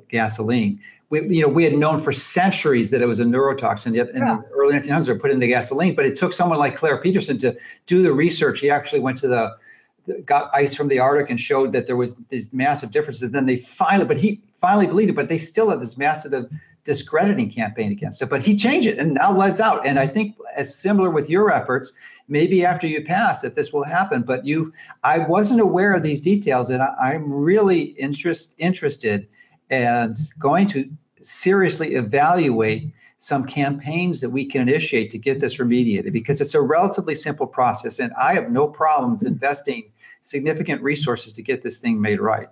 gasoline. 0.09 0.81
We, 1.11 1.27
you 1.27 1.43
know, 1.43 1.49
we 1.49 1.65
had 1.65 1.77
known 1.77 2.01
for 2.01 2.13
centuries 2.13 2.91
that 2.91 3.03
it 3.03 3.07
was 3.07 3.19
a 3.19 3.25
neurotoxin. 3.25 3.95
Yet 3.95 4.11
in 4.11 4.19
Yeah. 4.19 4.41
the 4.41 4.55
early 4.55 4.75
1900s, 4.75 5.07
they 5.07 5.15
put 5.19 5.31
in 5.31 5.41
the 5.41 5.49
gasoline. 5.49 5.95
But 5.95 6.07
it 6.07 6.17
took 6.17 6.33
someone 6.33 6.59
like 6.59 6.77
Clair 6.77 6.99
Patterson 6.99 7.37
to 7.39 7.57
do 7.87 8.03
the 8.03 8.13
research. 8.13 8.61
He 8.61 8.71
actually 8.71 9.01
went 9.01 9.17
to 9.19 9.29
the 9.29 9.53
got 10.25 10.51
ice 10.55 10.75
from 10.75 10.89
the 10.89 10.99
Arctic 10.99 11.31
and 11.31 11.39
showed 11.39 11.73
that 11.73 11.87
there 11.87 11.97
was 11.97 12.17
these 12.31 12.53
massive 12.53 12.91
differences. 12.91 13.31
Then 13.33 13.47
they 13.47 13.57
finally, 13.57 14.07
but 14.07 14.19
he 14.19 14.41
finally 14.55 14.87
believed 14.87 15.11
it, 15.11 15.17
but 15.17 15.29
they 15.29 15.39
still 15.39 15.71
had 15.71 15.81
this 15.81 15.97
massive 15.97 16.49
discrediting 16.85 17.51
campaign 17.51 17.93
against 17.93 18.23
it. 18.23 18.31
But 18.31 18.43
he 18.43 18.57
changed 18.57 18.89
it 18.89 18.99
and 18.99 19.15
now 19.15 19.37
let's 19.37 19.61
out. 19.61 19.87
And 19.87 19.99
I 19.99 20.07
think 20.07 20.37
as 20.57 20.75
similar 20.75 21.11
with 21.11 21.29
your 21.29 21.53
efforts, 21.53 21.93
maybe 22.29 22.65
after 22.65 22.87
you 22.87 23.05
pass 23.05 23.43
that 23.43 23.55
this 23.55 23.73
will 23.73 23.85
happen. 23.85 24.23
But 24.23 24.47
you 24.47 24.73
I 25.05 25.19
wasn't 25.19 25.61
aware 25.61 25.93
of 25.93 26.03
these 26.03 26.21
details, 26.21 26.71
and 26.71 26.83
I, 26.83 27.13
am 27.13 27.31
really 27.31 27.81
interest 27.81 28.55
interested 28.59 29.29
and 29.69 30.17
going 30.39 30.67
to 30.69 30.91
seriously 31.21 31.95
evaluate 31.95 32.93
some 33.19 33.45
campaigns 33.45 34.21
that 34.21 34.31
we 34.31 34.45
can 34.47 34.63
initiate 34.63 35.11
to 35.11 35.19
get 35.19 35.41
this 35.41 35.59
remediated 35.59 36.13
because 36.13 36.41
it's 36.41 36.55
a 36.55 36.61
relatively 36.61 37.15
simple 37.15 37.47
process 37.47 37.99
and 37.99 38.13
I 38.15 38.33
have 38.33 38.51
no 38.51 38.67
problems 38.67 39.25
investing 39.25 39.91
significant 40.23 40.83
resources 40.83 41.33
to 41.35 41.43
get 41.43 41.63
this 41.63 41.81
thing 41.81 42.01
made 42.01 42.21
right. 42.21 42.49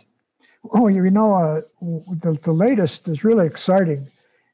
Oh, 0.73 0.89
you 0.89 1.11
know, 1.11 1.35
uh, 1.35 1.61
the, 1.81 2.39
the 2.43 2.53
latest 2.53 3.09
is 3.09 3.25
really 3.25 3.47
exciting. 3.47 4.07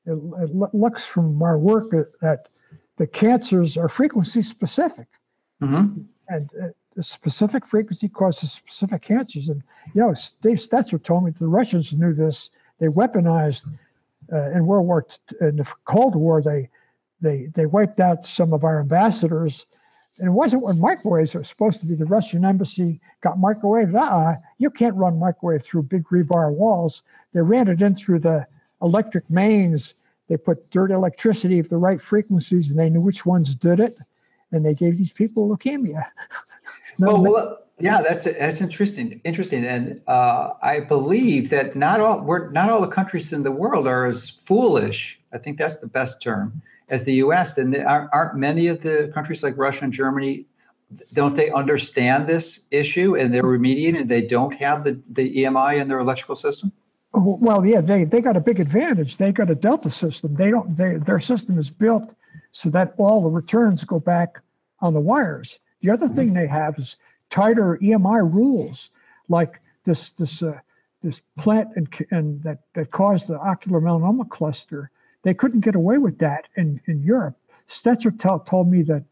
It, 0.07 0.13
it 0.13 0.75
looks 0.75 1.05
from 1.05 1.43
our 1.43 1.59
work 1.59 1.91
that 1.91 2.47
the 2.97 3.07
cancers 3.07 3.77
are 3.77 3.89
frequency 3.89 4.43
specific. 4.43 5.09
Mm-hmm. 5.63 6.03
And 6.29 6.51
uh, 6.63 6.69
the 6.95 7.03
specific 7.03 7.67
frequency 7.67 8.09
causes 8.09 8.53
specific 8.53 9.03
cancers. 9.03 9.49
And, 9.49 9.63
you 9.95 10.03
know, 10.03 10.15
Dave 10.43 10.59
Stetzer 10.59 11.03
told 11.03 11.25
me 11.25 11.33
the 11.33 11.49
Russians 11.49 11.97
knew 11.97 12.13
this. 12.13 12.51
They 12.79 12.87
weaponized 12.87 13.69
uh, 14.35 14.51
in 14.51 14.67
World 14.67 14.87
War 14.87 15.07
in 15.41 15.57
the 15.57 15.73
Cold 15.85 16.17
War. 16.17 16.43
They 16.43 16.69
they 17.21 17.47
they 17.55 17.67
wiped 17.67 18.01
out 18.01 18.25
some 18.25 18.53
of 18.53 18.65
our 18.65 18.81
ambassadors, 18.81 19.67
and 20.19 20.29
it 20.29 20.33
wasn't 20.33 20.63
when 20.63 20.81
microwaves 20.81 21.35
were 21.35 21.45
supposed 21.45 21.81
to 21.81 21.87
be. 21.87 21.95
The 21.95 22.07
Russian 22.07 22.45
embassy 22.45 23.01
got 23.21 23.37
microwaved. 23.37 23.95
Uh, 23.95 24.39
you 24.59 24.71
can't 24.71 24.97
run 24.97 25.19
microwave 25.19 25.63
through 25.63 25.85
big 25.85 26.05
rebar 26.05 26.53
walls. 26.53 27.03
They 27.33 27.41
ran 27.41 27.69
it 27.69 27.81
in 27.81 27.95
through 27.95 28.21
the 28.21 28.47
electric 28.83 29.29
mains. 29.31 29.95
They 30.29 30.37
put 30.37 30.71
dirty 30.71 30.95
electricity 30.95 31.59
of 31.59 31.69
the 31.69 31.77
right 31.77 32.01
frequencies, 32.01 32.71
and 32.71 32.79
they 32.79 32.91
knew 32.91 33.01
which 33.01 33.27
ones 33.27 33.55
did 33.55 33.81
it, 33.81 33.95
and 34.53 34.65
they 34.65 34.75
gave 34.75 34.99
these 34.99 35.13
people 35.13 35.49
leukemia. 35.49 36.05
well, 36.99 37.23
well, 37.23 37.64
yeah, 37.79 38.03
that's 38.03 38.25
that's 38.25 38.61
interesting. 38.61 39.21
Interesting, 39.25 39.65
and 39.65 40.01
uh, 40.07 40.51
I 40.63 40.81
believe 40.81 41.51
that 41.51 41.75
not 41.75 42.01
all 42.01 42.21
we're 42.21 42.51
not 42.51 42.71
all 42.71 42.81
the 42.81 42.89
countries 42.89 43.33
in 43.33 43.43
the 43.43 43.51
world 43.51 43.87
are 43.87 44.07
as 44.07 44.31
foolish. 44.31 45.21
I 45.33 45.39
think 45.39 45.59
that's 45.59 45.79
the 45.79 45.89
best 45.89 46.23
term 46.23 46.63
as 46.89 47.05
the 47.05 47.15
U.S. 47.15 47.59
And 47.59 47.77
aren't, 47.77 48.11
aren't 48.13 48.37
many 48.37 48.69
of 48.69 48.83
the 48.83 49.11
countries 49.13 49.43
like 49.43 49.59
Russia 49.59 49.85
and 49.85 49.93
Germany 49.93 50.47
don't 51.13 51.35
they 51.35 51.51
understand 51.51 52.29
this 52.29 52.61
issue 52.71 53.17
and 53.17 53.33
they're 53.33 53.43
remediating 53.43 54.01
and 54.01 54.09
they 54.09 54.23
don't 54.23 54.55
have 54.55 54.85
the, 54.85 55.01
the 55.11 55.35
EMI 55.37 55.81
in 55.81 55.89
their 55.89 55.99
electrical 55.99 56.37
system? 56.37 56.73
Well, 57.13 57.65
yeah, 57.65 57.81
they, 57.81 58.05
they 58.05 58.21
got 58.21 58.37
a 58.37 58.41
big 58.41 58.59
advantage. 58.59 59.19
They 59.19 59.33
got 59.33 59.51
a 59.51 59.55
Delta 59.55 59.91
system. 59.91 60.35
They 60.35 60.51
don't. 60.51 60.77
They, 60.77 60.97
their 60.97 61.21
system 61.21 61.59
is 61.59 61.71
built 61.71 62.15
so 62.51 62.71
that 62.71 62.95
all 62.99 63.23
the 63.23 63.31
returns 63.31 63.85
go 63.85 64.01
back 64.01 64.41
on 64.81 64.95
the 64.95 65.01
wires. 65.01 65.61
The 65.81 65.91
other 65.91 66.09
thing 66.09 66.29
mm-hmm. 66.29 66.37
they 66.37 66.47
have 66.49 66.77
is 66.79 66.97
tighter 67.31 67.79
EMI 67.83 68.33
rules, 68.33 68.91
like 69.29 69.61
this 69.85 70.13
this 70.13 70.43
uh, 70.43 70.59
this 71.03 71.21
plant 71.39 71.69
and, 71.77 71.89
and 72.11 72.43
that 72.43 72.61
that 72.75 72.91
caused 72.91 73.29
the 73.29 73.39
ocular 73.39 73.81
melanoma 73.81 74.29
cluster. 74.29 74.91
They 75.23 75.35
couldn't 75.35 75.61
get 75.61 75.75
away 75.75 75.99
with 75.99 76.19
that 76.19 76.49
in, 76.57 76.81
in 76.87 77.03
Europe. 77.03 77.37
Stetzer 77.67 78.11
t- 78.11 78.51
told 78.51 78.71
me 78.71 78.83
that 78.83 79.05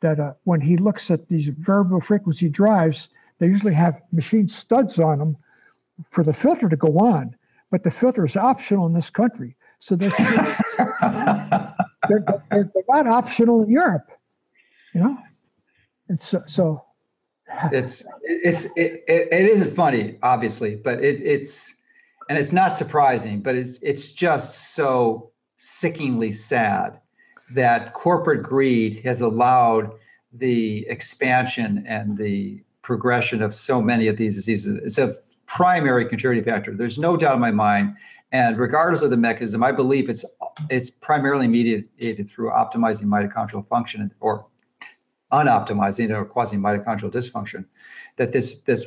that 0.00 0.20
uh, 0.20 0.34
when 0.44 0.60
he 0.60 0.76
looks 0.76 1.10
at 1.10 1.28
these 1.28 1.48
variable 1.48 2.00
frequency 2.00 2.48
drives, 2.48 3.08
they 3.38 3.46
usually 3.46 3.74
have 3.74 4.02
machine 4.12 4.48
studs 4.48 4.98
on 4.98 5.18
them 5.18 5.36
for 6.04 6.22
the 6.22 6.32
filter 6.32 6.68
to 6.68 6.76
go 6.76 6.98
on, 6.98 7.34
but 7.70 7.82
the 7.82 7.90
filter 7.90 8.24
is 8.24 8.36
optional 8.36 8.86
in 8.86 8.92
this 8.92 9.10
country. 9.10 9.56
So 9.78 9.96
they're, 9.96 10.10
they're, 12.08 12.24
they're, 12.50 12.70
they're 12.74 12.84
not 12.88 13.06
optional 13.06 13.62
in 13.62 13.70
Europe, 13.70 14.10
you 14.94 15.00
know. 15.00 15.16
And 16.08 16.20
so, 16.20 16.40
so 16.46 16.80
it's 17.72 18.04
it's 18.22 18.66
it, 18.76 19.04
it, 19.06 19.28
it 19.32 19.46
isn't 19.46 19.74
funny 19.74 20.18
obviously 20.22 20.76
but 20.76 21.02
it, 21.02 21.20
it's 21.20 21.74
and 22.28 22.38
it's 22.38 22.52
not 22.52 22.74
surprising 22.74 23.40
but 23.40 23.54
it's 23.54 23.78
it's 23.82 24.08
just 24.08 24.74
so 24.74 25.30
sickeningly 25.56 26.32
sad 26.32 27.00
that 27.54 27.94
corporate 27.94 28.42
greed 28.42 29.00
has 29.04 29.20
allowed 29.20 29.92
the 30.32 30.86
expansion 30.88 31.84
and 31.86 32.16
the 32.18 32.62
progression 32.82 33.42
of 33.42 33.54
so 33.54 33.82
many 33.82 34.06
of 34.06 34.16
these 34.16 34.34
diseases. 34.34 34.78
It's 34.84 34.98
a 34.98 35.14
primary 35.46 36.08
contributing 36.08 36.44
factor. 36.44 36.74
There's 36.74 36.98
no 36.98 37.16
doubt 37.16 37.34
in 37.34 37.40
my 37.40 37.50
mind. 37.50 37.96
And 38.32 38.56
regardless 38.56 39.02
of 39.02 39.10
the 39.10 39.16
mechanism 39.16 39.62
i 39.62 39.70
believe 39.70 40.10
it's 40.10 40.24
it's 40.68 40.90
primarily 40.90 41.46
mediated 41.46 42.28
through 42.28 42.50
optimizing 42.50 43.04
mitochondrial 43.04 43.66
function 43.68 44.10
or 44.18 44.44
unoptimizing 45.32 46.10
or 46.10 46.24
causing 46.24 46.60
mitochondrial 46.60 47.10
dysfunction, 47.10 47.64
that 48.16 48.32
this 48.32 48.60
this 48.60 48.86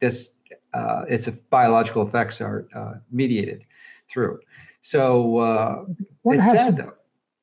this 0.00 0.30
uh, 0.74 1.04
its 1.08 1.28
biological 1.28 2.02
effects 2.02 2.40
are 2.40 2.66
uh, 2.74 2.94
mediated 3.10 3.64
through. 4.08 4.38
So 4.82 5.38
uh, 5.38 5.84
it's 6.26 6.46
sad 6.46 6.76
some, 6.76 6.86
though. 6.86 6.92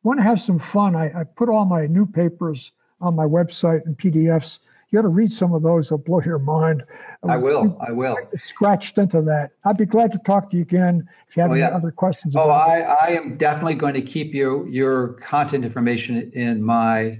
Want 0.03 0.19
to 0.19 0.23
have 0.23 0.41
some 0.41 0.59
fun? 0.59 0.95
I, 0.95 1.21
I 1.21 1.23
put 1.23 1.49
all 1.49 1.65
my 1.65 1.87
new 1.87 2.05
papers 2.05 2.71
on 3.01 3.15
my 3.15 3.25
website 3.25 3.85
and 3.85 3.97
PDFs. 3.97 4.59
You 4.89 4.97
got 4.97 5.03
to 5.03 5.07
read 5.07 5.31
some 5.31 5.53
of 5.53 5.63
those; 5.63 5.89
they'll 5.89 5.97
blow 5.97 6.21
your 6.21 6.39
mind. 6.39 6.83
I, 7.23 7.33
I 7.33 7.37
will. 7.37 7.77
I 7.85 7.91
will. 7.91 8.15
Scratched 8.43 8.97
into 8.97 9.21
that. 9.23 9.51
I'd 9.65 9.77
be 9.77 9.85
glad 9.85 10.11
to 10.11 10.19
talk 10.19 10.51
to 10.51 10.57
you 10.57 10.61
again 10.61 11.07
if 11.27 11.35
you 11.35 11.41
have 11.41 11.51
oh, 11.51 11.55
yeah. 11.55 11.67
any 11.67 11.75
other 11.75 11.91
questions. 11.91 12.35
Oh, 12.35 12.49
I, 12.49 12.79
I 12.79 13.07
am 13.07 13.35
definitely 13.37 13.75
going 13.75 13.95
to 13.95 14.01
keep 14.01 14.33
your 14.33 14.67
your 14.67 15.13
content 15.13 15.65
information 15.65 16.31
in 16.33 16.61
my 16.61 17.19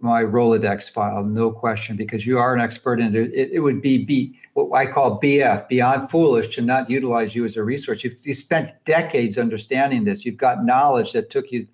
my 0.00 0.22
Rolodex 0.22 0.90
file, 0.90 1.24
no 1.24 1.50
question, 1.50 1.96
because 1.96 2.26
you 2.26 2.38
are 2.38 2.54
an 2.54 2.60
expert 2.60 3.00
in 3.00 3.14
it. 3.14 3.32
It, 3.32 3.52
it 3.52 3.60
would 3.60 3.80
be 3.80 4.04
B, 4.04 4.38
what 4.54 4.72
I 4.76 4.86
call 4.86 5.20
BF, 5.20 5.68
beyond 5.68 6.10
foolish 6.10 6.54
to 6.56 6.62
not 6.62 6.90
utilize 6.90 7.34
you 7.34 7.44
as 7.44 7.56
a 7.56 7.62
resource. 7.62 8.04
You've, 8.04 8.16
you 8.26 8.34
spent 8.34 8.72
decades 8.84 9.38
understanding 9.38 10.04
this. 10.04 10.24
You've 10.24 10.36
got 10.36 10.64
knowledge 10.64 11.12
that 11.12 11.30
took 11.30 11.50
you 11.50 11.66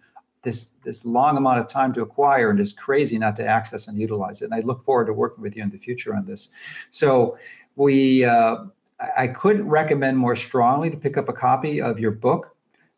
this 0.43 0.73
this 0.85 1.05
long 1.05 1.37
amount 1.37 1.61
of 1.61 1.69
time 1.69 1.93
to 1.93 2.01
acquire 2.01 2.51
and 2.51 2.61
it's 2.61 2.73
crazy 2.73 3.19
not 3.19 3.37
to 3.37 3.47
access 3.47 3.89
and 3.89 3.99
utilize 3.99 4.41
it. 4.41 4.47
And 4.47 4.55
I 4.55 4.61
look 4.61 4.85
forward 4.85 5.07
to 5.07 5.13
working 5.13 5.43
with 5.43 5.57
you 5.57 5.63
in 5.63 5.69
the 5.69 5.77
future 5.77 6.15
on 6.15 6.25
this. 6.25 6.49
So 6.91 7.37
we, 7.77 8.25
uh, 8.25 8.65
I 9.17 9.29
couldn't 9.29 9.69
recommend 9.69 10.19
more 10.19 10.37
strongly 10.37 10.91
to 10.91 10.97
pick 10.97 11.17
up 11.17 11.29
a 11.29 11.33
copy 11.33 11.81
of 11.81 11.99
your 11.99 12.11
book, 12.11 12.55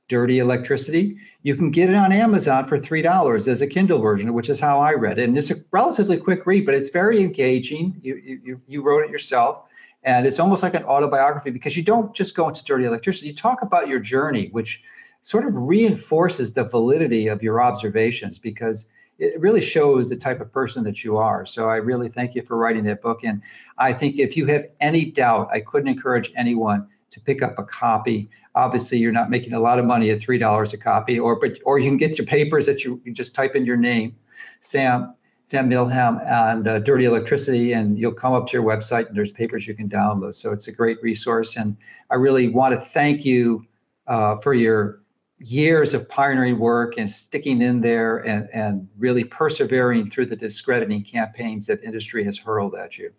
Dirty 0.09 0.38
Electricity. 0.40 1.16
You 1.42 1.55
can 1.55 1.70
get 1.70 1.88
it 1.88 1.94
on 1.94 2.12
Amazon 2.12 2.66
for 2.66 2.76
$3 2.76 3.48
as 3.48 3.62
a 3.62 3.66
Kindle 3.66 4.00
version, 4.00 4.34
which 4.34 4.48
is 4.48 4.61
how 4.61 4.80
I 4.80 4.92
read 4.92 5.18
it. 5.18 5.28
And 5.28 5.38
it's 5.38 5.50
a 5.50 5.57
relatively 5.70 6.16
quick 6.16 6.46
read, 6.46 6.66
but 6.66 6.74
it's 6.74 6.90
very 6.90 7.20
engaging. 7.20 7.98
You, 8.03 8.40
you, 8.44 8.61
you 8.68 8.82
wrote 8.82 9.05
it 9.05 9.11
yourself. 9.11 9.64
And 10.05 10.26
it's 10.26 10.40
almost 10.40 10.62
like 10.62 10.74
an 10.74 10.84
autobiography 10.84 11.50
because 11.50 11.76
you 11.76 11.82
don't 11.82 12.14
just 12.14 12.34
go 12.34 12.48
into 12.48 12.64
dirty 12.64 12.84
electricity. 12.84 13.28
You 13.28 13.34
talk 13.34 13.62
about 13.62 13.88
your 13.88 14.00
journey, 14.00 14.48
which 14.50 14.82
sort 15.22 15.46
of 15.46 15.55
reinforces 15.55 16.53
the 16.53 16.64
validity 16.64 17.28
of 17.28 17.42
your 17.42 17.62
observations 17.62 18.38
because 18.38 18.86
it 19.18 19.38
really 19.40 19.61
shows 19.61 20.09
the 20.09 20.16
type 20.16 20.40
of 20.40 20.53
person 20.53 20.82
that 20.82 21.05
you 21.05 21.16
are. 21.16 21.46
So 21.46 21.68
I 21.68 21.76
really 21.76 22.09
thank 22.09 22.34
you 22.34 22.42
for 22.42 22.57
writing 22.57 22.82
that 22.84 23.03
book. 23.03 23.20
And 23.22 23.40
I 23.78 23.92
think 23.92 24.18
if 24.18 24.36
you 24.36 24.46
have 24.46 24.66
any 24.80 25.05
doubt, 25.05 25.48
I 25.53 25.61
couldn't 25.61 25.88
encourage 25.88 26.32
anyone 26.36 26.88
to 27.11 27.20
pick 27.20 27.42
up 27.42 27.59
a 27.59 27.64
copy. 27.64 28.28
Obviously, 28.55 28.98
you're 28.98 29.12
not 29.12 29.30
making 29.30 29.55
a 29.55 29.61
lot 29.61 29.78
of 29.78 29.84
money 29.84 30.11
at 30.11 30.20
three 30.20 30.38
dollars 30.38 30.72
a 30.72 30.78
copy, 30.78 31.18
or 31.18 31.36
but 31.38 31.59
or 31.64 31.78
you 31.78 31.88
can 31.88 31.96
get 31.96 32.18
your 32.18 32.26
papers 32.26 32.66
that 32.66 32.84
you, 32.84 33.00
you 33.05 33.12
just 33.12 33.34
type 33.34 33.57
in 33.57 33.64
your 33.64 33.76
name, 33.76 34.14
Sam 34.61 35.14
Sam 35.44 35.68
Milham 35.68 36.24
and 36.26 36.68
uh, 36.68 36.78
Dirty 36.78 37.05
Electricity, 37.05 37.72
and 37.72 37.98
you'll 37.98 38.12
come 38.12 38.32
up 38.32 38.46
to 38.48 38.53
your 38.53 38.62
website 38.62 39.09
and 39.09 39.16
there's 39.16 39.32
papers 39.32 39.66
you 39.66 39.74
can 39.74 39.88
download. 39.88 40.36
So 40.36 40.53
it's 40.53 40.68
a 40.68 40.72
great 40.72 41.03
resource, 41.03 41.57
and 41.57 41.76
I 42.11 42.16
really 42.16 42.48
want 42.48 42.74
to 42.74 42.80
thank 42.80 43.24
you 43.24 43.66
uh, 44.07 44.36
for 44.36 44.55
your 44.55 45.03
years 45.44 45.94
of 45.94 46.09
pioneering 46.09 46.59
work 46.59 46.94
and 46.98 47.11
sticking 47.11 47.62
in 47.62 47.80
there 47.80 48.18
and, 48.18 48.48
and 48.53 48.88
really 48.98 49.24
persevering 49.24 50.09
through 50.09 50.26
the 50.26 50.36
discrediting 50.36 51.03
campaigns 51.03 51.66
that 51.66 51.82
industry 51.82 52.24
has 52.24 52.38
hurled 52.38 52.74
at 52.74 52.96
you. 52.96 53.12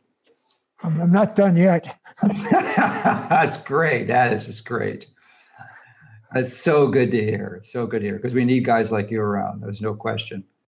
I'm 0.84 1.12
not 1.12 1.36
done 1.36 1.56
yet. 1.56 2.00
That's 2.22 3.58
great. 3.58 4.08
That 4.08 4.34
is 4.34 4.46
just 4.46 4.66
great. 4.66 5.08
That's 6.34 6.52
so 6.56 6.88
good 6.88 7.12
to 7.12 7.24
hear. 7.24 7.60
So 7.64 7.86
good 7.86 8.00
to 8.00 8.08
hear 8.08 8.16
because 8.16 8.34
we 8.34 8.44
need 8.44 8.66
guys 8.66 8.92
like 8.92 9.12
you 9.12 9.22
around. 9.22 9.62
There's 9.62 9.82
no 9.82 9.94
question. 9.94 10.44